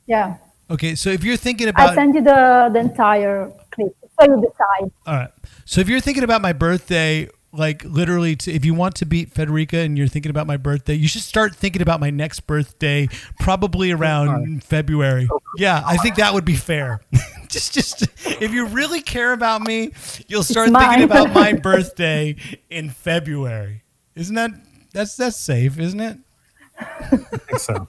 [0.06, 0.36] yeah,
[0.68, 4.26] okay, so if you're thinking about, I about sent you the, the entire clip, so
[4.26, 4.90] you decide.
[5.06, 5.30] All right.
[5.64, 9.34] So if you're thinking about my birthday, like literally, to, if you want to beat
[9.34, 13.08] Federica and you're thinking about my birthday, you should start thinking about my next birthday,
[13.40, 15.28] probably around February.
[15.56, 17.00] Yeah, I think that would be fair.
[17.48, 19.92] just, just if you really care about me,
[20.28, 22.36] you'll start thinking about my birthday
[22.70, 23.82] in February.
[24.14, 24.50] Isn't that
[24.92, 26.18] that's that's safe, isn't it?
[26.78, 27.88] I think so.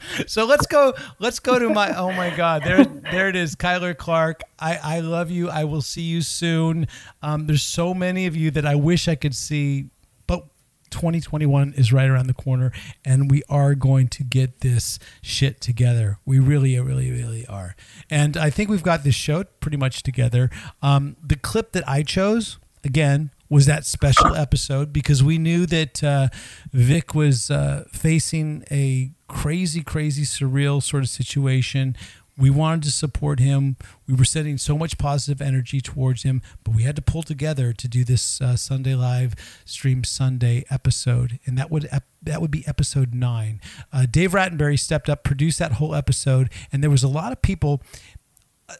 [0.26, 0.94] So let's go.
[1.18, 1.96] Let's go to my.
[1.96, 2.62] Oh my God!
[2.64, 4.42] There, there it is, Kyler Clark.
[4.58, 5.48] I, I love you.
[5.48, 6.86] I will see you soon.
[7.22, 9.90] Um, there's so many of you that I wish I could see,
[10.26, 10.46] but
[10.90, 12.72] 2021 is right around the corner,
[13.04, 16.18] and we are going to get this shit together.
[16.24, 17.76] We really, really, really are.
[18.10, 20.50] And I think we've got this show pretty much together.
[20.82, 26.02] Um, the clip that I chose, again, was that special episode because we knew that
[26.04, 26.28] uh,
[26.72, 31.96] Vic was uh, facing a crazy, crazy, surreal sort of situation.
[32.36, 33.76] We wanted to support him.
[34.06, 37.72] We were sending so much positive energy towards him, but we had to pull together
[37.72, 39.34] to do this uh, Sunday live
[39.64, 43.60] stream Sunday episode, and that would ep- that would be episode nine.
[43.92, 47.42] Uh, Dave Rattenberry stepped up, produced that whole episode, and there was a lot of
[47.42, 47.82] people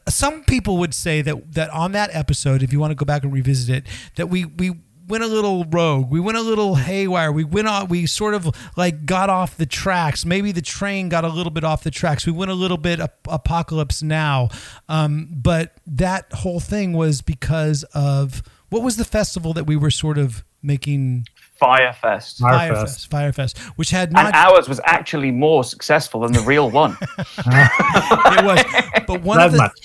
[0.08, 3.22] some people would say that that on that episode, if you want to go back
[3.24, 4.78] and revisit it, that we we
[5.09, 6.10] went a little rogue.
[6.10, 7.32] We went a little haywire.
[7.32, 7.89] We went on.
[7.89, 10.24] We sort of like got off the tracks.
[10.24, 12.26] Maybe the train got a little bit off the tracks.
[12.26, 14.48] We went a little bit ap- apocalypse now.
[14.89, 19.90] Um, but that whole thing was because of what was the festival that we were
[19.90, 21.24] sort of making
[21.60, 22.40] Firefest.
[22.40, 26.97] Firefest, Firefest, which had And not ours was actually more successful than the real one.
[27.18, 28.64] it was.
[29.06, 29.78] But one That of the, much.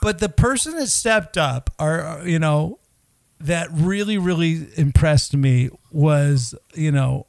[0.00, 2.78] but the person that stepped up, are you know,
[3.46, 7.26] that really really impressed me was you know,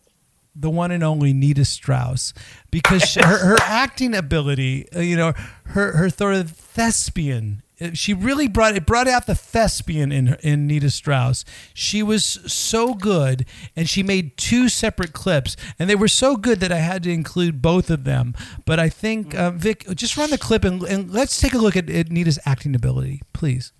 [0.55, 2.33] the one and only Nita Strauss
[2.71, 5.33] because she, her her acting ability, uh, you know,
[5.65, 7.63] her her sort of thespian.
[7.81, 11.43] uh, She really brought it brought out the thespian in her, in Nita Strauss.
[11.73, 13.45] She was so good,
[13.75, 17.11] and she made two separate clips, and they were so good that I had to
[17.11, 18.35] include both of them.
[18.65, 21.75] But I think uh, Vic, just run the clip and, and let's take a look
[21.75, 23.73] at, at Nita's acting ability, please.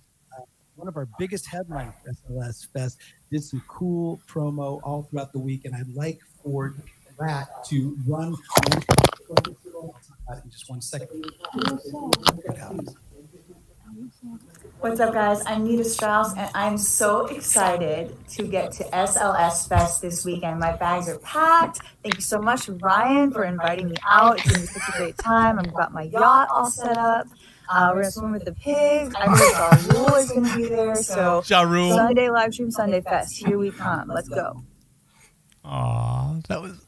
[0.84, 1.94] One of our biggest headlines
[2.28, 2.98] SLS Fest,
[3.30, 6.74] did some cool promo all throughout the week, and I'd like for
[7.18, 8.36] that to run.
[9.38, 11.24] In just one second.
[14.80, 15.40] What's up, guys?
[15.46, 20.60] I'm Nita Strauss, and I'm so excited to get to SLS Fest this weekend.
[20.60, 21.80] My bags are packed.
[22.02, 24.38] Thank you so much, Ryan, for inviting me out.
[24.38, 25.58] It's gonna be such a great time.
[25.58, 27.26] I've got my yacht all set up.
[27.68, 29.14] Uh, we're gonna swim with the pigs.
[29.16, 30.94] I know Ja Rule is gonna be there.
[30.96, 31.94] So Ja Rule.
[31.94, 33.36] Sunday live stream, Sunday Fest.
[33.36, 34.08] Here we come.
[34.08, 34.62] Let's go.
[35.64, 36.78] Aw, that was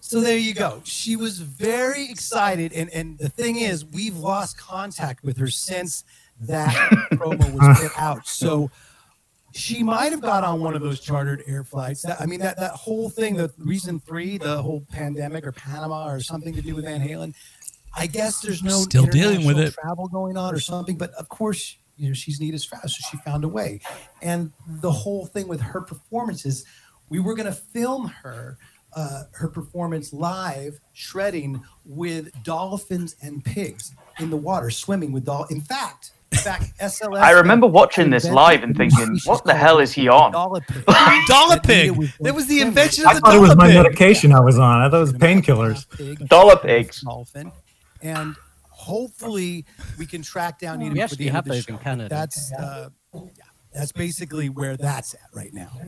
[0.00, 0.82] So there you go.
[0.84, 6.04] She was very excited, and and the thing is, we've lost contact with her since
[6.40, 6.74] that
[7.12, 8.26] promo was put out.
[8.26, 8.70] So
[9.56, 12.02] she might have got on one of those chartered air flights.
[12.02, 16.08] That, I mean, that that whole thing, the reason three, the whole pandemic or Panama
[16.10, 17.34] or something to do with Van Halen.
[17.96, 19.74] I guess there's no Still dealing with it.
[19.74, 23.16] travel going on or something, but of course, you know, she's Nita Strauss, so she
[23.18, 23.80] found a way.
[24.20, 26.64] And the whole thing with her performances,
[27.08, 28.58] we were going to film her,
[28.94, 35.46] uh, her performance live, shredding with dolphins and pigs in the water, swimming with doll.
[35.50, 37.20] In fact, in fact, SLS.
[37.20, 40.32] I remember watching this live and thinking, what the hell is he on?
[40.32, 40.84] Dollar pig.
[42.20, 44.82] That was the invention I of the thought it was my medication I was on.
[44.82, 46.28] I thought it was painkillers.
[46.28, 47.02] Dollar pigs.
[48.02, 48.36] Dolphin, and
[48.70, 49.64] hopefully
[49.98, 51.72] we can track down Nita We for actually the end have of the those show.
[51.74, 52.08] in Canada.
[52.08, 53.20] That's uh, yeah,
[53.74, 55.70] that's basically where that's at right now.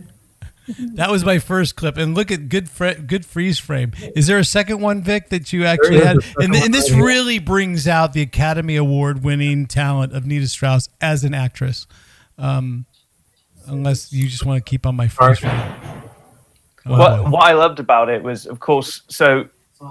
[0.97, 3.93] That was my first clip, and look at good fre- good freeze frame.
[4.15, 6.19] Is there a second one, Vic, that you actually had?
[6.37, 11.25] And, and this really brings out the Academy Award winning talent of Nita Strauss as
[11.25, 11.87] an actress.
[12.37, 12.85] Um,
[13.65, 15.41] unless you just want to keep on my first.
[15.41, 15.73] frame.
[16.85, 19.49] Oh, what, what I loved about it was, of course, so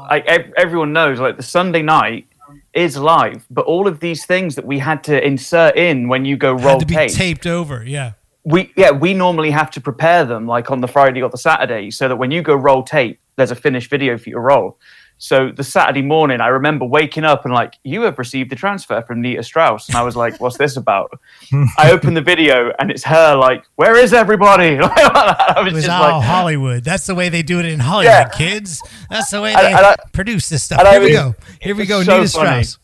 [0.09, 2.27] Ev- everyone knows like the Sunday night
[2.73, 6.37] is live, but all of these things that we had to insert in when you
[6.37, 7.83] go roll had to be tape, taped over.
[7.85, 8.13] Yeah.
[8.43, 11.91] we yeah we normally have to prepare them like on the Friday or the Saturday,
[11.91, 14.77] so that when you go roll tape, there's a finished video for you to roll.
[15.19, 19.01] So the Saturday morning, I remember waking up and like, you have received a transfer
[19.01, 21.19] from Nita Strauss, and I was like, what's this about?
[21.77, 24.77] I opened the video and it's her like, where is everybody?
[24.81, 26.83] I It was was just all like, Hollywood.
[26.83, 28.29] That's the way they do it in Hollywood, Yeah.
[28.29, 28.79] kids.
[29.09, 30.79] That's the way And- they and I- produce this stuff.
[30.79, 31.35] and I Here we go.
[31.61, 32.03] Here we go.
[32.03, 32.63] so Nita funny.
[32.63, 32.77] Strauss.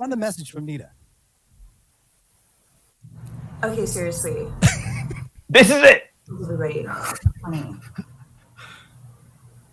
[0.00, 0.90] Run the message from Nita.
[3.62, 4.46] Okay, seriously.
[5.48, 6.10] this is it.
[6.28, 6.84] Everybody,
[7.44, 7.76] honey.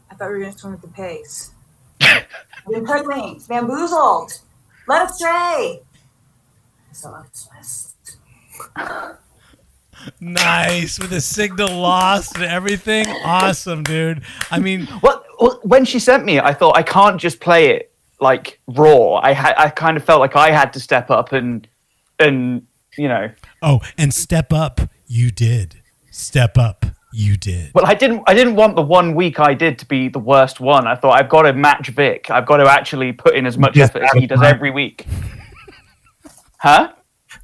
[0.09, 1.51] I thought we were gonna swim with the pigs.
[2.69, 4.39] Been hoodwinked, bamboozled,
[4.87, 5.81] led astray.
[6.91, 7.15] So
[8.75, 9.13] uh,
[10.19, 13.07] Nice with the signal lost and everything.
[13.23, 14.23] Awesome, dude.
[14.49, 17.91] I mean, Well, well, when she sent me I thought I can't just play it
[18.19, 19.15] like raw.
[19.15, 21.67] I had, I kind of felt like I had to step up and,
[22.19, 22.65] and
[22.97, 23.31] you know.
[23.61, 25.81] oh, and step up, you did.
[26.11, 27.71] Step up, you did.
[27.73, 28.23] Well, I didn't.
[28.27, 30.87] I didn't want the one week I did to be the worst one.
[30.87, 32.29] I thought I've got to match Vic.
[32.31, 34.53] I've got to actually put in as much Just effort as he does time.
[34.55, 35.05] every week.
[36.59, 36.93] Huh?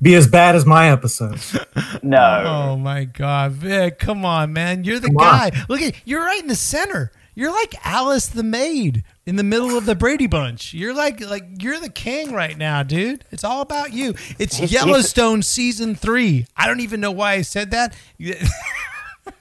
[0.02, 1.58] be as bad as my episodes.
[2.04, 2.44] No.
[2.46, 4.84] Oh my God, Vic, come on, man.
[4.84, 5.46] You're the Come guy.
[5.54, 5.66] on.
[5.70, 7.12] Look at you're right in the center.
[7.36, 10.74] You're like Alice the maid in the middle of the Brady Bunch.
[10.74, 13.26] You're like like you're the king right now, dude.
[13.32, 14.12] It's all about you.
[14.40, 16.46] It's He's- he's- Yellowstone season three.
[16.56, 17.96] I don't even know why I said that.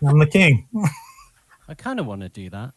[0.06, 0.66] I'm the king.
[1.68, 2.72] I kind of want to do that.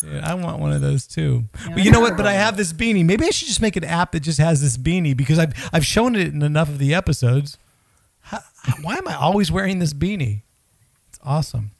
[0.00, 1.44] Dude, I want one of those too.
[1.68, 2.16] But you know what?
[2.16, 3.04] But I have this beanie.
[3.04, 5.84] Maybe I should just make an app that just has this beanie because I've I've
[5.84, 7.58] shown it in enough of the episodes.
[8.20, 8.38] How,
[8.82, 10.42] why am I always wearing this beanie?
[11.08, 11.72] It's awesome.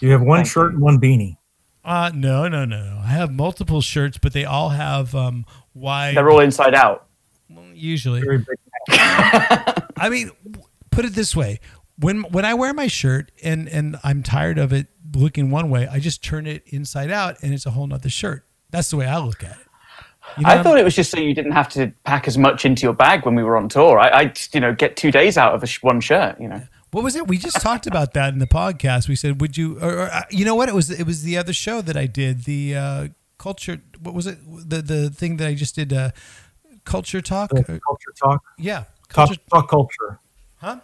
[0.00, 1.36] You have one shirt and one beanie.
[1.84, 3.00] Uh no, no, no, no.
[3.02, 7.06] I have multiple shirts, but they all have um wide They're all inside out.
[7.74, 8.22] usually.
[8.90, 10.30] I mean,
[10.90, 11.58] put it this way:
[11.98, 15.86] when when I wear my shirt and and I'm tired of it looking one way,
[15.86, 18.46] I just turn it inside out, and it's a whole nother shirt.
[18.70, 19.66] That's the way I look at it.
[20.36, 22.36] You know I what thought it was just so you didn't have to pack as
[22.36, 23.98] much into your bag when we were on tour.
[23.98, 26.38] I, I just, you know, get two days out of a sh- one shirt.
[26.40, 26.62] You know.
[26.90, 27.26] What was it?
[27.26, 29.08] We just talked about that in the podcast.
[29.08, 30.68] We said, "Would you?" Or, or uh, you know what?
[30.68, 32.44] It was it was the other show that I did.
[32.44, 33.08] The uh,
[33.38, 33.80] culture.
[34.00, 34.38] What was it?
[34.46, 35.92] The the thing that I just did.
[35.92, 36.10] Uh,
[36.84, 37.50] culture talk.
[37.50, 38.42] The culture talk.
[38.58, 38.84] Yeah.
[39.10, 40.20] Talk, talk culture.
[40.56, 40.80] Huh?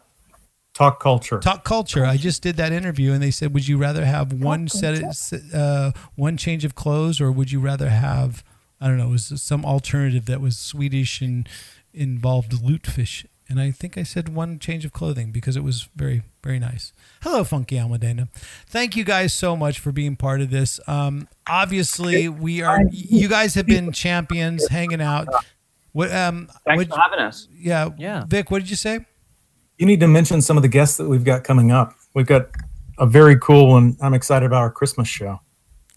[0.75, 1.39] Talk culture.
[1.39, 2.05] Talk culture.
[2.05, 5.55] I just did that interview, and they said, "Would you rather have one set, of,
[5.55, 8.43] uh, one change of clothes, or would you rather have,
[8.81, 11.49] I don't know, it was some alternative that was Swedish and
[11.93, 16.23] involved lutefish?" And I think I said one change of clothing because it was very,
[16.43, 16.93] very nice.
[17.23, 18.29] Hello, Funky Almadena.
[18.67, 20.81] Thank you guys so much for being part of this.
[20.89, 22.81] Um, obviously, we are.
[22.91, 25.29] You guys have been champions, hanging out.
[25.93, 26.11] What?
[26.11, 27.47] Um, Thanks what- for having us.
[27.57, 28.25] Yeah, yeah.
[28.27, 29.07] Vic, what did you say?
[29.79, 31.95] You need to mention some of the guests that we've got coming up.
[32.15, 32.49] We've got
[32.99, 33.97] a very cool one.
[34.01, 35.41] I'm excited about our Christmas show.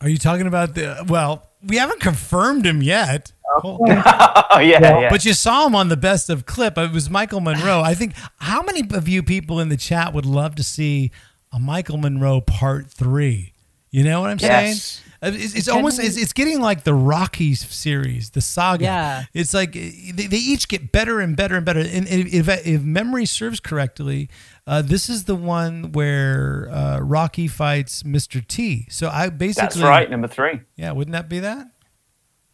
[0.02, 1.06] Are you talking about the?
[1.08, 3.32] Well, we haven't confirmed him yet.
[3.58, 3.90] Hold- Oh
[4.60, 5.10] yeah, yeah.
[5.10, 6.78] But you saw him on the best of clip.
[6.78, 7.82] It was Michael Monroe.
[7.82, 8.14] I think.
[8.40, 11.12] How many of you people in the chat would love to see
[11.52, 13.54] a Michael Monroe part three?
[13.91, 14.82] You know what I'm Yes.
[15.02, 15.07] saying?
[15.22, 18.84] Uh, It's, it's almost it's, it's getting like the Rocky series, the saga.
[18.84, 19.23] Yeah.
[19.34, 19.80] It's like uh,
[20.14, 21.80] they, they each get better and better and better.
[21.80, 24.30] And if, if, if memory serves correctly,
[24.68, 28.45] uh, this is the one where uh, Rocky fights Mr.
[28.45, 28.85] T.
[28.89, 30.61] So I basically That's right, number three.
[30.76, 31.68] yeah, wouldn't that be that?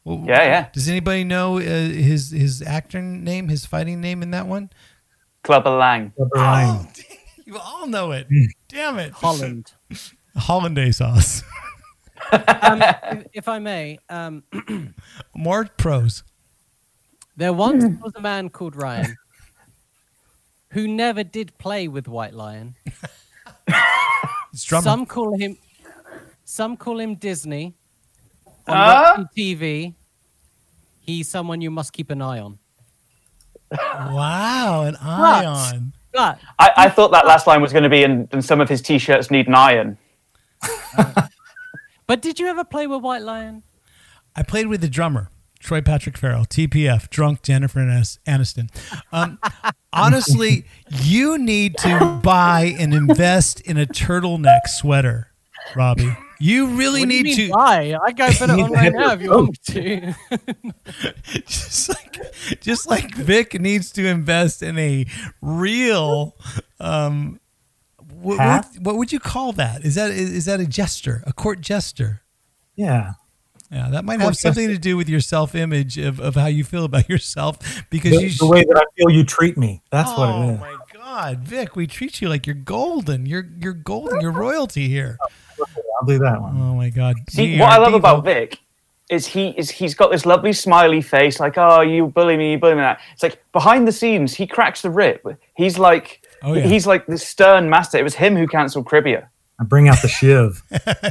[0.06, 0.68] Well, Yeah, yeah.
[0.74, 4.70] Does anybody know uh, his his actor name, his fighting name in that one?
[5.44, 6.14] Clubber Lang.
[6.36, 6.88] Oh,
[7.46, 8.28] you all know it.
[8.70, 9.74] Damn it, Holland.
[10.36, 11.44] Hollandaise sauce.
[12.34, 14.44] Um, if, if I may, um,
[15.36, 16.24] More pros.
[17.38, 19.16] there once was a man called Ryan
[20.70, 22.76] who never did play with White Lion.
[24.54, 25.58] Some call him,
[26.46, 27.74] some call him Disney.
[28.68, 28.76] On?
[28.76, 29.24] Rocky
[29.56, 29.94] TV,
[31.02, 32.60] he's someone you must keep an eye on.
[33.72, 35.94] Wow, an But- on.
[36.14, 38.70] But I, I thought that last line was going to be, and, and some of
[38.70, 39.98] his t-shirts need an iron.
[42.08, 43.64] But did you ever play with White Lion?
[44.36, 48.70] I played with the drummer, Troy Patrick Farrell, TPF, drunk Jennifer Anis- Aniston.
[49.12, 49.40] Um,
[49.94, 55.32] honestly, you need to buy and invest in a turtleneck sweater,
[55.76, 56.16] Robbie.
[56.40, 57.50] You really What you need mean to.
[57.54, 57.98] buy?
[58.06, 60.16] I go put it You on right now if you want me to.
[61.46, 62.18] just like
[62.60, 65.06] just like Vic needs to invest in a
[65.42, 66.36] real
[66.82, 67.40] um
[68.24, 68.68] what, Hat?
[68.74, 69.84] what, what would you call that?
[69.84, 72.22] Is that is, is that a jester, a court jester?
[72.76, 73.14] Yeah.
[73.72, 74.76] Yeah, that might have something jester.
[74.76, 77.58] to do with your self-image of, of how you feel about yourself
[77.90, 79.82] because The, you the way that I feel you treat me.
[79.90, 80.60] That's what it oh, is.
[80.60, 83.26] Oh my god, Vic, we treat you like you're golden.
[83.26, 84.22] You're you're golden.
[84.22, 85.18] You're royalty here.
[85.60, 86.56] I'll do that one.
[86.62, 87.16] Oh my god.
[87.30, 87.98] See, what I love Devo.
[87.98, 88.60] about Vic
[89.10, 92.58] is he is he's got this lovely smiley face, like, oh, you bully me, you
[92.58, 92.82] bully me.
[92.82, 95.26] That it's like behind the scenes, he cracks the rip.
[95.56, 96.68] He's like, Oh, yeah.
[96.68, 97.98] he's like the stern master.
[97.98, 99.28] It was him who cancelled Cribia.
[99.60, 100.62] I bring out the shiv.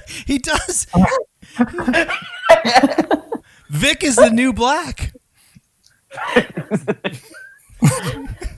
[0.27, 0.87] he does.
[3.71, 5.15] Vic is the new black.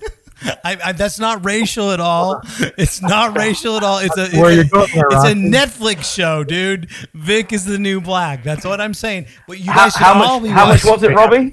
[0.64, 2.40] I, I, that's not racial at all.
[2.78, 3.98] It's not racial at all.
[3.98, 6.90] It's a Where it's, you're going there, it's a Netflix show, dude.
[7.14, 8.42] Vic is the new black.
[8.42, 9.26] That's what I'm saying.
[9.46, 10.48] But you How, guys should how all much?
[10.48, 11.52] be How much was it, Robbie?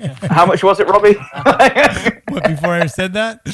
[0.28, 1.14] How much was it, Robbie?
[2.32, 3.44] what before I said that,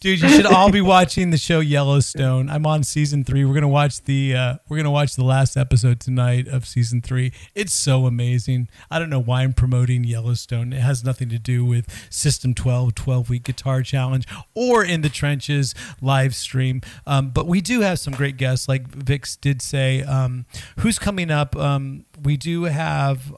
[0.00, 2.48] dude, you should all be watching the show Yellowstone.
[2.48, 3.44] I'm on season three.
[3.44, 7.32] We're gonna watch the uh, we're gonna watch the last episode tonight of season three.
[7.54, 8.68] It's so amazing.
[8.90, 10.72] I don't know why I'm promoting Yellowstone.
[10.72, 14.15] It has nothing to do with System 12, 12 week guitar challenge,
[14.54, 16.80] or in the trenches live stream.
[17.06, 20.02] Um, but we do have some great guests, like Vix did say.
[20.02, 20.46] Um,
[20.78, 21.56] who's coming up?
[21.56, 23.34] Um, we do have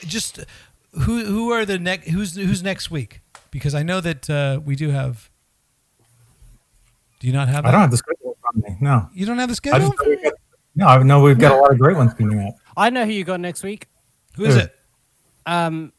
[0.00, 0.40] just
[0.92, 3.20] who who are the next who's who's next week
[3.50, 5.30] because I know that uh, we do have.
[7.18, 7.64] Do you not have?
[7.64, 7.72] I that?
[7.72, 8.76] don't have the schedule in front of me.
[8.80, 9.08] No.
[9.12, 9.90] You don't have the I schedule.
[9.90, 10.32] just got,
[10.74, 12.54] no, I know we've got a lot of great ones coming up.
[12.76, 13.88] I know who you got next week.
[14.36, 14.74] Who is it?
[15.44, 15.92] Um,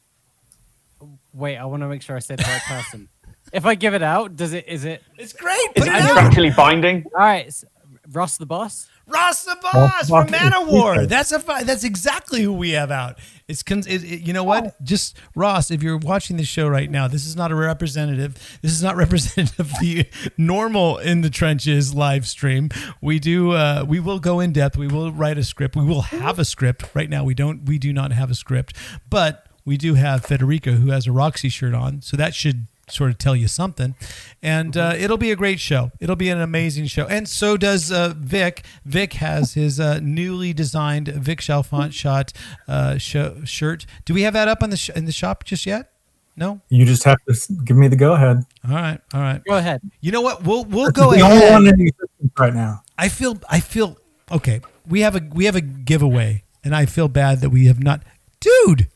[1.33, 3.09] wait, I want to make sure I said the right person.
[3.51, 4.67] if I give it out, does it?
[4.67, 5.03] Is it?
[5.17, 5.59] It's great.
[5.75, 7.05] Is it contractually binding?
[7.13, 7.65] All right, s-
[8.11, 8.87] Ross the boss.
[9.07, 10.93] Ross the boss from fuck, Manowar.
[11.03, 13.19] it's- That's a fi- that's exactly who we have out.
[13.49, 14.81] It's con- it, it- you know what?
[14.83, 18.35] Just Ross, if you're watching the show right now, this is not a representative.
[18.61, 20.05] This is not representative of the
[20.37, 22.69] normal in the trenches live stream.
[23.01, 24.77] We do uh, we will go in depth.
[24.77, 25.75] We will write a script.
[25.75, 26.85] We will have a script.
[26.93, 27.65] Right now, we don't.
[27.65, 28.75] We do not have a script,
[29.09, 33.11] but we do have Federica who has a Roxie shirt on, so that should sort
[33.11, 33.95] of tell you something.
[34.43, 35.91] And uh, it'll be a great show.
[35.99, 37.05] It'll be an amazing show.
[37.07, 38.63] And so does uh, Vic.
[38.85, 42.33] Vic has his uh, newly designed Vic Chalfont shot
[42.67, 43.85] uh, sho- shirt.
[44.05, 45.91] Do we have that up on the sh- in the shop just yet?
[46.37, 46.61] No.
[46.69, 48.45] You just have to give me the go ahead.
[48.67, 48.99] All right.
[49.13, 49.41] All right.
[49.47, 49.81] Go ahead.
[49.99, 50.43] You know what?
[50.43, 51.51] We'll we'll This go is the only ahead.
[51.53, 52.83] one in existence right now.
[52.97, 53.97] I feel I feel
[54.31, 54.61] okay.
[54.87, 58.01] We have a we have a giveaway, and I feel bad that we have not,
[58.39, 58.87] dude.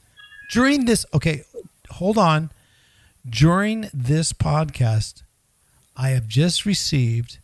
[0.51, 1.43] During this, okay,
[1.89, 2.51] hold on.
[3.27, 5.23] During this podcast,
[5.95, 7.39] I have just received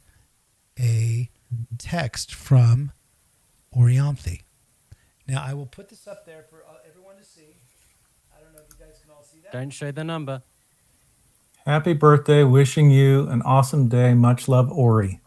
[0.80, 1.30] a
[1.78, 2.92] text from
[3.76, 4.42] Orianthi.
[5.28, 7.56] Now I will put this up there for uh, everyone to see.
[8.36, 9.52] I don't know if you guys can all see that.
[9.52, 10.44] Don't show the number.
[11.66, 12.44] Happy birthday.
[12.44, 14.14] Wishing you an awesome day.
[14.14, 15.22] Much love, Ori.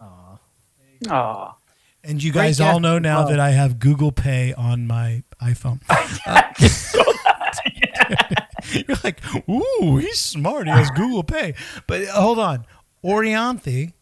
[1.08, 1.56] Ah.
[2.02, 3.30] And you Great guys all know now well.
[3.30, 5.80] that I have Google Pay on my iPhone.
[8.88, 10.66] You're like, ooh, he's smart.
[10.66, 11.54] He has Google Pay.
[11.86, 12.66] But hold on.
[13.04, 13.92] Orianthi,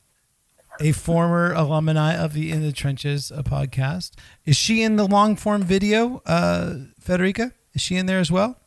[0.80, 4.12] a former alumni of the In the Trenches podcast,
[4.44, 7.52] is she in the long form video, uh, Federica?
[7.74, 8.58] Is she in there as well?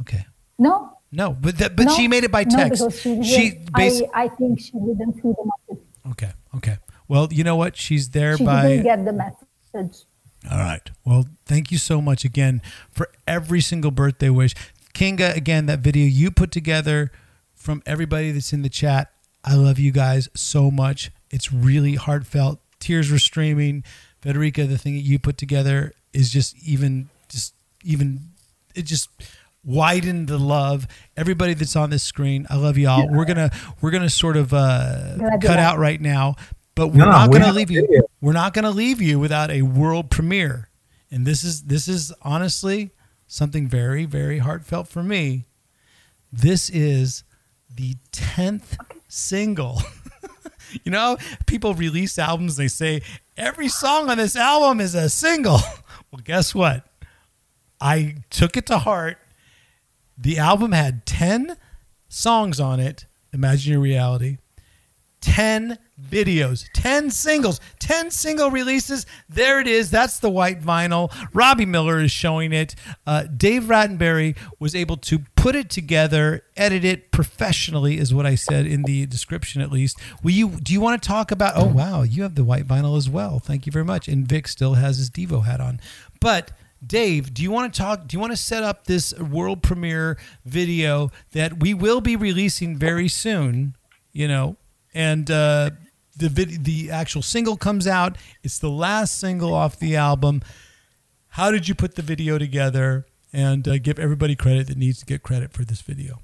[0.00, 0.26] Okay.
[0.58, 0.92] No.
[1.12, 2.82] No, but that, but no, she made it by no, text.
[2.82, 5.84] because she, she didn't- I, I think she didn't see the message.
[6.10, 6.32] Okay.
[6.56, 6.78] Okay.
[7.08, 7.76] Well, you know what?
[7.76, 10.04] She's there She by didn't get the message.
[10.50, 10.90] All right.
[11.04, 14.54] Well, thank you so much again for every single birthday wish.
[14.94, 17.10] Kinga, again, that video you put together
[17.54, 19.10] from everybody that's in the chat.
[19.44, 21.10] I love you guys so much.
[21.30, 22.60] It's really heartfelt.
[22.80, 23.84] Tears were streaming.
[24.22, 27.54] Federica, the thing that you put together is just even, just
[27.84, 28.30] even,
[28.74, 29.08] it just
[29.64, 30.86] widened the love.
[31.16, 33.08] Everybody that's on this screen, I love y'all.
[33.10, 33.50] We're gonna,
[33.80, 36.36] we're gonna sort of uh, cut out right now,
[36.76, 38.06] but we're No, not we gonna leave you.
[38.20, 40.68] We're not gonna leave you without a world premiere.
[41.10, 42.90] And this is this is honestly
[43.26, 45.46] something very very heartfelt for me.
[46.32, 47.24] This is
[47.74, 48.76] the 10th
[49.08, 49.82] single.
[50.84, 51.16] you know,
[51.46, 53.02] people release albums they say
[53.36, 55.58] every song on this album is a single.
[56.12, 56.86] Well, guess what?
[57.80, 59.18] I took it to heart.
[60.16, 61.56] The album had 10
[62.08, 63.06] songs on it.
[63.32, 64.38] Imagine your reality.
[65.20, 65.78] 10
[66.10, 69.06] videos, 10 singles, 10 single releases.
[69.28, 69.90] There it is.
[69.90, 71.12] That's the white vinyl.
[71.32, 72.74] Robbie Miller is showing it.
[73.06, 78.34] Uh, Dave Rattenberry was able to put it together, edit it professionally, is what I
[78.34, 79.98] said in the description at least.
[80.22, 82.96] Will you do you want to talk about oh wow, you have the white vinyl
[82.96, 83.38] as well.
[83.38, 84.08] Thank you very much.
[84.08, 85.80] And Vic still has his Devo hat on.
[86.20, 86.52] But
[86.84, 88.06] Dave, do you want to talk?
[88.06, 92.76] Do you want to set up this world premiere video that we will be releasing
[92.76, 93.76] very soon?
[94.12, 94.56] You know,
[94.96, 95.70] and uh,
[96.16, 98.16] the vid- the actual single comes out.
[98.42, 100.42] It's the last single off the album.
[101.28, 103.06] How did you put the video together?
[103.32, 106.22] And uh, give everybody credit that needs to get credit for this video.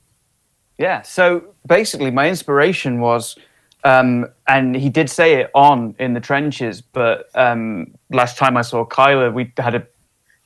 [0.79, 1.03] Yeah.
[1.03, 3.37] So basically, my inspiration was,
[3.85, 6.81] um, and he did say it on in the trenches.
[6.81, 9.87] But um, last time I saw Kyla, we had a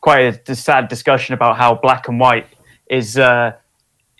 [0.00, 2.48] quite a sad discussion about how black and white
[2.90, 3.52] is uh,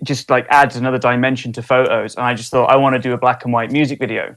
[0.03, 2.17] just like adds another dimension to photos.
[2.17, 4.37] And I just thought I want to do a black and white music video.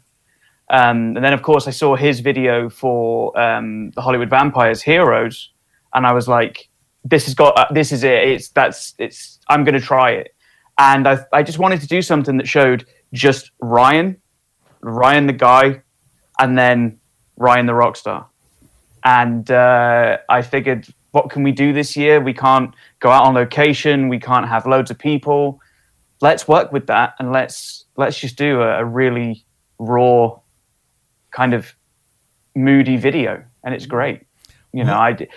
[0.69, 5.51] Um, and then, of course, I saw his video for um, the Hollywood Vampires Heroes,
[5.93, 6.69] and I was like,
[7.03, 8.23] "This has got, uh, this is it.
[8.23, 9.39] It's that's, it's.
[9.49, 10.35] I'm going to try it."
[10.77, 14.15] And I, I just wanted to do something that showed just Ryan,
[14.81, 15.81] Ryan the guy,
[16.39, 16.99] and then
[17.35, 18.27] Ryan the rock star.
[19.03, 22.19] And uh, I figured, what can we do this year?
[22.19, 24.09] We can't go out on location.
[24.09, 25.59] We can't have loads of people.
[26.21, 29.45] Let's work with that, and let's let's just do a, a really
[29.79, 30.37] raw,
[31.31, 31.73] kind of
[32.55, 34.21] moody video, and it's great.
[34.73, 35.27] You know, I,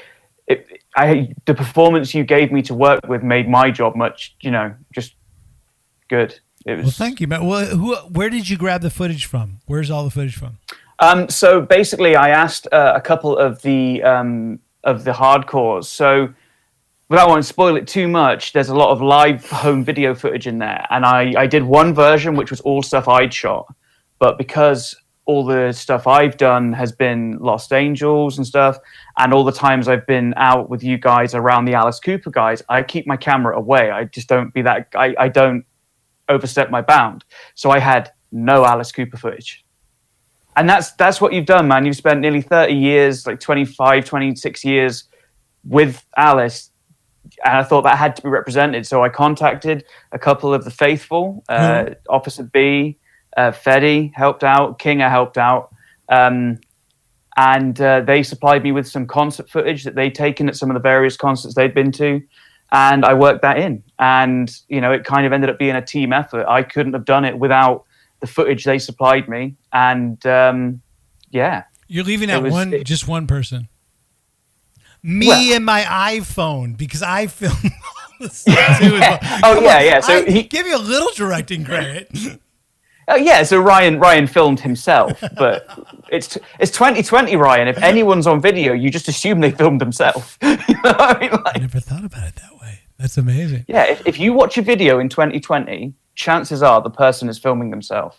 [0.47, 0.67] it,
[0.97, 4.75] I the performance you gave me to work with made my job much, you know,
[4.93, 5.15] just
[6.09, 6.39] good.
[6.67, 7.43] It was Well, thank you, Matt.
[7.43, 9.59] Well, who, where did you grab the footage from?
[9.67, 10.59] Where's all the footage from?
[10.99, 15.85] Um, so basically, I asked uh, a couple of the um, of the hardcores.
[15.85, 16.33] So
[17.09, 20.47] without wanting to spoil it too much, there's a lot of live home video footage
[20.47, 23.67] in there, and I I did one version which was all stuff I'd shot,
[24.19, 28.79] but because all the stuff I've done has been Lost Angels and stuff,
[29.19, 32.63] and all the times I've been out with you guys around the Alice Cooper guys,
[32.69, 33.91] I keep my camera away.
[33.91, 34.89] I just don't be that.
[34.95, 35.65] I, I don't
[36.29, 37.25] overstep my bound.
[37.55, 39.62] So I had no Alice Cooper footage.
[40.57, 41.87] And that's that's what you've done, man.
[41.87, 45.05] You've spent nearly 30 years, like 25, 26 years
[45.65, 46.71] with Alice.
[47.45, 48.87] And I thought that had to be represented.
[48.87, 52.99] So I contacted a couple of the faithful, uh, Officer B,
[53.37, 55.75] uh, helped out, Kinga helped out.
[56.09, 56.59] Um,
[57.37, 60.75] and uh, they supplied me with some concert footage that they'd taken at some of
[60.75, 62.21] the various concerts they'd been to
[62.73, 65.85] and i worked that in and you know it kind of ended up being a
[65.85, 67.85] team effort i couldn't have done it without
[68.23, 70.81] the footage they supplied me and um,
[71.31, 73.69] yeah You're leaving out was- one, it- just one person.
[75.03, 78.85] Me Well- and my iPhone because I filmed all the stuff too.
[78.85, 79.19] as well.
[79.45, 82.09] Oh, yeah, on, yeah, so I he- give you a little directing credit.
[83.09, 85.67] Oh yeah, so Ryan Ryan filmed himself, but
[86.13, 87.67] it's it's 2020, Ryan.
[87.67, 90.39] If anyone's on video, you just assume they filmed themselves.
[90.41, 92.79] I never thought about it that way.
[92.99, 93.65] That's amazing.
[93.67, 97.71] Yeah, if, if you watch a video in 2020, chances are the person is filming
[97.71, 98.17] themselves.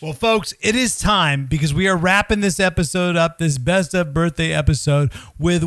[0.00, 4.12] Well, folks, it is time because we are wrapping this episode up, this best of
[4.12, 5.64] birthday episode, with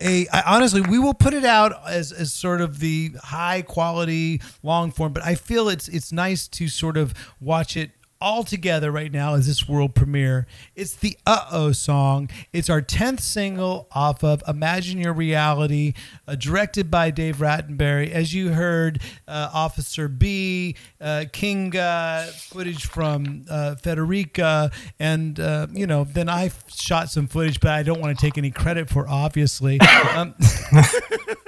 [0.00, 0.26] a.
[0.32, 4.90] I, honestly, we will put it out as, as sort of the high quality long
[4.90, 7.90] form, but I feel it's it's nice to sort of watch it
[8.20, 10.46] all together right now as this world premiere.
[10.76, 12.30] It's the Uh Oh song.
[12.52, 15.94] It's our 10th single off of Imagine Your Reality,
[16.28, 18.10] uh, directed by Dave Rattenberry.
[18.10, 25.86] As you heard, uh, Officer B, uh, Kinga, footage from uh, Federica, and, uh, you
[25.86, 29.08] know, then I shot some footage, but I don't want to take any credit for,
[29.08, 29.80] obviously.
[30.14, 30.34] Um,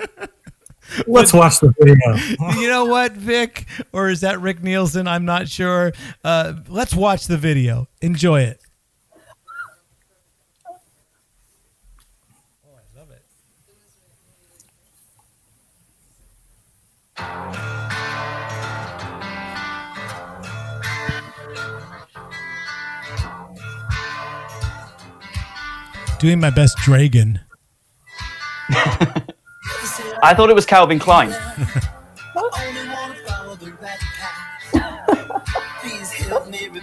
[1.07, 2.17] Let's watch the video.
[2.61, 3.67] you know what, Vic?
[3.93, 5.07] Or is that Rick Nielsen?
[5.07, 5.93] I'm not sure.
[6.25, 7.89] Uh, let's watch the video.
[8.01, 8.61] Enjoy it.
[26.19, 27.41] Doing my best, Dragon.
[30.23, 31.35] I thought it was Calvin Klein.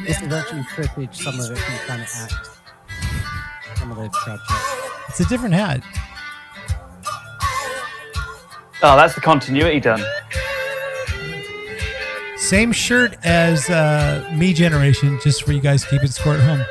[0.05, 2.33] This is actually footage, some of it from Planet Act.
[3.77, 4.53] Some of those projects.
[5.09, 5.83] It's a different hat.
[8.81, 10.03] Oh, that's the continuity done.
[12.37, 16.65] Same shirt as uh, Me Generation, just for you guys keeping score at home.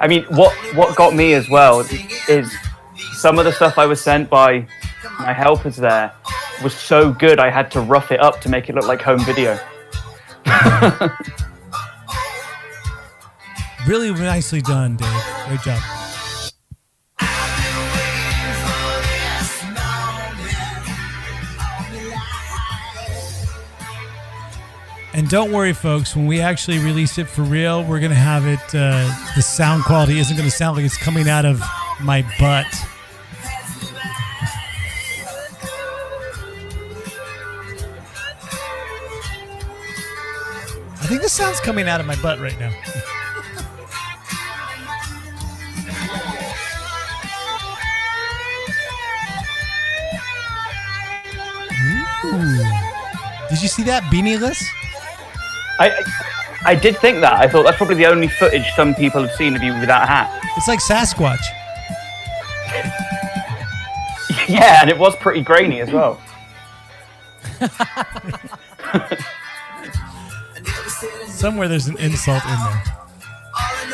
[0.00, 1.80] I mean, what what got me as well
[2.28, 2.54] is
[3.12, 4.66] some of the stuff I was sent by
[5.18, 6.12] my helpers there
[6.62, 9.20] was so good I had to rough it up to make it look like home
[9.24, 9.58] video.
[13.86, 15.24] Really nicely done, Dave.
[15.46, 16.03] Great job.
[25.14, 26.16] And don't worry, folks.
[26.16, 28.58] When we actually release it for real, we're gonna have it.
[28.74, 31.62] Uh, the sound quality isn't gonna sound like it's coming out of
[32.00, 32.66] my butt.
[41.00, 42.72] I think the sound's coming out of my butt right now.
[52.24, 53.48] Ooh.
[53.48, 54.60] Did you see that beanieless?
[54.60, 54.83] I,
[55.78, 56.04] I
[56.64, 57.34] I did think that.
[57.34, 60.06] I thought that's probably the only footage some people have seen of you without a
[60.06, 60.40] hat.
[60.56, 61.44] It's like Sasquatch.
[64.48, 66.20] yeah, and it was pretty grainy as well.
[71.26, 72.82] Somewhere there's an insult in there.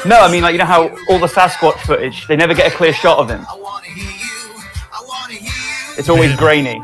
[0.06, 2.76] No, I mean like you know how all the Sasquatch footage they never get a
[2.76, 3.44] clear shot of him.
[5.98, 6.80] It's always grainy.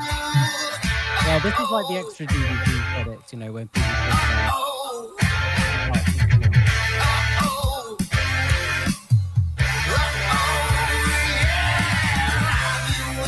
[1.27, 3.87] Yeah, this is like the extra DVD credits, you know, when people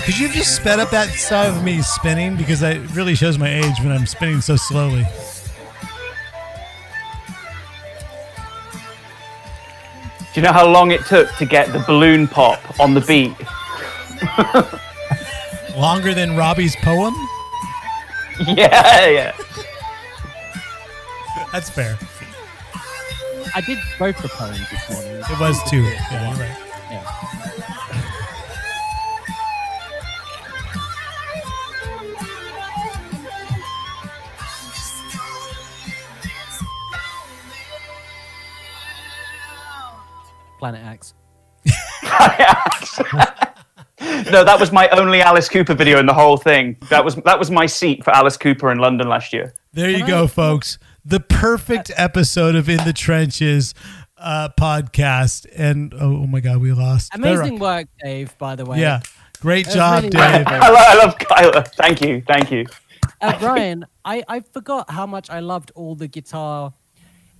[0.08, 2.34] Could you have just sped up that side of me spinning?
[2.34, 5.02] Because that really shows my age when I'm spinning so slowly.
[10.32, 13.36] Do you know how long it took to get the balloon pop on the beat?
[15.78, 17.14] Longer than Robbie's poem?
[18.46, 19.36] yeah, yeah.
[21.52, 21.98] That's fair.
[23.54, 25.22] I did both the poems this morning.
[25.30, 25.82] It was two.
[25.82, 26.58] Yeah, you're right.
[26.90, 27.17] Yeah.
[40.58, 41.14] Planet X.
[44.30, 46.76] no, that was my only Alice Cooper video in the whole thing.
[46.88, 49.54] That was that was my seat for Alice Cooper in London last year.
[49.72, 50.78] There you go, folks.
[51.04, 53.74] The perfect episode of In the Trenches
[54.18, 55.46] uh, podcast.
[55.54, 57.14] And oh, my God, we lost.
[57.14, 58.80] Amazing work, Dave, by the way.
[58.80, 59.00] Yeah.
[59.40, 60.46] Great job, really Dave.
[60.46, 61.62] I, lo- I love Kyla.
[61.62, 62.66] Thank you, thank you.
[63.20, 66.72] uh, Ryan, I, I forgot how much I loved all the guitar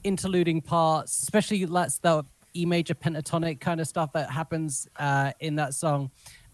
[0.05, 2.25] interluding parts, especially that's the
[2.59, 6.11] E major pentatonic kind of stuff that happens uh, in that song.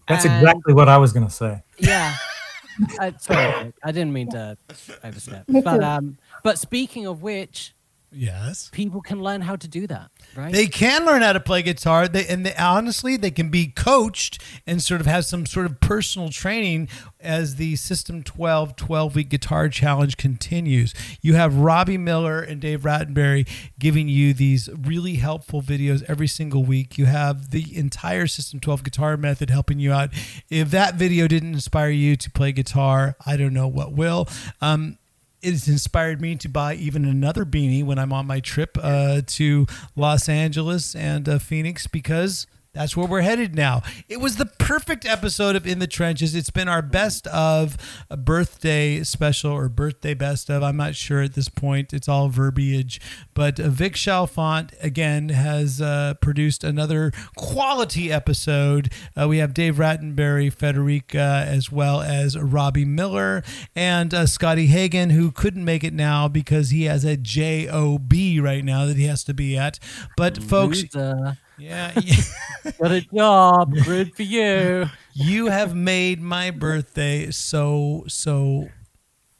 [0.07, 1.63] That's And- exactly what I was going to say.
[1.79, 2.15] Yeah.
[2.99, 4.57] uh, sorry, I didn't mean to
[5.03, 5.45] overstep.
[5.47, 7.74] But um, but speaking of which,
[8.15, 10.51] yes, people can learn how to do that, right?
[10.51, 12.07] They can learn how to play guitar.
[12.07, 15.79] They and they, honestly, they can be coached and sort of have some sort of
[15.79, 16.87] personal training
[17.19, 20.93] as the System 12 12 week guitar challenge continues.
[21.21, 23.47] You have Robbie Miller and Dave Rattenberry
[23.79, 26.97] giving you these really helpful videos every single week.
[26.97, 30.11] You have the entire System 12 guitar method helping you out.
[30.49, 34.27] If that video didn't inspire you to play guitar, I don't know what will.
[34.61, 34.97] Um,
[35.41, 39.21] it has inspired me to buy even another beanie when I'm on my trip uh,
[39.25, 43.81] to Los Angeles and uh, Phoenix because that's where we're headed now.
[44.09, 46.35] It was the perfect episode of In the Trenches.
[46.35, 47.77] It's been our best of
[48.09, 50.61] a birthday special or birthday best of.
[50.61, 51.93] I'm not sure at this point.
[51.93, 52.99] It's all verbiage.
[53.33, 58.91] But Vic Chalfont, again, has uh, produced another quality episode.
[59.19, 63.41] Uh, we have Dave Rattenberry, Federica, as well as Robbie Miller
[63.75, 68.63] and uh, Scotty Hagan, who couldn't make it now because he has a job right
[68.63, 69.79] now that he has to be at.
[70.17, 71.37] But folks, Loser.
[71.57, 71.93] Yeah,
[72.79, 73.73] got a job.
[73.85, 74.85] Good for you.
[75.13, 78.69] You have made my birthday so so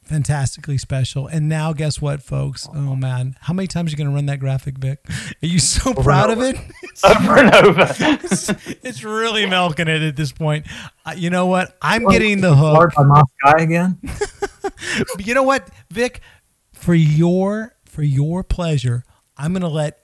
[0.04, 1.26] fantastically special.
[1.28, 2.68] And now, guess what, folks?
[2.74, 5.00] Oh man, how many times are you going to run that graphic, Vic?
[5.10, 6.56] Are you so Over proud and of it?
[7.04, 7.18] over.
[7.24, 7.88] Over and over.
[8.24, 8.50] it's,
[8.84, 10.66] it's really milking it at this point.
[11.06, 11.76] Uh, you know what?
[11.82, 12.98] I'm Well, getting the Hard hook.
[12.98, 14.00] by Moss Guy again.
[14.62, 16.22] But you know what, Vic?
[16.74, 19.04] For your for your pleasure,
[19.38, 20.00] I'm going to let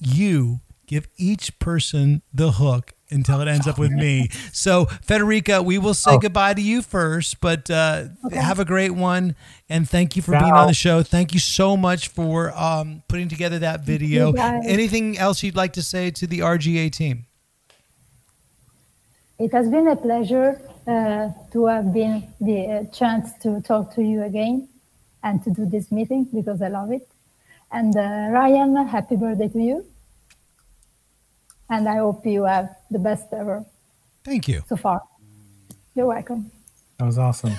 [0.00, 4.28] you give each person the hook until it ends up with me.
[4.52, 6.18] So, Federica, we will say Oh.
[6.18, 9.36] goodbye to you first, but uh, have a great one.
[9.68, 11.02] And thank you for being on the show.
[11.02, 14.32] Thank you so much for um, putting together that video.
[14.32, 17.26] Anything else you'd like to say to the RGA team?
[19.38, 24.02] It has been a pleasure uh, to have been the uh, chance to talk to
[24.02, 24.68] you again
[25.22, 27.06] and to do this meeting because I love it.
[27.70, 29.84] And uh, Ryan, happy birthday to you.
[31.70, 33.64] And I hope you have the best ever
[34.24, 34.62] Thank you.
[34.68, 35.02] so far.
[35.94, 36.50] You're welcome.
[36.98, 37.52] That was awesome.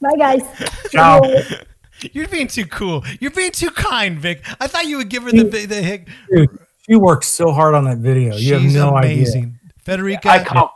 [0.00, 0.42] Bye, guys.
[0.90, 1.20] Ciao.
[2.12, 3.04] You're being too cool.
[3.20, 4.44] You're being too kind, Vic.
[4.60, 6.08] I thought you would give her the the hick.
[6.32, 6.48] Dude,
[6.88, 8.36] she worked so hard on that video.
[8.36, 9.58] You have no amazing.
[9.84, 10.70] Federica, I can't.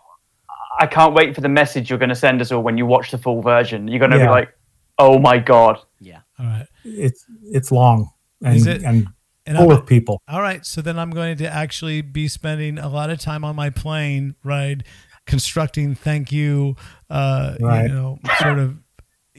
[0.81, 3.13] I can't wait for the message you're going to send us all when you watch
[3.13, 3.87] the full version.
[3.87, 4.27] You're going to Yeah.
[4.27, 4.49] be like,
[4.99, 6.21] "Oh my god!" Yeah.
[6.41, 6.67] All right.
[6.85, 8.11] It's it's long
[8.45, 8.83] and Is it?
[8.83, 9.07] and
[9.47, 10.23] And full I'm- of people.
[10.29, 13.57] All right, so then I'm going to actually be spending a lot of time on
[13.57, 14.85] my plane ride
[15.27, 16.77] constructing thank you,
[17.11, 17.83] uh, Right.
[17.83, 18.77] you know, sort of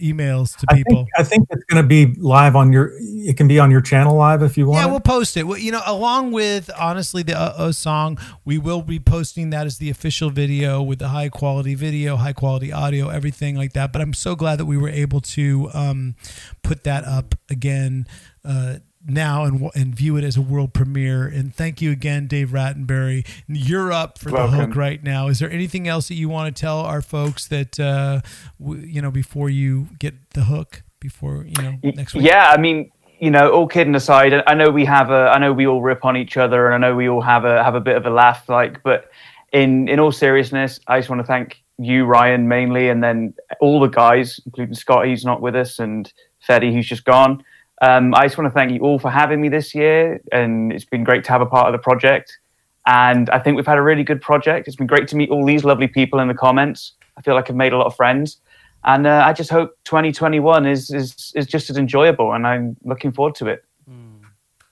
[0.02, 0.96] emails to I people.
[0.96, 2.94] think, I think it's going to be live on your.
[3.00, 4.80] It can be on your channel live if you want.
[4.80, 5.44] Yeah, we'll post it.
[5.46, 9.68] Well, you know, along with honestly the uh oh song, we will be posting that
[9.68, 13.94] as the official video with the high quality video, high quality audio, everything like that.
[13.94, 16.16] But I'm so glad that we were able to um,
[16.64, 18.08] put that up again.
[18.44, 22.50] Uh, now and and view it as a world premiere and thank you again Dave
[22.50, 26.56] Rattenberry you're up for the hook right now is there anything else that you want
[26.56, 28.22] to tell our folks that uh
[28.62, 32.58] w- you know before you get the hook before you know next week Yeah, I
[32.58, 32.90] mean,
[33.20, 36.04] you know, all kidding aside, I- know we have a, I know we all rip
[36.06, 38.10] on each other, and I know we all have a have a bit of a
[38.10, 38.48] laugh.
[38.50, 39.10] Like, but
[39.52, 43.80] in in all seriousness, I just want to thank you, Ryan, mainly, and then all
[43.82, 47.44] the guys, including Scott, who's not with us, and Feddy, who's just gone.
[47.84, 50.86] Um, I just want to thank you all for having me this year, and it's
[50.86, 52.40] been great to have a part of the project.
[52.88, 54.68] And I think we've had a really good project.
[54.68, 56.94] It's been great to meet all these lovely people in the comments.
[57.18, 58.38] I feel like I've made a lot of friends,
[58.86, 63.12] and uh, I just hope 2021 is is is just as enjoyable, and I'm looking
[63.12, 63.66] forward to it.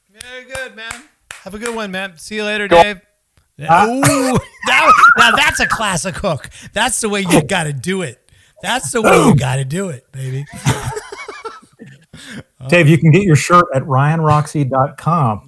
[0.10, 0.94] Very good, man.
[1.44, 2.18] Have a good one, man.
[2.18, 3.02] See you later, Go- Dave.
[3.60, 3.68] Ooh,
[4.68, 6.50] that, now that's a classic hook.
[6.72, 8.32] That's the way you got to do it.
[8.62, 10.46] That's the way you got to do it, baby.
[12.68, 15.46] Dave, you can get your shirt at ryanroxie.com.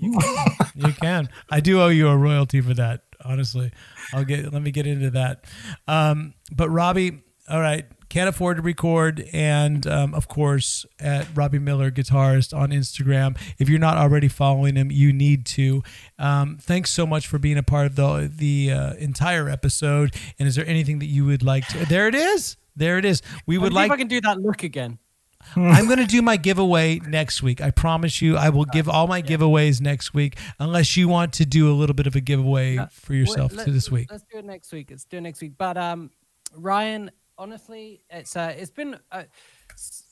[0.76, 1.30] you can.
[1.50, 3.02] I do owe you a royalty for that.
[3.26, 3.72] Honestly,
[4.14, 4.52] I'll get.
[4.52, 5.46] Let me get into that.
[5.88, 11.60] Um, but Robbie, all right, can't afford to record, and um, of course at Robbie
[11.60, 13.38] Miller guitarist on Instagram.
[13.58, 15.82] If you're not already following him, you need to.
[16.20, 20.14] Um, thanks so much for being a part of the the uh, entire episode.
[20.38, 21.86] And is there anything that you would like to?
[21.86, 22.58] There it is.
[22.76, 23.22] There it is.
[23.46, 23.86] We would Let's see like.
[23.88, 25.00] if I can do that look again.
[25.56, 27.62] I'm going to do my giveaway next week.
[27.62, 31.46] I promise you, I will give all my giveaways next week, unless you want to
[31.46, 34.10] do a little bit of a giveaway for yourself to this week.
[34.12, 34.88] Let's do it next week.
[34.90, 35.54] Let's do it next week.
[35.58, 36.12] But um,
[36.56, 39.24] Ryan, honestly, it's uh, it's been uh,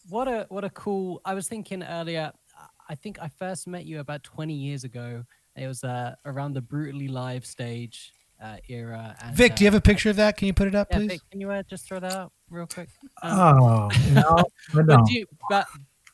[0.09, 1.21] what a what a cool.
[1.25, 2.31] I was thinking earlier.
[2.89, 5.23] I think I first met you about 20 years ago.
[5.55, 9.15] It was uh, around the brutally live stage uh, era.
[9.23, 10.35] And, Vic, do you uh, have a picture of that?
[10.35, 11.11] Can you put it up, yeah, please?
[11.11, 12.89] Vic, can you uh, just throw that out real quick?
[13.23, 14.43] Oh, no,
[14.85, 15.67] but, you, but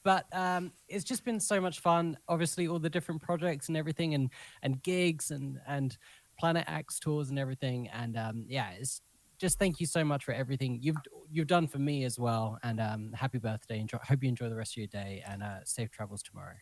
[0.03, 2.17] but um, it's just been so much fun.
[2.29, 4.29] Obviously, all the different projects and everything, and
[4.63, 5.97] and gigs and and
[6.39, 7.89] Planet X tours and everything.
[7.89, 9.01] And um, yeah, it's
[9.37, 10.95] just thank you so much for everything you've
[11.29, 12.57] you've done for me as well.
[12.63, 13.79] And um, happy birthday!
[13.79, 16.55] Enjoy, hope you enjoy the rest of your day and uh, safe travels tomorrow.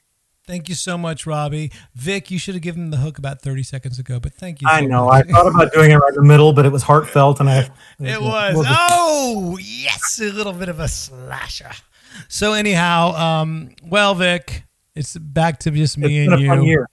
[0.48, 1.72] Thank you so much, Robbie.
[1.96, 4.68] Vic, you should have given the hook about 30 seconds ago, but thank you.
[4.70, 5.06] I so know.
[5.08, 5.26] much.
[5.28, 7.70] I thought about doing it right in the middle, but it was heartfelt, and I.
[8.00, 8.56] It was.
[8.58, 11.72] wasn't- Oh, yes, a little bit of a slasher.
[12.28, 14.64] So anyhow, um, well, Vic,
[14.96, 16.86] it's back to just me It's and you.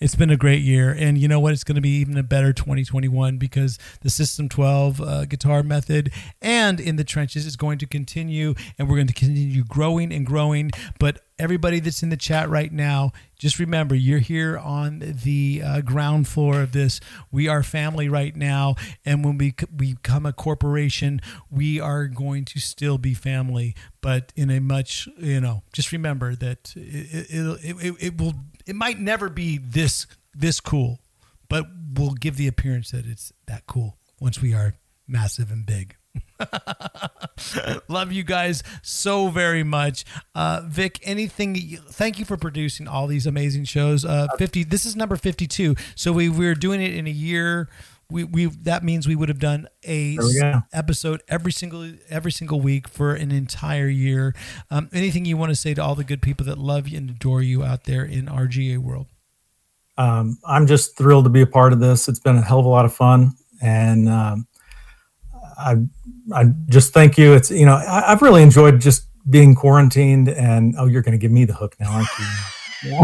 [0.00, 1.52] It's been a great year, and you know what?
[1.52, 6.12] It's going to be even a better 2021 because the System 12 uh, guitar method
[6.40, 10.24] and in the trenches is going to continue, and we're going to continue growing and
[10.24, 10.70] growing.
[11.00, 13.10] But everybody that's in the chat right now,
[13.40, 17.00] just remember you're here on the uh, ground floor of this.
[17.32, 21.20] We are family right now, and when we, we become a corporation,
[21.50, 25.64] we are going to still be family, but in a much you know.
[25.72, 28.34] Just remember that it, it, it, it will
[28.68, 31.00] it might never be this this cool,
[31.48, 34.74] but we'll give the appearance that it's that cool once we are
[35.08, 35.96] massive and big.
[37.88, 40.04] Love you guys so very much,
[40.34, 41.00] uh, Vic.
[41.02, 41.54] Anything?
[41.54, 44.04] you- Thank you for producing all these amazing shows.
[44.04, 44.64] Uh, Fifty.
[44.64, 45.74] This is number fifty-two.
[45.94, 47.68] So we we're doing it in a year.
[48.10, 50.62] We we that means we would have done a There we go.
[50.72, 54.34] episode every single every single week for an entire year.
[54.70, 57.10] Um, anything you want to say to all the good people that love you and
[57.10, 59.08] adore you out there in RGA world?
[59.98, 62.08] um, I'm just thrilled to be a part of this.
[62.08, 64.46] It's been a hell of a lot of fun, and um,
[65.58, 65.76] I
[66.32, 67.34] I just thank you.
[67.34, 70.30] It's you know I, I've really enjoyed just being quarantined.
[70.30, 72.08] And oh, you're going to give me the hook now, aren't
[72.84, 73.00] you?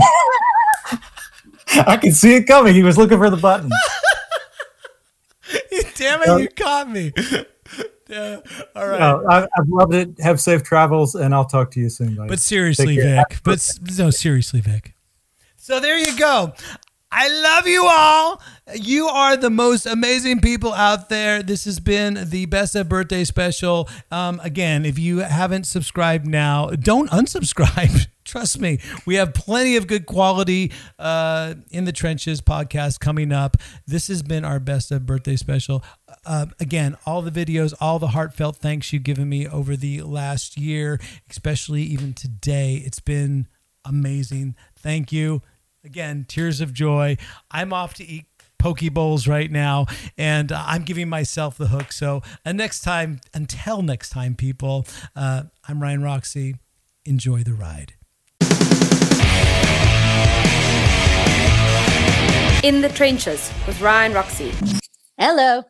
[1.87, 2.73] I can see it coming.
[2.73, 3.69] He was looking for the button.
[5.97, 7.13] Damn it, you caught me.
[8.09, 8.41] Yeah,
[8.77, 9.01] all right.
[9.01, 10.21] No, I, I've loved it.
[10.21, 12.29] Have safe travels, and I'll talk to you soon, buddy.
[12.29, 13.41] But seriously, Vic.
[13.43, 13.67] But
[13.99, 14.95] no, seriously, Vic.
[15.57, 16.53] So there you go.
[17.17, 18.43] I love you all.
[18.75, 21.45] You are the most amazing people out there.
[21.45, 23.89] This has been the Best of Birthday Special.
[24.11, 28.09] Um, again, if you haven't subscribed now, don't unsubscribe.
[28.25, 33.59] Trust me, we have plenty of good quality uh, in the trenches podcast coming up.
[33.87, 35.85] This has been our Best of Birthday Special.
[36.27, 40.59] Uh, again, all the videos, all the heartfelt thanks you've given me over the last
[40.59, 40.99] year,
[41.31, 42.83] especially even today.
[42.85, 43.47] It's been
[43.85, 44.57] amazing.
[44.75, 45.43] Thank you.
[45.85, 47.19] Again, tears of joy.
[47.51, 48.25] I'm off to eat
[48.59, 49.85] poke bowls right now,
[50.17, 51.93] and uh, I'm giving myself the hook.
[51.93, 56.57] So, uh, next time, until next time, people, uh, I'm Ryan Roxie.
[57.05, 57.93] Enjoy the ride.
[62.65, 64.55] In the Trenches with Ryan Roxie.
[65.19, 65.65] Hello.